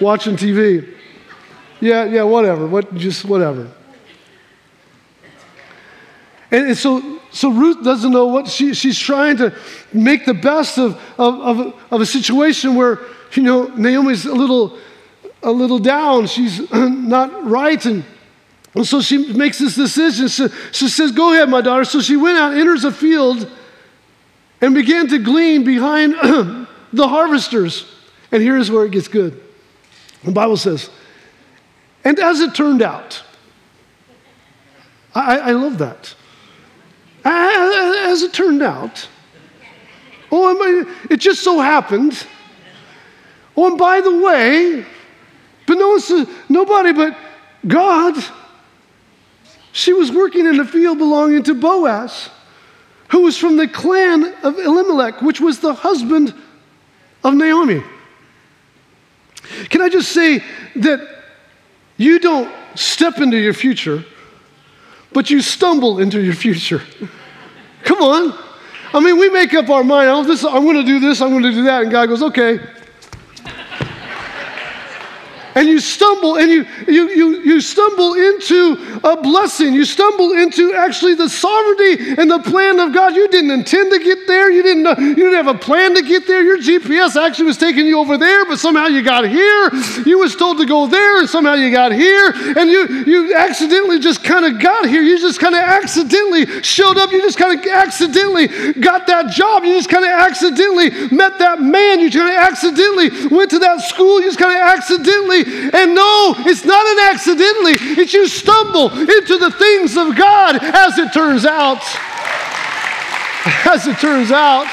watching 0.00 0.36
TV. 0.36 0.96
Yeah, 1.80 2.04
yeah, 2.04 2.22
whatever, 2.24 2.66
what, 2.66 2.94
just 2.94 3.24
whatever. 3.24 3.70
And, 6.50 6.68
and 6.68 6.76
so, 6.76 7.20
so 7.30 7.50
Ruth 7.50 7.82
doesn't 7.84 8.10
know 8.10 8.26
what 8.26 8.48
she, 8.48 8.74
she's 8.74 8.98
trying 8.98 9.36
to 9.38 9.54
make 9.92 10.26
the 10.26 10.34
best 10.34 10.78
of, 10.78 11.00
of, 11.18 11.40
of, 11.40 11.74
of 11.90 12.00
a 12.00 12.06
situation 12.06 12.74
where, 12.74 13.00
you 13.32 13.42
know, 13.42 13.66
Naomi's 13.76 14.26
a 14.26 14.34
little, 14.34 14.78
a 15.42 15.50
little 15.50 15.78
down. 15.78 16.26
She's 16.26 16.70
not 16.72 17.46
right. 17.46 17.84
And, 17.84 18.04
and 18.74 18.86
so 18.86 19.00
she 19.00 19.32
makes 19.32 19.58
this 19.58 19.74
decision. 19.74 20.28
So 20.28 20.48
she 20.72 20.88
says, 20.88 21.12
Go 21.12 21.32
ahead, 21.32 21.48
my 21.48 21.60
daughter. 21.60 21.84
So 21.84 22.00
she 22.00 22.16
went 22.16 22.38
out, 22.38 22.54
enters 22.54 22.84
a 22.84 22.92
field, 22.92 23.50
and 24.60 24.74
began 24.74 25.08
to 25.08 25.18
glean 25.18 25.64
behind 25.64 26.14
the 26.92 27.08
harvesters. 27.08 27.86
And 28.32 28.42
here's 28.42 28.70
where 28.70 28.84
it 28.84 28.92
gets 28.92 29.08
good. 29.08 29.42
The 30.22 30.32
Bible 30.32 30.56
says, 30.56 30.90
and 32.04 32.18
as 32.18 32.40
it 32.40 32.54
turned 32.54 32.82
out, 32.82 33.22
I, 35.14 35.38
I 35.38 35.50
love 35.52 35.78
that. 35.78 36.14
As 37.24 38.22
it 38.22 38.32
turned 38.32 38.62
out, 38.62 39.08
oh, 40.30 40.86
it 41.10 41.18
just 41.18 41.42
so 41.42 41.60
happened. 41.60 42.26
Oh, 43.56 43.66
and 43.66 43.78
by 43.78 44.00
the 44.00 44.18
way, 44.18 44.86
but 45.70 45.78
no 45.78 45.90
one 45.90 46.00
said, 46.00 46.26
nobody 46.48 46.92
but 46.92 47.16
God. 47.64 48.16
She 49.70 49.92
was 49.92 50.10
working 50.10 50.44
in 50.44 50.58
a 50.58 50.64
field 50.64 50.98
belonging 50.98 51.44
to 51.44 51.54
Boaz, 51.54 52.28
who 53.10 53.20
was 53.20 53.38
from 53.38 53.56
the 53.56 53.68
clan 53.68 54.34
of 54.42 54.58
Elimelech, 54.58 55.22
which 55.22 55.40
was 55.40 55.60
the 55.60 55.72
husband 55.72 56.34
of 57.22 57.34
Naomi. 57.34 57.84
Can 59.68 59.80
I 59.80 59.88
just 59.88 60.10
say 60.10 60.42
that 60.74 61.08
you 61.96 62.18
don't 62.18 62.52
step 62.74 63.18
into 63.20 63.38
your 63.38 63.54
future, 63.54 64.04
but 65.12 65.30
you 65.30 65.40
stumble 65.40 66.00
into 66.00 66.20
your 66.20 66.34
future? 66.34 66.82
Come 67.84 68.02
on. 68.02 68.36
I 68.92 68.98
mean, 68.98 69.16
we 69.20 69.30
make 69.30 69.54
up 69.54 69.68
our 69.68 69.84
mind, 69.84 70.08
oh, 70.10 70.24
this, 70.24 70.44
I'm 70.44 70.64
going 70.64 70.78
to 70.78 70.82
do 70.82 70.98
this, 70.98 71.20
I'm 71.22 71.30
going 71.30 71.44
to 71.44 71.52
do 71.52 71.62
that. 71.62 71.82
And 71.82 71.92
God 71.92 72.08
goes, 72.08 72.24
okay, 72.24 72.58
and 75.54 75.68
you 75.68 75.80
stumble 75.80 76.36
and 76.36 76.50
you, 76.50 76.66
you, 76.86 77.08
you, 77.10 77.40
you 77.42 77.60
stumble 77.60 78.14
into 78.14 79.00
a 79.04 79.20
blessing. 79.20 79.74
You 79.74 79.84
stumble 79.84 80.32
into 80.32 80.74
actually 80.74 81.14
the 81.14 81.28
sovereignty 81.28 82.14
and 82.20 82.30
the 82.30 82.38
plan 82.38 82.78
of 82.80 82.92
God. 82.92 83.14
You 83.14 83.28
didn't 83.28 83.50
intend 83.50 83.92
to 83.92 83.98
get 83.98 84.26
there. 84.26 84.50
You 84.50 84.62
didn't, 84.62 84.98
you 84.98 85.14
didn't 85.14 85.34
have 85.34 85.48
a 85.48 85.58
plan 85.58 85.94
to 85.94 86.02
get 86.02 86.26
there. 86.26 86.42
Your 86.42 86.58
GPS 86.58 87.20
actually 87.20 87.46
was 87.46 87.58
taking 87.58 87.86
you 87.86 87.98
over 87.98 88.16
there, 88.16 88.44
but 88.46 88.58
somehow 88.58 88.86
you 88.86 89.02
got 89.02 89.28
here. 89.28 89.70
You 90.06 90.18
was 90.18 90.36
told 90.36 90.58
to 90.58 90.66
go 90.66 90.86
there, 90.86 91.20
and 91.20 91.28
somehow 91.28 91.54
you 91.54 91.70
got 91.70 91.92
here. 91.92 92.32
And 92.56 92.70
you, 92.70 92.86
you 93.06 93.34
accidentally 93.34 93.98
just 93.98 94.22
kind 94.22 94.44
of 94.44 94.60
got 94.60 94.88
here. 94.88 95.02
You 95.02 95.18
just 95.18 95.40
kind 95.40 95.54
of 95.54 95.60
accidentally 95.60 96.62
showed 96.62 96.96
up. 96.98 97.12
You 97.12 97.20
just 97.20 97.38
kind 97.38 97.58
of 97.58 97.66
accidentally 97.66 98.72
got 98.74 99.06
that 99.06 99.30
job. 99.30 99.64
You 99.64 99.74
just 99.74 99.88
kind 99.88 100.04
of 100.04 100.10
accidentally 100.10 100.90
met 101.14 101.38
that 101.38 101.60
man. 101.60 102.00
You 102.00 102.10
kind 102.10 102.28
of 102.28 102.36
accidentally 102.36 103.28
went 103.28 103.50
to 103.50 103.58
that 103.60 103.80
school. 103.80 104.20
You 104.20 104.26
just 104.26 104.38
kind 104.38 104.52
of 104.52 104.60
accidentally 104.60 105.39
and 105.42 105.94
no, 105.94 106.34
it's 106.38 106.64
not 106.64 106.86
an 106.86 106.98
accidentally, 107.12 107.74
it's 108.00 108.12
you 108.12 108.26
stumble 108.26 108.90
into 108.90 109.38
the 109.38 109.50
things 109.50 109.96
of 109.96 110.16
God 110.16 110.56
as 110.62 110.98
it 110.98 111.12
turns 111.12 111.44
out. 111.46 111.82
As 113.66 113.86
it 113.86 113.98
turns 113.98 114.30
out. 114.30 114.66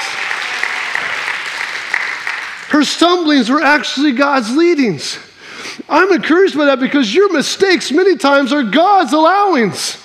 Her 2.68 2.84
stumblings 2.84 3.48
were 3.48 3.62
actually 3.62 4.12
God's 4.12 4.54
leadings. 4.54 5.18
I'm 5.88 6.12
encouraged 6.12 6.56
by 6.56 6.66
that 6.66 6.80
because 6.80 7.14
your 7.14 7.32
mistakes 7.32 7.90
many 7.90 8.16
times 8.16 8.52
are 8.52 8.62
God's 8.62 9.12
allowings. 9.12 10.04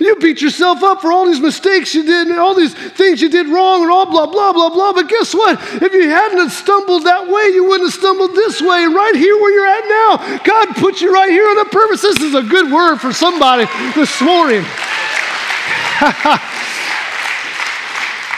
You 0.00 0.16
beat 0.16 0.40
yourself 0.40 0.82
up 0.82 1.00
for 1.00 1.12
all 1.12 1.26
these 1.26 1.40
mistakes 1.40 1.94
you 1.94 2.04
did 2.04 2.28
and 2.28 2.38
all 2.38 2.54
these 2.54 2.74
things 2.74 3.20
you 3.20 3.28
did 3.28 3.48
wrong 3.48 3.82
and 3.82 3.90
all 3.90 4.06
blah, 4.06 4.26
blah, 4.26 4.52
blah, 4.52 4.70
blah. 4.70 4.92
But 4.92 5.08
guess 5.08 5.34
what? 5.34 5.58
If 5.82 5.92
you 5.92 6.08
hadn't 6.08 6.50
stumbled 6.50 7.04
that 7.04 7.26
way, 7.28 7.48
you 7.54 7.64
wouldn't 7.64 7.90
have 7.90 7.98
stumbled 7.98 8.30
this 8.34 8.60
way, 8.60 8.84
right 8.84 9.14
here 9.14 9.34
where 9.36 9.52
you're 9.52 9.66
at 9.66 9.88
now. 9.88 10.38
God 10.44 10.76
put 10.76 11.00
you 11.00 11.12
right 11.12 11.30
here 11.30 11.46
on 11.48 11.58
a 11.58 11.64
purpose. 11.64 12.02
This 12.02 12.20
is 12.20 12.34
a 12.34 12.42
good 12.42 12.70
word 12.70 12.98
for 12.98 13.12
somebody 13.12 13.64
this 13.94 14.20
morning. 14.20 14.62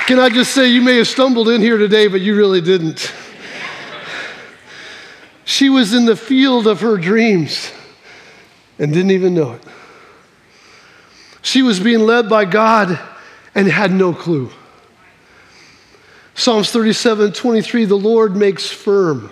Can 0.06 0.18
I 0.18 0.28
just 0.30 0.54
say, 0.54 0.68
you 0.68 0.82
may 0.82 0.96
have 0.98 1.08
stumbled 1.08 1.48
in 1.48 1.60
here 1.60 1.78
today, 1.78 2.08
but 2.08 2.20
you 2.20 2.36
really 2.36 2.60
didn't. 2.60 3.12
She 5.44 5.68
was 5.68 5.92
in 5.92 6.06
the 6.06 6.16
field 6.16 6.66
of 6.66 6.80
her 6.80 6.96
dreams 6.96 7.70
and 8.78 8.92
didn't 8.92 9.10
even 9.10 9.34
know 9.34 9.52
it. 9.52 9.62
She 11.44 11.60
was 11.60 11.78
being 11.78 12.00
led 12.00 12.30
by 12.30 12.46
God 12.46 12.98
and 13.54 13.68
had 13.68 13.92
no 13.92 14.14
clue. 14.14 14.50
Psalms 16.34 16.70
37 16.70 17.34
23, 17.34 17.84
the 17.84 17.94
Lord 17.94 18.34
makes 18.34 18.66
firm 18.66 19.30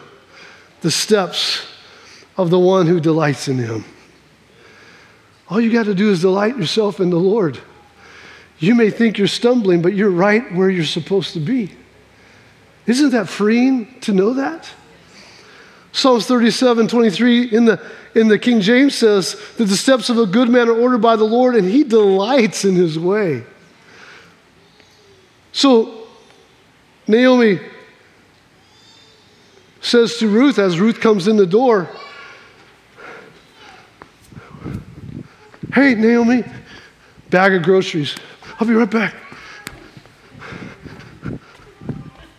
the 0.83 0.91
steps 0.91 1.67
of 2.37 2.51
the 2.51 2.59
one 2.59 2.87
who 2.87 3.01
delights 3.01 3.49
in 3.49 3.57
him. 3.57 3.87
All 5.49 5.59
you 5.59 5.73
got 5.73 5.87
to 5.87 5.95
do 5.95 6.11
is 6.11 6.21
delight 6.21 6.59
yourself 6.59 7.01
in 7.01 7.09
the 7.09 7.17
Lord. 7.17 7.59
You 8.59 8.75
may 8.75 8.91
think 8.91 9.17
you're 9.17 9.27
stumbling, 9.27 9.81
but 9.81 9.95
you're 9.95 10.11
right 10.11 10.55
where 10.55 10.69
you're 10.69 10.85
supposed 10.85 11.33
to 11.33 11.41
be. 11.41 11.73
Isn't 12.87 13.11
that 13.13 13.27
freeing 13.27 13.99
to 14.03 14.13
know 14.13 14.35
that? 14.35 14.69
Psalms 15.93 16.27
37 16.27 16.89
23 16.89 17.45
in 17.53 17.65
the, 17.65 17.83
in 18.15 18.29
the 18.29 18.39
King 18.39 18.61
James 18.61 18.95
says 18.95 19.37
that 19.57 19.65
the 19.65 19.77
steps 19.77 20.11
of 20.11 20.19
a 20.19 20.27
good 20.27 20.49
man 20.49 20.69
are 20.69 20.79
ordered 20.79 21.01
by 21.01 21.17
the 21.17 21.25
Lord 21.25 21.55
and 21.55 21.69
he 21.69 21.85
delights 21.85 22.65
in 22.65 22.75
his 22.75 22.99
way. 22.99 23.45
So, 25.53 26.07
Naomi 27.07 27.61
says 29.81 30.17
to 30.19 30.29
Ruth 30.29 30.59
as 30.59 30.79
Ruth 30.79 31.01
comes 31.01 31.29
in 31.29 31.37
the 31.37 31.47
door, 31.47 31.89
Hey, 35.75 35.95
Naomi, 35.95 36.45
bag 37.31 37.55
of 37.55 37.63
groceries. 37.63 38.17
I'll 38.61 38.67
be 38.67 38.75
right 38.75 38.91
back. 38.91 39.15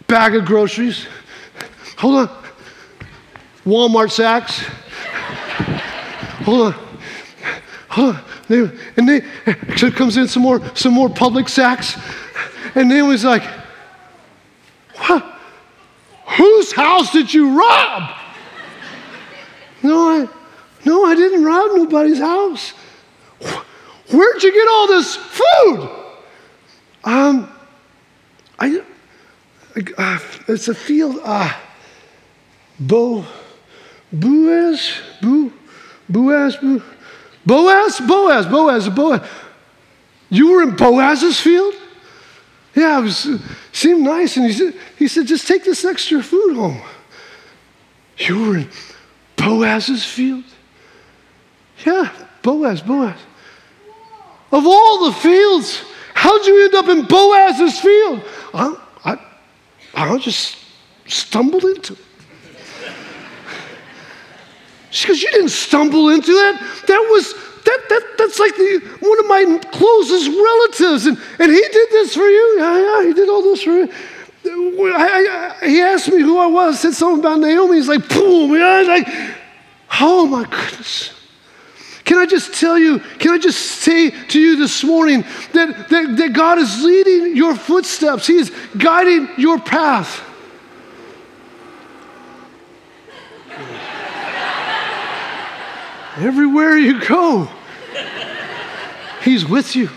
Bag 0.05 0.35
of 0.35 0.45
groceries. 0.45 1.07
Hold 1.97 2.29
on. 2.29 2.43
Walmart 3.65 4.11
sacks. 4.11 4.63
Hold 6.43 6.73
on. 6.73 6.73
Hold 7.89 8.15
on. 8.15 8.79
And 8.97 9.09
then 9.09 9.25
so 9.77 9.89
comes 9.91 10.17
in 10.17 10.27
some 10.27 10.43
more, 10.43 10.61
some 10.75 10.93
more 10.93 11.09
Publix 11.09 11.49
sacks. 11.49 11.97
And 12.75 12.89
Naomi's 12.89 13.23
like, 13.23 13.43
what? 14.95 15.23
Whose 16.37 16.71
house 16.71 17.11
did 17.11 17.33
you 17.33 17.57
rob? 17.57 18.09
No, 19.83 20.09
I, 20.09 20.27
no, 20.85 21.05
I 21.05 21.15
didn't 21.15 21.43
rob 21.43 21.71
nobody's 21.75 22.19
house. 22.19 22.73
Where'd 24.11 24.43
you 24.43 24.53
get 24.53 24.67
all 24.67 24.87
this 24.87 25.15
food? 25.15 25.89
Um, 27.03 27.53
I, 28.59 28.81
uh, 29.97 30.19
it's 30.47 30.67
a 30.67 30.75
field. 30.75 31.19
Uh, 31.23 31.53
Bo, 32.79 33.25
Boaz, 34.11 34.93
Bo, 35.21 35.51
Boaz, 36.13 36.55
Bo, 36.57 36.81
Boaz, 37.45 37.99
Boaz, 37.99 38.45
Boaz, 38.45 38.89
Boaz. 38.89 39.29
You 40.29 40.51
were 40.51 40.63
in 40.63 40.75
Boaz's 40.75 41.39
field? 41.39 41.73
Yeah, 42.75 42.99
it 42.99 43.03
was, 43.03 43.27
seemed 43.71 44.03
nice. 44.03 44.37
And 44.37 44.45
he 44.45 44.53
said, 44.53 44.73
he 44.97 45.07
said, 45.07 45.27
just 45.27 45.47
take 45.47 45.63
this 45.63 45.83
extra 45.83 46.21
food 46.21 46.55
home. 46.55 46.81
You 48.17 48.47
were 48.47 48.57
in 48.57 48.69
Boaz's 49.35 50.05
field? 50.05 50.43
Yeah, 51.85 52.11
Boaz, 52.43 52.81
Boaz. 52.81 53.19
Of 54.51 54.67
all 54.67 55.05
the 55.05 55.13
fields, 55.13 55.83
how'd 56.13 56.45
you 56.45 56.65
end 56.65 56.75
up 56.75 56.87
in 56.89 57.05
Boaz's 57.05 57.79
field? 57.79 58.23
I, 58.53 58.77
I, 59.03 59.17
I 59.95 60.17
just 60.19 60.57
stumbled 61.07 61.63
into 61.63 61.93
it. 61.93 61.99
She 64.93 65.07
goes, 65.07 65.21
You 65.23 65.31
didn't 65.31 65.49
stumble 65.49 66.09
into 66.09 66.31
that. 66.31 66.83
That 66.87 67.07
was 67.11 67.33
that, 67.33 67.81
that 67.89 68.03
that's 68.17 68.39
like 68.39 68.55
the 68.55 68.79
one 68.99 69.19
of 69.19 69.25
my 69.25 69.59
closest 69.71 70.29
relatives, 70.29 71.07
and, 71.07 71.17
and 71.39 71.51
he 71.51 71.61
did 71.61 71.89
this 71.89 72.13
for 72.13 72.27
you. 72.27 72.55
Yeah, 72.59 72.77
yeah, 72.77 73.07
he 73.07 73.13
did 73.13 73.27
all 73.27 73.41
this 73.41 73.63
for 73.63 73.71
you. 73.71 73.91
I, 74.45 75.55
I, 75.61 75.67
he 75.67 75.81
asked 75.81 76.09
me 76.09 76.21
who 76.21 76.37
I 76.37 76.47
was, 76.47 76.79
said 76.79 76.93
something 76.93 77.21
about 77.21 77.39
Naomi. 77.39 77.77
He's 77.77 77.87
like, 77.87 78.07
boom, 78.09 78.53
yeah, 78.53 78.81
like, 78.81 79.07
oh 80.01 80.27
my 80.27 80.43
goodness. 80.43 81.11
Can 82.03 82.17
I 82.17 82.25
just 82.25 82.53
tell 82.53 82.77
you, 82.77 82.99
can 82.99 83.31
I 83.31 83.37
just 83.37 83.61
say 83.61 84.09
to 84.09 84.39
you 84.39 84.57
this 84.57 84.83
morning 84.83 85.21
that, 85.53 85.87
that, 85.89 86.17
that 86.17 86.33
God 86.33 86.59
is 86.59 86.83
leading 86.83 87.37
your 87.37 87.55
footsteps, 87.55 88.27
He 88.27 88.35
is 88.35 88.51
guiding 88.77 89.29
your 89.37 89.57
path. 89.57 90.21
Everywhere 96.17 96.77
you 96.77 97.05
go, 97.05 97.49
He's 99.23 99.45
with 99.45 99.75
you. 99.75 99.89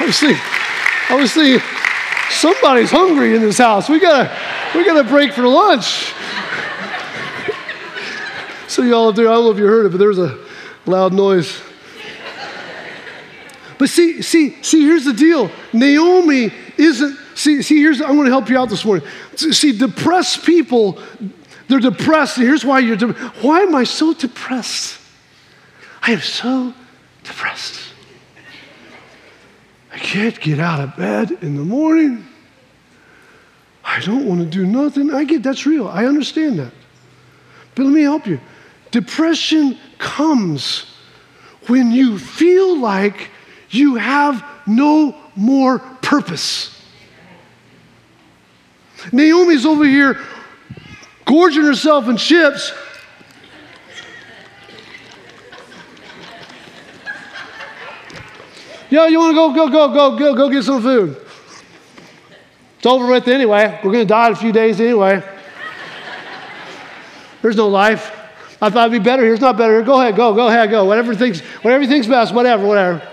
I 0.00 0.06
was 0.06 0.18
thinking, 0.18 0.42
I 1.10 1.14
was 1.14 1.34
thinking, 1.34 1.60
somebody's 2.30 2.90
hungry 2.90 3.36
in 3.36 3.42
this 3.42 3.58
house. 3.58 3.88
We 3.88 4.00
gotta, 4.00 4.34
we 4.74 4.84
gotta 4.84 5.06
break 5.06 5.32
for 5.32 5.46
lunch. 5.46 6.14
so 8.66 8.82
y'all 8.82 9.12
there, 9.12 9.28
I 9.28 9.32
don't 9.32 9.44
know 9.44 9.50
if 9.50 9.58
you 9.58 9.66
heard 9.66 9.86
it, 9.86 9.90
but 9.90 9.98
there 9.98 10.08
was 10.08 10.18
a 10.18 10.38
loud 10.86 11.12
noise. 11.12 11.60
But 13.76 13.90
see, 13.90 14.22
see, 14.22 14.62
see, 14.62 14.82
here's 14.86 15.04
the 15.04 15.12
deal. 15.12 15.50
Naomi 15.74 16.50
isn't, 16.78 17.18
see, 17.38 17.62
see, 17.62 17.80
here's, 17.80 18.00
I'm 18.00 18.16
gonna 18.16 18.30
help 18.30 18.48
you 18.48 18.58
out 18.58 18.68
this 18.68 18.84
morning. 18.84 19.06
See, 19.36 19.76
depressed 19.76 20.44
people, 20.44 21.00
they're 21.68 21.78
depressed. 21.78 22.36
Here's 22.36 22.64
why 22.64 22.80
you're 22.80 22.96
de- 22.96 23.12
Why 23.42 23.60
am 23.60 23.74
I 23.74 23.84
so 23.84 24.12
depressed? 24.12 25.00
I 26.02 26.12
am 26.12 26.20
so 26.20 26.74
depressed. 27.22 27.80
I 29.92 29.98
can't 29.98 30.38
get 30.40 30.58
out 30.58 30.80
of 30.80 30.96
bed 30.96 31.32
in 31.42 31.56
the 31.56 31.64
morning. 31.64 32.26
I 33.84 34.00
don't 34.00 34.26
want 34.26 34.40
to 34.40 34.46
do 34.46 34.66
nothing. 34.66 35.12
I 35.12 35.24
get 35.24 35.42
that's 35.42 35.66
real. 35.66 35.88
I 35.88 36.06
understand 36.06 36.58
that. 36.58 36.72
But 37.74 37.84
let 37.84 37.92
me 37.92 38.02
help 38.02 38.26
you. 38.26 38.40
Depression 38.90 39.78
comes 39.98 40.86
when 41.66 41.90
you 41.90 42.18
feel 42.18 42.78
like 42.78 43.30
you 43.70 43.96
have 43.96 44.44
no 44.66 45.16
more 45.36 45.78
purpose. 45.78 46.77
Naomi's 49.12 49.64
over 49.64 49.84
here 49.84 50.20
gorging 51.24 51.64
herself 51.64 52.08
in 52.08 52.16
chips. 52.16 52.72
Yo, 58.90 59.04
you 59.04 59.18
want 59.18 59.32
to 59.32 59.34
go, 59.34 59.52
go, 59.52 59.68
go, 59.68 59.94
go, 59.94 60.18
go, 60.18 60.34
go 60.34 60.50
get 60.50 60.64
some 60.64 60.80
food? 60.80 61.16
It's 62.78 62.86
over 62.86 63.06
with 63.06 63.28
anyway. 63.28 63.78
We're 63.84 63.92
going 63.92 64.06
to 64.06 64.08
die 64.08 64.28
in 64.28 64.32
a 64.32 64.36
few 64.36 64.52
days 64.52 64.80
anyway. 64.80 65.22
There's 67.42 67.56
no 67.56 67.68
life. 67.68 68.14
I 68.60 68.70
thought 68.70 68.88
it'd 68.88 69.00
be 69.00 69.04
better 69.04 69.22
here. 69.22 69.34
It's 69.34 69.42
not 69.42 69.56
better 69.56 69.74
here. 69.74 69.82
Go 69.82 70.00
ahead, 70.00 70.16
go, 70.16 70.34
go 70.34 70.48
ahead, 70.48 70.70
go. 70.70 70.84
Whatever 70.84 71.14
thinks, 71.14 71.40
whatever 71.40 71.86
thinks 71.86 72.06
best, 72.06 72.34
whatever, 72.34 72.66
whatever. 72.66 73.06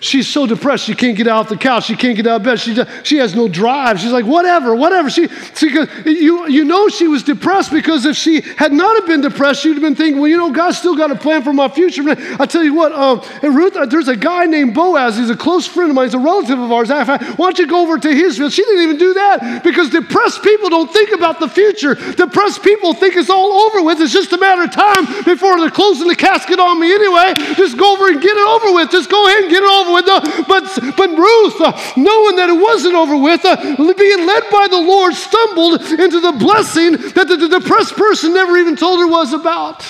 She's 0.00 0.26
so 0.26 0.46
depressed 0.46 0.84
she 0.84 0.94
can't 0.94 1.14
get 1.14 1.28
out 1.28 1.44
of 1.44 1.48
the 1.50 1.58
couch. 1.58 1.84
She 1.84 1.94
can't 1.94 2.16
get 2.16 2.26
out 2.26 2.40
of 2.40 2.42
bed. 2.42 2.58
She, 2.58 2.74
she 3.04 3.18
has 3.18 3.34
no 3.34 3.48
drive. 3.48 4.00
She's 4.00 4.12
like, 4.12 4.24
whatever, 4.24 4.74
whatever. 4.74 5.10
She, 5.10 5.28
she 5.54 5.68
you, 6.06 6.48
you 6.48 6.64
know 6.64 6.88
she 6.88 7.06
was 7.06 7.22
depressed 7.22 7.70
because 7.70 8.06
if 8.06 8.16
she 8.16 8.40
had 8.40 8.72
not 8.72 8.96
have 8.96 9.06
been 9.06 9.20
depressed, 9.20 9.62
she'd 9.62 9.74
have 9.74 9.82
been 9.82 9.94
thinking, 9.94 10.18
well, 10.18 10.28
you 10.28 10.38
know, 10.38 10.50
God's 10.50 10.78
still 10.78 10.96
got 10.96 11.10
a 11.10 11.16
plan 11.16 11.42
for 11.42 11.52
my 11.52 11.68
future. 11.68 12.02
I 12.06 12.46
tell 12.46 12.64
you 12.64 12.72
what, 12.72 12.92
um, 12.92 13.22
and 13.42 13.54
Ruth, 13.54 13.76
uh, 13.76 13.84
there's 13.84 14.08
a 14.08 14.16
guy 14.16 14.46
named 14.46 14.74
Boaz. 14.74 15.18
He's 15.18 15.28
a 15.28 15.36
close 15.36 15.66
friend 15.66 15.90
of 15.90 15.94
mine. 15.94 16.06
He's 16.06 16.14
a 16.14 16.18
relative 16.18 16.58
of 16.58 16.72
ours. 16.72 16.88
Why 16.88 17.18
don't 17.36 17.58
you 17.58 17.66
go 17.66 17.82
over 17.82 17.98
to 17.98 18.14
his 18.14 18.38
field? 18.38 18.52
She 18.52 18.64
didn't 18.64 18.82
even 18.82 18.96
do 18.96 19.12
that 19.14 19.62
because 19.62 19.90
depressed 19.90 20.42
people 20.42 20.70
don't 20.70 20.90
think 20.90 21.12
about 21.12 21.40
the 21.40 21.48
future. 21.48 21.94
Depressed 21.94 22.62
people 22.62 22.94
think 22.94 23.16
it's 23.16 23.28
all 23.28 23.52
over 23.52 23.82
with. 23.82 24.00
It's 24.00 24.14
just 24.14 24.32
a 24.32 24.38
matter 24.38 24.62
of 24.62 24.72
time 24.72 25.04
before 25.24 25.60
they're 25.60 25.70
closing 25.70 26.08
the 26.08 26.16
casket 26.16 26.58
on 26.58 26.80
me 26.80 26.90
anyway. 26.90 27.34
Just 27.54 27.76
go 27.76 27.92
over 27.92 28.08
and 28.08 28.20
get 28.20 28.34
it 28.34 28.48
over 28.48 28.72
with. 28.74 28.90
Just 28.90 29.10
go 29.10 29.26
ahead 29.26 29.42
and 29.42 29.50
get 29.50 29.62
it 29.62 29.68
over 29.68 29.89
with. 29.92 30.08
Uh, 30.08 30.44
but, 30.46 30.96
but 30.96 31.10
Ruth, 31.10 31.60
uh, 31.60 31.72
knowing 31.96 32.36
that 32.36 32.48
it 32.48 32.60
wasn't 32.60 32.94
over 32.94 33.16
with, 33.16 33.44
uh, 33.44 33.56
being 33.56 34.26
led 34.26 34.42
by 34.50 34.66
the 34.70 34.80
Lord, 34.80 35.14
stumbled 35.14 35.80
into 35.82 36.20
the 36.20 36.32
blessing 36.32 36.92
that 36.92 37.26
the, 37.28 37.36
the 37.36 37.60
depressed 37.60 37.96
person 37.96 38.34
never 38.34 38.56
even 38.56 38.76
told 38.76 39.00
her 39.00 39.06
was 39.06 39.32
about. 39.32 39.82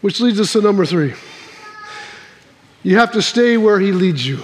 Which 0.00 0.20
leads 0.20 0.40
us 0.40 0.52
to 0.52 0.60
number 0.60 0.86
three. 0.86 1.14
You 2.82 2.98
have 2.98 3.12
to 3.12 3.22
stay 3.22 3.56
where 3.56 3.78
He 3.78 3.92
leads 3.92 4.26
you. 4.26 4.42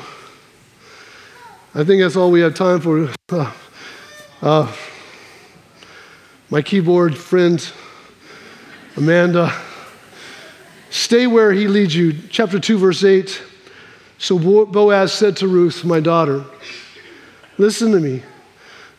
I 1.74 1.84
think 1.84 2.02
that's 2.02 2.16
all 2.16 2.30
we 2.30 2.40
have 2.40 2.54
time 2.54 2.80
for. 2.80 3.10
Uh, 3.28 3.52
uh, 4.42 4.72
my 6.50 6.62
keyboard 6.62 7.16
friend, 7.16 7.72
Amanda. 8.96 9.65
Stay 10.96 11.26
where 11.26 11.52
he 11.52 11.68
leads 11.68 11.94
you. 11.94 12.14
Chapter 12.30 12.58
2, 12.58 12.78
verse 12.78 13.04
8. 13.04 13.42
So 14.16 14.64
Boaz 14.64 15.12
said 15.12 15.36
to 15.36 15.46
Ruth, 15.46 15.84
my 15.84 16.00
daughter, 16.00 16.42
Listen 17.58 17.92
to 17.92 18.00
me. 18.00 18.22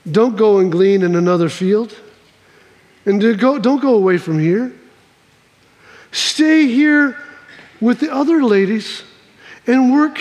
Don't 0.10 0.38
go 0.38 0.60
and 0.60 0.72
glean 0.72 1.02
in 1.02 1.16
another 1.16 1.50
field. 1.50 1.98
And 3.06 3.20
don't 3.20 3.82
go 3.82 3.96
away 3.96 4.20
from 4.20 4.38
here. 4.38 4.74
Stay 6.12 6.68
here 6.68 7.18
with 7.82 8.00
the 8.00 8.14
other 8.14 8.44
ladies 8.44 9.02
and 9.66 9.92
work 9.92 10.20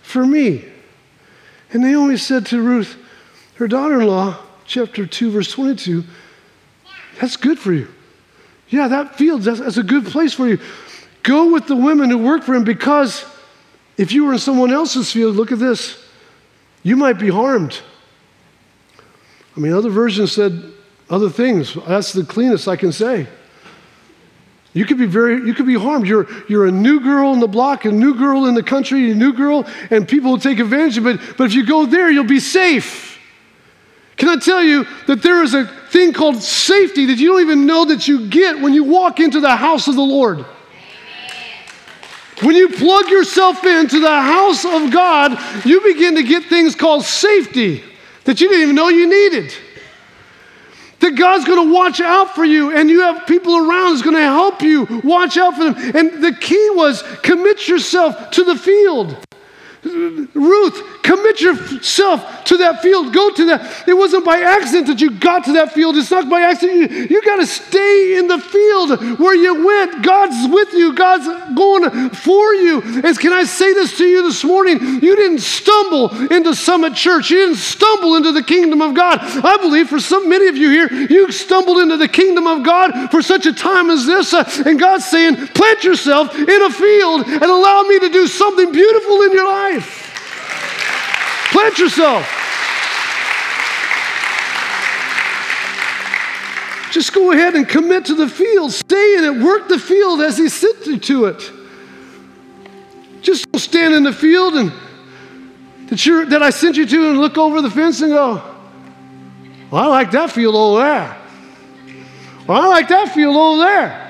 for 0.00 0.24
me. 0.24 0.64
And 1.74 1.82
Naomi 1.82 2.16
said 2.16 2.46
to 2.46 2.62
Ruth, 2.62 2.96
her 3.56 3.68
daughter 3.68 4.00
in 4.00 4.06
law, 4.06 4.38
chapter 4.64 5.06
2, 5.06 5.30
verse 5.30 5.52
22, 5.52 6.04
that's 7.20 7.36
good 7.36 7.58
for 7.58 7.74
you. 7.74 7.88
Yeah, 8.68 8.88
that 8.88 9.16
field, 9.16 9.42
that's, 9.42 9.60
that's, 9.60 9.76
a 9.76 9.82
good 9.82 10.06
place 10.06 10.32
for 10.32 10.48
you. 10.48 10.58
Go 11.26 11.52
with 11.52 11.66
the 11.66 11.74
women 11.74 12.08
who 12.08 12.18
work 12.18 12.44
for 12.44 12.54
him 12.54 12.62
because 12.62 13.26
if 13.96 14.12
you 14.12 14.24
were 14.26 14.32
in 14.32 14.38
someone 14.38 14.72
else's 14.72 15.10
field, 15.10 15.34
look 15.34 15.50
at 15.50 15.58
this, 15.58 16.00
you 16.84 16.94
might 16.94 17.18
be 17.18 17.28
harmed. 17.28 17.80
I 19.56 19.60
mean, 19.60 19.72
other 19.72 19.90
versions 19.90 20.30
said 20.30 20.72
other 21.10 21.28
things. 21.28 21.74
That's 21.74 22.12
the 22.12 22.24
cleanest 22.24 22.68
I 22.68 22.76
can 22.76 22.92
say. 22.92 23.26
You 24.72 24.84
could 24.84 24.98
be 24.98 25.06
very, 25.06 25.44
you 25.44 25.52
could 25.52 25.66
be 25.66 25.74
harmed. 25.74 26.06
You're, 26.06 26.28
you're 26.48 26.66
a 26.66 26.70
new 26.70 27.00
girl 27.00 27.32
in 27.32 27.40
the 27.40 27.48
block, 27.48 27.86
a 27.86 27.90
new 27.90 28.14
girl 28.14 28.46
in 28.46 28.54
the 28.54 28.62
country, 28.62 29.10
a 29.10 29.14
new 29.14 29.32
girl, 29.32 29.66
and 29.90 30.06
people 30.06 30.30
will 30.30 30.38
take 30.38 30.60
advantage 30.60 30.96
of 30.96 31.08
it. 31.08 31.18
But 31.36 31.44
if 31.44 31.54
you 31.54 31.66
go 31.66 31.86
there, 31.86 32.08
you'll 32.08 32.22
be 32.22 32.38
safe. 32.38 33.18
Can 34.16 34.28
I 34.28 34.36
tell 34.36 34.62
you 34.62 34.86
that 35.08 35.24
there 35.24 35.42
is 35.42 35.54
a 35.54 35.66
thing 35.90 36.12
called 36.12 36.40
safety 36.40 37.06
that 37.06 37.18
you 37.18 37.30
don't 37.30 37.40
even 37.40 37.66
know 37.66 37.86
that 37.86 38.06
you 38.06 38.28
get 38.28 38.60
when 38.60 38.74
you 38.74 38.84
walk 38.84 39.18
into 39.18 39.40
the 39.40 39.56
house 39.56 39.88
of 39.88 39.96
the 39.96 40.02
Lord? 40.02 40.46
When 42.42 42.54
you 42.54 42.68
plug 42.68 43.08
yourself 43.08 43.64
into 43.64 43.98
the 44.00 44.20
house 44.20 44.64
of 44.64 44.90
God, 44.92 45.38
you 45.64 45.80
begin 45.80 46.16
to 46.16 46.22
get 46.22 46.44
things 46.44 46.74
called 46.74 47.04
safety 47.04 47.82
that 48.24 48.40
you 48.40 48.48
didn't 48.48 48.62
even 48.62 48.74
know 48.74 48.88
you 48.88 49.08
needed. 49.08 49.54
That 51.00 51.12
God's 51.12 51.44
to 51.64 51.72
watch 51.72 52.00
out 52.00 52.34
for 52.34 52.44
you, 52.44 52.76
and 52.76 52.90
you 52.90 53.02
have 53.02 53.26
people 53.26 53.56
around 53.56 53.90
who's 53.90 54.02
to 54.14 54.22
help 54.22 54.62
you 54.62 55.00
watch 55.04 55.36
out 55.36 55.54
for 55.54 55.64
them. 55.64 55.96
And 55.96 56.24
the 56.24 56.32
key 56.32 56.70
was 56.74 57.02
commit 57.22 57.68
yourself 57.68 58.30
to 58.32 58.44
the 58.44 58.56
field. 58.56 59.16
Ruth, 60.34 60.95
commit 61.06 61.40
yourself 61.40 62.44
to 62.44 62.56
that 62.58 62.82
field. 62.82 63.14
Go 63.14 63.30
to 63.30 63.44
that. 63.46 63.88
It 63.88 63.94
wasn't 63.94 64.24
by 64.24 64.40
accident 64.40 64.88
that 64.88 65.00
you 65.00 65.10
got 65.10 65.44
to 65.44 65.52
that 65.54 65.72
field. 65.72 65.96
It's 65.96 66.10
not 66.10 66.28
by 66.28 66.42
accident. 66.42 66.90
You, 66.90 67.06
you 67.10 67.22
got 67.22 67.36
to 67.36 67.46
stay 67.46 68.18
in 68.18 68.28
the 68.28 68.38
field 68.38 69.18
where 69.18 69.34
you 69.34 69.64
went. 69.64 70.04
God's 70.04 70.52
with 70.52 70.72
you, 70.72 70.94
God's 70.94 71.26
going 71.54 72.10
for 72.10 72.54
you. 72.54 72.82
And 72.82 73.18
can 73.18 73.32
I 73.32 73.44
say 73.44 73.72
this 73.72 73.96
to 73.98 74.04
you 74.04 74.22
this 74.22 74.44
morning? 74.44 74.80
You 74.80 75.16
didn't 75.16 75.40
stumble 75.40 76.10
into 76.32 76.54
Summit 76.54 76.94
Church, 76.94 77.30
you 77.30 77.38
didn't 77.38 77.56
stumble 77.56 78.16
into 78.16 78.32
the 78.32 78.42
kingdom 78.42 78.82
of 78.82 78.94
God. 78.94 79.18
I 79.22 79.56
believe 79.58 79.88
for 79.88 80.00
so 80.00 80.26
many 80.26 80.48
of 80.48 80.56
you 80.56 80.70
here, 80.70 80.92
you 80.92 81.30
stumbled 81.32 81.78
into 81.78 81.96
the 81.96 82.08
kingdom 82.08 82.46
of 82.46 82.64
God 82.64 83.10
for 83.10 83.22
such 83.22 83.46
a 83.46 83.52
time 83.52 83.90
as 83.90 84.06
this. 84.06 84.34
Uh, 84.34 84.44
and 84.66 84.78
God's 84.78 85.04
saying, 85.06 85.48
plant 85.48 85.84
yourself 85.84 86.34
in 86.36 86.62
a 86.62 86.70
field 86.70 87.26
and 87.26 87.44
allow 87.44 87.82
me 87.82 87.98
to 88.00 88.08
do 88.08 88.26
something 88.26 88.72
beautiful 88.72 89.22
in 89.22 89.32
your 89.32 89.46
life 89.46 89.56
life. 89.76 90.05
Plant 91.50 91.78
yourself. 91.78 92.42
Just 96.92 97.12
go 97.12 97.32
ahead 97.32 97.54
and 97.54 97.68
commit 97.68 98.06
to 98.06 98.14
the 98.14 98.28
field. 98.28 98.72
Stay 98.72 99.18
in 99.18 99.24
it. 99.24 99.44
Work 99.44 99.68
the 99.68 99.78
field 99.78 100.20
as 100.20 100.38
He 100.38 100.48
sent 100.48 100.86
you 100.86 100.98
to 100.98 101.26
it. 101.26 101.52
Just 103.20 103.44
stand 103.56 103.94
in 103.94 104.02
the 104.02 104.12
field 104.12 104.54
and 104.54 104.72
that, 105.88 106.06
you 106.06 106.24
that 106.26 106.42
I 106.42 106.50
sent 106.50 106.76
you 106.76 106.86
to 106.86 107.08
and 107.10 107.18
look 107.20 107.36
over 107.36 107.60
the 107.60 107.70
fence 107.70 108.00
and 108.00 108.12
go, 108.12 108.42
well, 109.70 109.82
I 109.82 109.86
like 109.86 110.10
that 110.12 110.30
field 110.30 110.54
over 110.54 110.80
there. 110.80 111.16
Well, 112.46 112.62
I 112.62 112.66
like 112.66 112.88
that 112.88 113.12
field 113.12 113.36
over 113.36 113.62
there. 113.62 114.02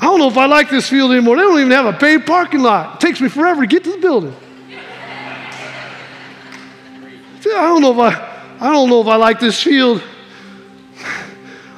I 0.00 0.04
don't 0.04 0.18
know 0.18 0.28
if 0.28 0.38
I 0.38 0.46
like 0.46 0.70
this 0.70 0.88
field 0.88 1.10
anymore. 1.12 1.36
They 1.36 1.42
don't 1.42 1.58
even 1.58 1.72
have 1.72 1.86
a 1.86 1.92
paid 1.92 2.24
parking 2.26 2.60
lot. 2.60 2.94
It 2.94 3.06
takes 3.06 3.20
me 3.20 3.28
forever 3.28 3.60
to 3.62 3.66
get 3.66 3.84
to 3.84 3.92
the 3.92 3.98
building. 3.98 4.34
I 7.46 7.66
don't 7.68 7.80
know 7.80 7.92
if 7.92 7.98
I, 7.98 8.56
I 8.60 8.72
don't 8.72 8.90
know 8.90 9.00
if 9.00 9.06
I 9.06 9.16
like 9.16 9.40
this 9.40 9.62
field. 9.62 10.02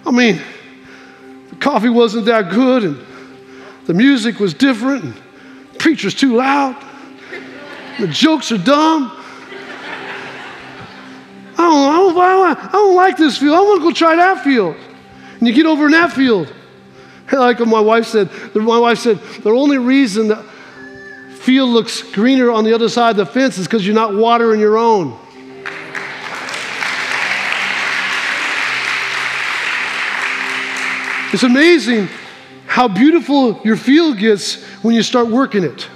I 0.05 0.11
mean, 0.11 0.41
the 1.51 1.57
coffee 1.57 1.89
wasn't 1.89 2.27
that 2.27 2.51
good, 2.51 2.83
and 2.85 3.01
the 3.87 3.95
music 3.95 4.41
was 4.41 4.55
different, 4.55 5.05
and 5.05 5.15
the 5.73 5.79
preacher's 5.79 6.15
too 6.15 6.37
loud. 6.37 6.77
The 8.01 8.09
jokes 8.09 8.51
are 8.51 8.59
dumb. 8.59 9.13
I 11.55 11.57
don't, 11.57 11.89
I 11.89 11.97
don't, 11.97 12.17
I 12.19 12.55
don't, 12.55 12.59
I 12.59 12.73
don't 12.73 12.97
like 12.97 13.17
this 13.17 13.39
field. 13.39 13.55
I 13.55 13.61
want 13.61 13.81
to 13.81 13.89
go 13.89 13.93
try 13.93 14.17
that 14.17 14.43
field. 14.43 14.75
And 15.39 15.47
you 15.47 15.55
get 15.55 15.67
over 15.67 15.87
in 15.87 15.93
that 15.93 16.13
field. 16.13 16.53
Like 17.33 17.61
my 17.61 17.81
wife 17.81 18.07
said, 18.07 18.29
my 18.55 18.79
wife 18.79 18.99
said, 18.99 19.19
the 19.43 19.53
only 19.53 19.79
reason 19.79 20.29
the 20.29 20.45
field 21.35 21.71
looks 21.71 22.03
greener 22.13 22.51
on 22.51 22.65
the 22.65 22.75
other 22.75 22.91
side 22.91 23.13
of 23.13 23.17
the 23.17 23.25
fence 23.25 23.57
is 23.57 23.67
because 23.67 23.87
you're 23.87 23.95
not 23.95 24.15
watering 24.15 24.61
your 24.61 24.77
own. 24.77 25.19
It's 31.33 31.43
amazing 31.43 32.09
how 32.67 32.89
beautiful 32.89 33.59
your 33.65 33.77
field 33.77 34.19
gets 34.19 34.63
when 34.83 34.95
you 34.95 35.03
start 35.03 35.29
working 35.29 35.65
it. 35.65 35.89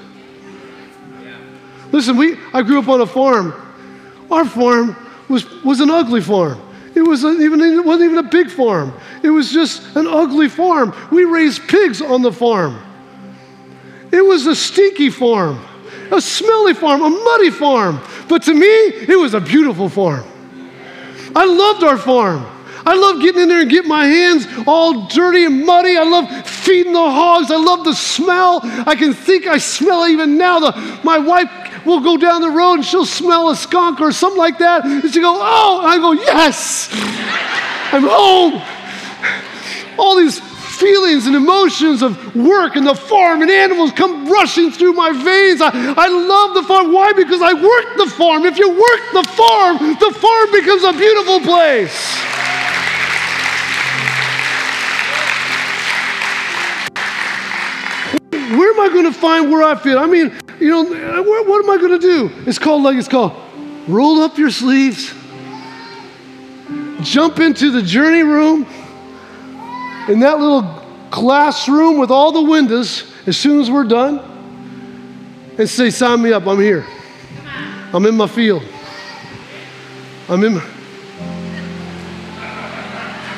Listen, 1.92 2.16
we, 2.16 2.38
I 2.52 2.62
grew 2.62 2.78
up 2.78 2.88
on 2.88 3.00
a 3.00 3.06
farm. 3.06 3.54
Our 4.30 4.44
farm 4.44 4.96
was, 5.28 5.48
was 5.62 5.80
an 5.80 5.90
ugly 5.90 6.20
farm. 6.20 6.60
It, 6.94 7.02
was 7.02 7.24
a, 7.24 7.28
even, 7.28 7.60
it 7.60 7.84
wasn't 7.84 8.10
even 8.10 8.24
a 8.24 8.28
big 8.28 8.50
farm. 8.50 8.92
It 9.22 9.30
was 9.30 9.52
just 9.52 9.94
an 9.96 10.06
ugly 10.06 10.48
farm. 10.48 10.94
We 11.12 11.24
raised 11.24 11.68
pigs 11.68 12.00
on 12.00 12.22
the 12.22 12.32
farm. 12.32 12.80
It 14.12 14.22
was 14.24 14.46
a 14.46 14.56
stinky 14.56 15.10
farm, 15.10 15.62
a 16.10 16.20
smelly 16.20 16.72
farm, 16.72 17.02
a 17.02 17.10
muddy 17.10 17.50
farm. 17.50 18.00
But 18.28 18.42
to 18.44 18.54
me, 18.54 18.66
it 18.66 19.18
was 19.18 19.34
a 19.34 19.40
beautiful 19.40 19.88
farm. 19.90 20.24
I 21.34 21.44
loved 21.44 21.84
our 21.84 21.98
farm. 21.98 22.46
I 22.86 22.94
love 22.94 23.20
getting 23.20 23.42
in 23.42 23.48
there 23.48 23.62
and 23.62 23.70
getting 23.70 23.88
my 23.88 24.06
hands 24.06 24.46
all 24.64 25.06
dirty 25.08 25.44
and 25.44 25.66
muddy. 25.66 25.96
I 25.96 26.04
love 26.04 26.46
feeding 26.46 26.92
the 26.92 26.98
hogs. 26.98 27.50
I 27.50 27.56
love 27.56 27.82
the 27.82 27.94
smell. 27.94 28.60
I 28.62 28.94
can 28.94 29.12
think 29.12 29.48
I 29.48 29.58
smell 29.58 30.06
even 30.06 30.38
now. 30.38 30.60
The, 30.60 31.00
my 31.02 31.18
wife 31.18 31.50
will 31.84 32.00
go 32.00 32.16
down 32.16 32.42
the 32.42 32.50
road 32.50 32.74
and 32.74 32.84
she'll 32.84 33.04
smell 33.04 33.50
a 33.50 33.56
skunk 33.56 34.00
or 34.00 34.12
something 34.12 34.38
like 34.38 34.58
that. 34.58 34.84
And 34.84 35.12
she'll 35.12 35.22
go, 35.22 35.36
oh, 35.36 35.80
and 35.80 35.88
I 35.88 35.98
go, 35.98 36.12
yes, 36.12 36.88
I'm 37.92 38.04
home. 38.04 38.62
All 39.98 40.14
these 40.14 40.38
feelings 40.38 41.26
and 41.26 41.34
emotions 41.34 42.02
of 42.02 42.36
work 42.36 42.76
and 42.76 42.86
the 42.86 42.94
farm 42.94 43.42
and 43.42 43.50
animals 43.50 43.90
come 43.92 44.30
rushing 44.30 44.70
through 44.70 44.92
my 44.92 45.10
veins. 45.10 45.60
I, 45.60 45.70
I 45.72 46.06
love 46.06 46.54
the 46.54 46.62
farm. 46.62 46.92
Why? 46.92 47.12
Because 47.14 47.42
I 47.42 47.52
work 47.52 47.96
the 47.96 48.14
farm. 48.14 48.44
If 48.44 48.58
you 48.58 48.70
work 48.70 49.00
the 49.12 49.24
farm, 49.32 49.78
the 49.78 50.14
farm 50.20 50.52
becomes 50.52 50.84
a 50.84 50.92
beautiful 50.92 51.40
place. 51.40 52.35
Am 58.76 58.90
I 58.90 58.92
going 58.92 59.04
to 59.04 59.18
find 59.18 59.50
where 59.50 59.62
I 59.62 59.74
fit? 59.74 59.96
I 59.96 60.06
mean, 60.06 60.36
you 60.60 60.68
know, 60.68 61.22
what 61.22 61.64
am 61.64 61.70
I 61.70 61.76
going 61.76 61.98
to 61.98 62.06
do? 62.06 62.30
It's 62.46 62.58
called 62.58 62.82
like 62.82 62.96
it's 62.96 63.08
called 63.08 63.32
roll 63.88 64.20
up 64.20 64.36
your 64.36 64.50
sleeves, 64.50 65.12
jump 67.02 67.38
into 67.38 67.70
the 67.70 67.82
journey 67.82 68.22
room 68.22 68.66
in 70.08 70.20
that 70.20 70.38
little 70.38 70.82
classroom 71.10 71.98
with 71.98 72.10
all 72.10 72.32
the 72.32 72.42
windows 72.42 73.12
as 73.26 73.36
soon 73.36 73.60
as 73.60 73.70
we're 73.70 73.84
done 73.84 74.18
and 75.58 75.68
say, 75.68 75.90
Sign 75.90 76.22
me 76.22 76.32
up, 76.32 76.46
I'm 76.46 76.60
here. 76.60 76.84
I'm 77.92 78.04
in 78.06 78.16
my 78.16 78.26
field. 78.26 78.62
I'm 80.28 80.42
in 80.42 80.54
my. 80.54 80.64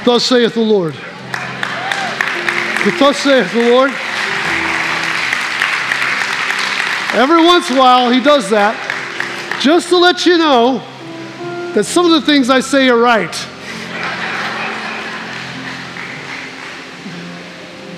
Thus 0.04 0.24
saith 0.24 0.54
the 0.54 0.60
Lord. 0.60 0.94
Thus 2.98 3.18
saith 3.18 3.52
the 3.52 3.70
Lord. 3.70 3.92
Every 7.14 7.44
once 7.44 7.70
in 7.70 7.76
a 7.76 7.80
while, 7.80 8.10
he 8.10 8.20
does 8.20 8.50
that 8.50 8.76
just 9.60 9.88
to 9.88 9.96
let 9.96 10.26
you 10.26 10.38
know 10.38 10.78
that 11.74 11.84
some 11.84 12.04
of 12.04 12.12
the 12.12 12.20
things 12.20 12.50
I 12.50 12.60
say 12.60 12.88
are 12.88 12.98
right. 12.98 13.34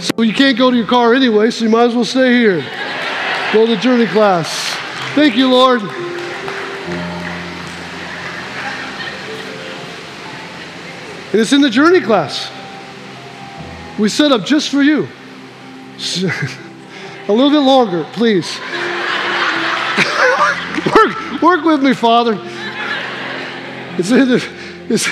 So 0.00 0.22
you 0.22 0.32
can't 0.32 0.56
go 0.56 0.70
to 0.70 0.76
your 0.76 0.86
car 0.86 1.12
anyway, 1.12 1.50
so 1.50 1.64
you 1.64 1.70
might 1.70 1.84
as 1.84 1.94
well 1.94 2.04
stay 2.04 2.32
here. 2.32 2.64
Go 3.52 3.66
to 3.66 3.76
journey 3.76 4.06
class. 4.06 4.48
Thank 5.14 5.36
you, 5.36 5.50
Lord. 5.50 5.82
And 11.32 11.40
it's 11.40 11.52
in 11.52 11.60
the 11.60 11.70
journey 11.70 12.00
class. 12.00 12.50
We 13.98 14.08
set 14.08 14.32
up 14.32 14.44
just 14.44 14.70
for 14.70 14.82
you. 14.82 15.08
A 17.28 17.32
little 17.32 17.50
bit 17.50 17.60
longer, 17.60 18.04
please. 18.12 18.58
Work, 20.94 21.42
work 21.42 21.64
with 21.64 21.82
me, 21.82 21.94
Father. 21.94 22.38
It's 23.98 24.10
in 24.10 24.28
the, 24.28 24.48
it's, 24.88 25.06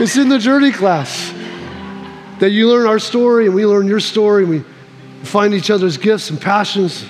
it's 0.00 0.16
in 0.16 0.28
the 0.28 0.38
journey 0.38 0.72
class 0.72 1.32
that 2.38 2.50
you 2.50 2.68
learn 2.68 2.86
our 2.86 2.98
story 2.98 3.46
and 3.46 3.54
we 3.54 3.66
learn 3.66 3.86
your 3.86 4.00
story 4.00 4.44
and 4.44 4.50
we 4.50 4.64
find 5.24 5.54
each 5.54 5.70
other's 5.70 5.96
gifts 5.96 6.30
and 6.30 6.40
passions, 6.40 7.04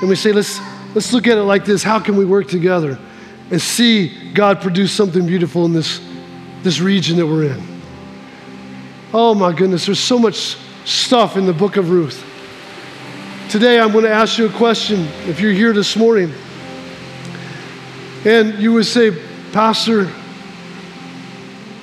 and 0.00 0.08
we 0.08 0.16
say, 0.16 0.32
let's, 0.32 0.58
let's 0.94 1.12
look 1.12 1.26
at 1.26 1.38
it 1.38 1.42
like 1.42 1.64
this. 1.64 1.82
How 1.82 2.00
can 2.00 2.16
we 2.16 2.24
work 2.24 2.48
together 2.48 2.98
and 3.50 3.60
see 3.60 4.32
God 4.32 4.60
produce 4.60 4.92
something 4.92 5.24
beautiful 5.26 5.64
in 5.64 5.72
this, 5.72 6.00
this 6.62 6.80
region 6.80 7.16
that 7.18 7.26
we're 7.26 7.52
in? 7.52 7.62
Oh 9.12 9.34
my 9.34 9.52
goodness, 9.52 9.86
there's 9.86 10.00
so 10.00 10.18
much 10.18 10.56
stuff 10.84 11.36
in 11.36 11.46
the 11.46 11.52
book 11.52 11.76
of 11.76 11.90
Ruth. 11.90 12.24
Today, 13.48 13.78
I'm 13.78 13.92
going 13.92 14.04
to 14.04 14.10
ask 14.10 14.38
you 14.38 14.46
a 14.46 14.52
question. 14.52 15.06
If 15.28 15.38
you're 15.38 15.52
here 15.52 15.72
this 15.72 15.94
morning, 15.94 16.32
and 18.24 18.54
you 18.54 18.72
would 18.72 18.86
say, 18.86 19.10
Pastor, 19.52 20.10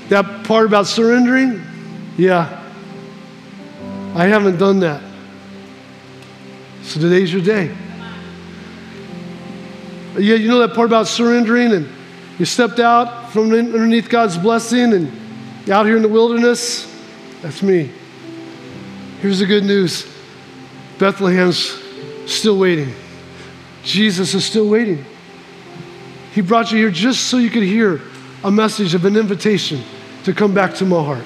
that 0.10 0.46
part 0.46 0.66
about 0.66 0.88
surrendering, 0.88 1.62
yeah, 2.18 2.62
I 4.16 4.26
haven't 4.26 4.58
done 4.58 4.80
that. 4.80 5.02
So 6.84 7.00
today's 7.00 7.32
your 7.32 7.42
day. 7.42 7.76
Yeah, 10.18 10.36
you 10.36 10.50
know 10.50 10.60
that 10.60 10.76
part 10.76 10.88
about 10.88 11.08
surrendering 11.08 11.72
and 11.72 11.88
you 12.38 12.46
stepped 12.46 12.80
out 12.80 13.32
from 13.32 13.54
underneath 13.54 14.10
God's 14.10 14.38
blessing 14.38 14.94
and 14.94 15.70
out 15.70 15.86
here 15.86 15.96
in 15.96 16.02
the 16.02 16.10
wilderness? 16.10 16.88
That's 17.42 17.64
me. 17.64 17.92
Here's 19.22 19.40
the 19.40 19.46
good 19.46 19.64
news 19.64 20.06
Bethlehem's 20.98 21.80
still 22.30 22.58
waiting. 22.58 22.94
Jesus 23.84 24.34
is 24.34 24.44
still 24.44 24.68
waiting. 24.68 25.06
He 26.32 26.42
brought 26.42 26.72
you 26.72 26.78
here 26.78 26.92
just 26.92 27.28
so 27.28 27.38
you 27.38 27.50
could 27.50 27.64
hear 27.64 28.02
a 28.44 28.52
message 28.52 28.94
of 28.94 29.06
an 29.06 29.16
invitation 29.16 29.84
to 30.24 30.34
come 30.34 30.54
back 30.54 30.74
to 30.76 30.86
my 30.86 31.04
heart. 31.04 31.26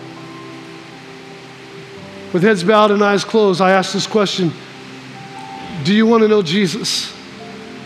With 2.34 2.44
heads 2.44 2.64
bowed 2.64 2.92
and 2.92 3.04
eyes 3.04 3.24
closed, 3.24 3.62
I 3.62 3.72
ask 3.72 3.94
this 3.94 4.08
question 4.08 4.52
Do 5.84 5.94
you 5.94 6.06
want 6.06 6.24
to 6.24 6.28
know 6.28 6.42
Jesus? 6.42 7.14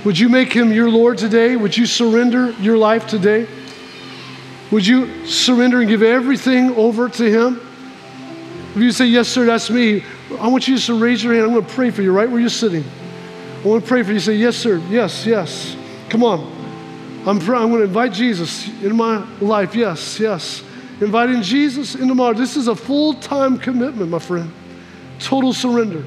Would 0.06 0.18
you 0.18 0.30
make 0.30 0.54
him 0.54 0.72
your 0.72 0.90
Lord 0.90 1.18
today? 1.18 1.56
Would 1.58 1.76
you 1.76 1.86
surrender 1.86 2.52
your 2.52 2.78
life 2.78 3.06
today? 3.06 3.48
Would 4.72 4.88
you 4.88 5.26
surrender 5.26 5.82
and 5.82 5.90
give 5.90 6.02
everything 6.02 6.72
over 6.76 7.10
to 7.10 7.30
him? 7.30 7.60
If 8.76 8.78
you 8.78 8.92
say, 8.92 9.06
Yes, 9.06 9.28
sir, 9.28 9.46
that's 9.46 9.70
me, 9.70 10.04
I 10.40 10.48
want 10.48 10.68
you 10.68 10.78
to 10.78 11.00
raise 11.00 11.24
your 11.24 11.34
hand. 11.34 11.46
I'm 11.46 11.54
going 11.54 11.66
to 11.66 11.74
pray 11.74 11.92
for 11.92 12.02
you 12.02 12.14
right 12.14 12.30
where 12.30 12.40
you're 12.40 12.50
sitting. 12.50 12.84
I 13.64 13.68
want 13.68 13.84
to 13.84 13.88
pray 13.88 14.04
for 14.04 14.14
you. 14.14 14.20
Say, 14.20 14.36
Yes, 14.36 14.56
sir. 14.56 14.78
Yes, 14.90 15.26
yes. 15.26 15.76
Come 16.10 16.24
on. 16.24 16.59
I'm, 17.26 17.40
pr- 17.40 17.56
I'm 17.56 17.70
going 17.70 17.82
to 17.82 17.88
invite 17.88 18.14
Jesus 18.14 18.68
in 18.82 18.96
my 18.96 19.26
life. 19.40 19.76
Yes, 19.76 20.20
yes. 20.20 20.64
Inviting 21.02 21.42
Jesus 21.42 21.96
into 21.96 22.16
my. 22.16 22.34
This 22.34 22.58
is 22.58 22.68
a 22.68 22.76
full 22.76 23.14
time 23.14 23.58
commitment, 23.58 24.10
my 24.10 24.20
friend. 24.20 24.52
Total 25.20 25.54
surrender. 25.54 26.04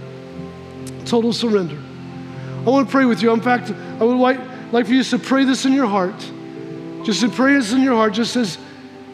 Total 1.04 1.32
surrender. 1.32 1.78
I 2.64 2.70
want 2.70 2.86
to 2.86 2.92
pray 2.92 3.04
with 3.04 3.22
you. 3.22 3.32
In 3.32 3.40
fact, 3.40 3.70
I 3.70 4.04
would 4.04 4.16
like, 4.16 4.38
like 4.72 4.86
for 4.86 4.92
you 4.92 5.02
to 5.02 5.18
pray 5.18 5.44
this 5.44 5.64
in 5.64 5.72
your 5.72 5.86
heart. 5.86 6.14
Just 7.04 7.20
to 7.20 7.28
pray 7.28 7.54
this 7.54 7.72
in 7.72 7.82
your 7.82 7.94
heart, 7.94 8.12
just 8.12 8.36
as, 8.36 8.58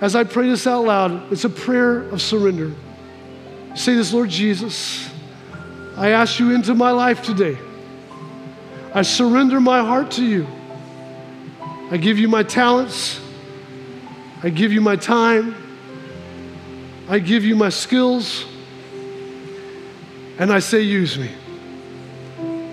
as 0.01 0.15
I 0.15 0.25
pray 0.25 0.49
this 0.49 0.67
out 0.67 0.85
loud. 0.85 1.33
It's 1.33 1.45
a 1.45 1.51
prayer 1.51 2.01
of 2.11 2.21
surrender. 2.21 2.75
Say 3.75 3.95
this, 3.95 4.13
Lord 4.13 4.29
Jesus, 4.29 5.09
I 5.97 6.11
ask 6.11 6.39
you 6.39 6.55
into 6.55 6.75
my 6.75 6.91
life 6.91 7.23
today. 7.23 7.57
I 8.95 9.03
surrender 9.03 9.61
my 9.61 9.81
heart 9.81 10.11
to 10.13 10.25
you. 10.25 10.47
I 11.91 11.97
give 11.97 12.19
you 12.19 12.29
my 12.29 12.43
talents. 12.43 13.21
I 14.43 14.51
give 14.51 14.73
you 14.73 14.81
my 14.81 14.97
time. 14.97 15.55
I 17.09 17.19
give 17.19 17.45
you 17.45 17.57
my 17.57 17.71
skills. 17.71 18.45
And 20.39 20.53
I 20.53 20.59
say, 20.59 20.83
use 20.83 21.19
me. 21.19 21.31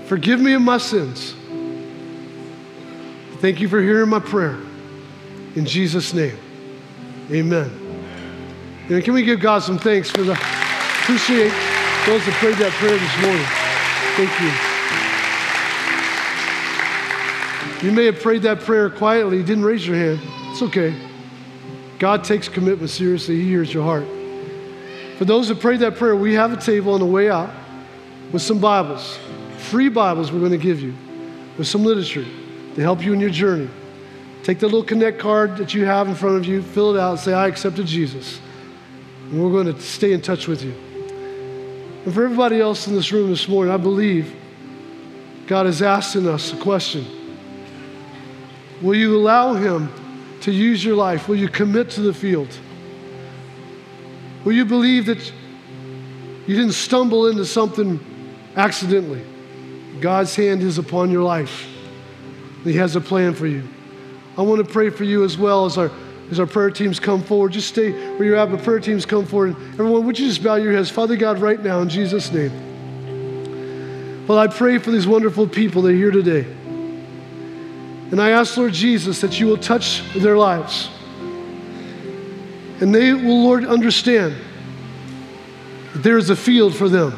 Forgive 0.07 0.39
me 0.39 0.53
of 0.53 0.61
my 0.61 0.77
sins. 0.77 1.33
Thank 3.39 3.59
you 3.59 3.67
for 3.67 3.81
hearing 3.81 4.09
my 4.09 4.19
prayer. 4.19 4.57
In 5.55 5.65
Jesus' 5.65 6.13
name, 6.13 6.37
amen. 7.31 7.71
And 8.89 9.03
can 9.03 9.13
we 9.13 9.23
give 9.23 9.39
God 9.39 9.59
some 9.59 9.79
thanks 9.79 10.09
for 10.09 10.23
the, 10.23 10.33
appreciate 10.33 11.53
those 12.05 12.23
that 12.25 12.35
prayed 12.39 12.57
that 12.57 12.71
prayer 12.73 12.97
this 12.97 13.21
morning. 13.21 13.45
Thank 14.15 14.41
you. 14.41 14.74
You 17.85 17.91
may 17.91 18.05
have 18.05 18.19
prayed 18.19 18.41
that 18.41 18.61
prayer 18.61 18.89
quietly, 18.89 19.37
you 19.37 19.43
didn't 19.43 19.63
raise 19.63 19.85
your 19.85 19.95
hand. 19.95 20.19
It's 20.49 20.63
okay. 20.63 20.99
God 21.99 22.23
takes 22.23 22.49
commitment 22.49 22.89
seriously, 22.89 23.35
He 23.35 23.47
hears 23.47 23.71
your 23.71 23.83
heart. 23.83 24.07
For 25.19 25.25
those 25.25 25.49
that 25.49 25.59
prayed 25.59 25.81
that 25.81 25.95
prayer, 25.95 26.15
we 26.15 26.33
have 26.33 26.51
a 26.51 26.57
table 26.57 26.95
on 26.95 26.99
the 26.99 27.05
way 27.05 27.29
out 27.29 27.51
with 28.31 28.41
some 28.41 28.57
Bibles, 28.57 29.19
free 29.69 29.87
Bibles 29.87 30.31
we're 30.31 30.39
going 30.39 30.51
to 30.51 30.57
give 30.57 30.81
you, 30.81 30.95
with 31.59 31.67
some 31.67 31.83
literature 31.83 32.25
to 32.73 32.81
help 32.81 33.03
you 33.03 33.13
in 33.13 33.19
your 33.19 33.29
journey. 33.29 33.69
Take 34.41 34.57
the 34.57 34.65
little 34.65 34.83
Connect 34.83 35.19
card 35.19 35.57
that 35.57 35.75
you 35.75 35.85
have 35.85 36.07
in 36.07 36.15
front 36.15 36.37
of 36.37 36.45
you, 36.45 36.63
fill 36.63 36.95
it 36.95 36.99
out, 36.99 37.11
and 37.11 37.19
say, 37.19 37.33
I 37.33 37.45
accepted 37.47 37.85
Jesus. 37.85 38.41
And 39.29 39.43
we're 39.43 39.51
going 39.51 39.71
to 39.71 39.79
stay 39.79 40.11
in 40.11 40.23
touch 40.23 40.47
with 40.47 40.63
you. 40.63 40.71
And 42.03 42.11
for 42.11 42.23
everybody 42.25 42.59
else 42.59 42.87
in 42.87 42.95
this 42.95 43.11
room 43.11 43.29
this 43.29 43.47
morning, 43.47 43.71
I 43.71 43.77
believe 43.77 44.35
God 45.45 45.67
is 45.67 45.83
asking 45.83 46.27
us 46.27 46.51
a 46.51 46.57
question 46.57 47.05
Will 48.81 48.95
you 48.95 49.15
allow 49.15 49.53
Him 49.53 49.91
to 50.41 50.51
use 50.51 50.83
your 50.83 50.95
life? 50.95 51.27
Will 51.27 51.37
you 51.37 51.47
commit 51.47 51.89
to 51.91 52.01
the 52.01 52.13
field? 52.13 52.49
Will 54.43 54.53
you 54.53 54.65
believe 54.65 55.07
that 55.07 55.31
you 56.47 56.55
didn't 56.55 56.73
stumble 56.73 57.27
into 57.27 57.45
something 57.45 57.99
accidentally? 58.55 59.23
God's 59.99 60.35
hand 60.35 60.61
is 60.61 60.77
upon 60.77 61.09
your 61.09 61.23
life. 61.23 61.67
He 62.63 62.73
has 62.73 62.95
a 62.95 63.01
plan 63.01 63.33
for 63.33 63.47
you. 63.47 63.63
I 64.37 64.41
want 64.41 64.65
to 64.65 64.71
pray 64.71 64.89
for 64.89 65.03
you 65.03 65.23
as 65.23 65.37
well 65.37 65.65
as 65.65 65.77
our 65.77 65.91
as 66.31 66.39
our 66.39 66.47
prayer 66.47 66.71
teams 66.71 66.99
come 66.99 67.21
forward. 67.21 67.51
Just 67.51 67.67
stay 67.67 67.91
where 67.91 68.23
you're 68.23 68.35
at, 68.35 68.49
but 68.49 68.63
prayer 68.63 68.79
teams 68.79 69.05
come 69.05 69.25
forward. 69.25 69.55
Everyone, 69.73 70.05
would 70.05 70.17
you 70.17 70.27
just 70.27 70.43
bow 70.43 70.55
your 70.55 70.73
heads? 70.73 70.89
Father 70.89 71.15
God, 71.15 71.39
right 71.39 71.61
now, 71.61 71.81
in 71.81 71.89
Jesus' 71.89 72.31
name. 72.31 72.51
Well, 74.27 74.39
I 74.39 74.47
pray 74.47 74.79
for 74.79 74.89
these 74.91 75.05
wonderful 75.05 75.47
people 75.47 75.83
that 75.83 75.91
are 75.91 75.95
here 75.95 76.09
today. 76.11 76.47
And 78.15 78.21
I 78.21 78.29
ask, 78.29 78.55
Lord 78.55 78.71
Jesus, 78.71 79.19
that 79.19 79.41
you 79.41 79.45
will 79.45 79.57
touch 79.57 80.01
their 80.13 80.37
lives. 80.37 80.87
And 82.79 82.95
they 82.95 83.11
will, 83.11 83.43
Lord, 83.43 83.65
understand 83.65 84.37
that 85.91 86.01
there 86.01 86.17
is 86.17 86.29
a 86.29 86.35
field 86.37 86.73
for 86.73 86.87
them. 86.87 87.11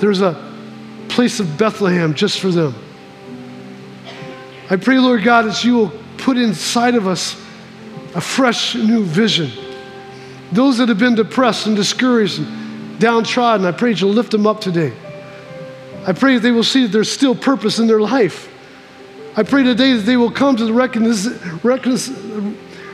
There's 0.00 0.20
a 0.20 0.52
place 1.08 1.38
of 1.38 1.56
Bethlehem 1.56 2.12
just 2.12 2.40
for 2.40 2.48
them. 2.48 2.74
I 4.68 4.74
pray, 4.74 4.98
Lord 4.98 5.22
God, 5.22 5.42
that 5.42 5.62
you 5.62 5.76
will 5.76 5.92
put 6.18 6.38
inside 6.38 6.96
of 6.96 7.06
us 7.06 7.34
a 8.16 8.20
fresh 8.20 8.74
new 8.74 9.04
vision. 9.04 9.52
Those 10.50 10.78
that 10.78 10.88
have 10.88 10.98
been 10.98 11.14
depressed 11.14 11.68
and 11.68 11.76
discouraged 11.76 12.40
and 12.40 12.98
downtrodden, 12.98 13.64
I 13.64 13.70
pray 13.70 13.92
that 13.92 14.00
you'll 14.00 14.10
lift 14.10 14.32
them 14.32 14.44
up 14.44 14.60
today. 14.60 14.92
I 16.04 16.14
pray 16.14 16.34
that 16.34 16.40
they 16.40 16.50
will 16.50 16.64
see 16.64 16.82
that 16.82 16.90
there's 16.90 17.12
still 17.12 17.36
purpose 17.36 17.78
in 17.78 17.86
their 17.86 18.00
life. 18.00 18.48
I 19.34 19.42
pray 19.42 19.62
today 19.62 19.94
that 19.94 20.02
they 20.02 20.18
will 20.18 20.30
come 20.30 20.56
to 20.56 20.66
the, 20.66 20.72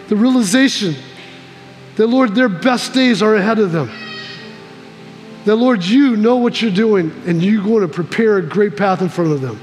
the 0.09 0.17
realization 0.17 0.95
that, 1.97 2.07
Lord, 2.07 2.35
their 2.37 2.49
best 2.49 2.93
days 2.93 3.23
are 3.23 3.35
ahead 3.35 3.59
of 3.59 3.73
them. 3.73 3.91
That, 5.47 5.57
Lord, 5.57 5.83
you 5.85 6.17
know 6.17 6.37
what 6.37 6.63
you're 6.63 6.71
doing 6.71 7.11
and 7.27 7.43
you're 7.43 7.65
going 7.65 7.83
to 7.83 7.89
prepare 7.89 8.37
a 8.37 8.43
great 8.43 8.77
path 8.77 9.03
in 9.03 9.09
front 9.09 9.33
of 9.33 9.41
them. 9.41 9.59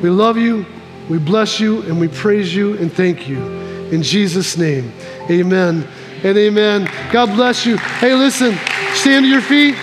We 0.00 0.10
love 0.10 0.36
you, 0.36 0.64
we 1.08 1.18
bless 1.18 1.58
you, 1.58 1.82
and 1.82 1.98
we 1.98 2.06
praise 2.06 2.54
you 2.54 2.76
and 2.76 2.92
thank 2.92 3.28
you. 3.28 3.42
In 3.90 4.02
Jesus' 4.02 4.56
name, 4.56 4.92
amen 5.28 5.86
and 6.22 6.38
amen. 6.38 6.88
God 7.10 7.34
bless 7.34 7.66
you. 7.66 7.78
Hey, 7.78 8.14
listen, 8.14 8.56
stand 8.94 9.24
to 9.24 9.28
your 9.28 9.40
feet. 9.40 9.74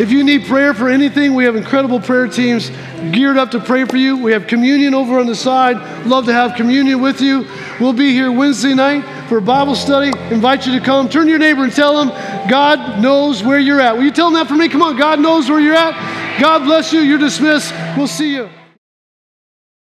If 0.00 0.10
you 0.10 0.24
need 0.24 0.46
prayer 0.46 0.72
for 0.72 0.88
anything, 0.88 1.34
we 1.34 1.44
have 1.44 1.56
incredible 1.56 2.00
prayer 2.00 2.28
teams 2.28 2.70
geared 3.12 3.36
up 3.36 3.50
to 3.52 3.60
pray 3.60 3.84
for 3.84 3.96
you. 3.96 4.16
We 4.16 4.32
have 4.32 4.46
communion 4.46 4.94
over 4.94 5.18
on 5.18 5.26
the 5.26 5.34
side. 5.34 6.06
Love 6.06 6.26
to 6.26 6.32
have 6.32 6.56
communion 6.56 7.00
with 7.00 7.20
you. 7.20 7.46
We'll 7.80 7.92
be 7.92 8.12
here 8.12 8.30
Wednesday 8.30 8.74
night 8.74 9.28
for 9.28 9.38
a 9.38 9.42
Bible 9.42 9.74
study. 9.74 10.08
Invite 10.32 10.66
you 10.66 10.78
to 10.78 10.84
come. 10.84 11.08
Turn 11.08 11.24
to 11.24 11.30
your 11.30 11.38
neighbor 11.38 11.64
and 11.64 11.72
tell 11.72 12.00
him, 12.02 12.08
God 12.48 13.02
knows 13.02 13.42
where 13.42 13.58
you're 13.58 13.80
at. 13.80 13.96
Will 13.96 14.04
you 14.04 14.10
tell 14.10 14.28
him 14.28 14.34
that 14.34 14.48
for 14.48 14.54
me? 14.54 14.68
Come 14.68 14.82
on, 14.82 14.96
God 14.96 15.20
knows 15.20 15.48
where 15.48 15.60
you're 15.60 15.74
at. 15.74 16.40
God 16.40 16.64
bless 16.64 16.92
you. 16.92 17.00
You're 17.00 17.18
dismissed. 17.18 17.72
We'll 17.96 18.06
see 18.06 18.34
you. 18.34 18.48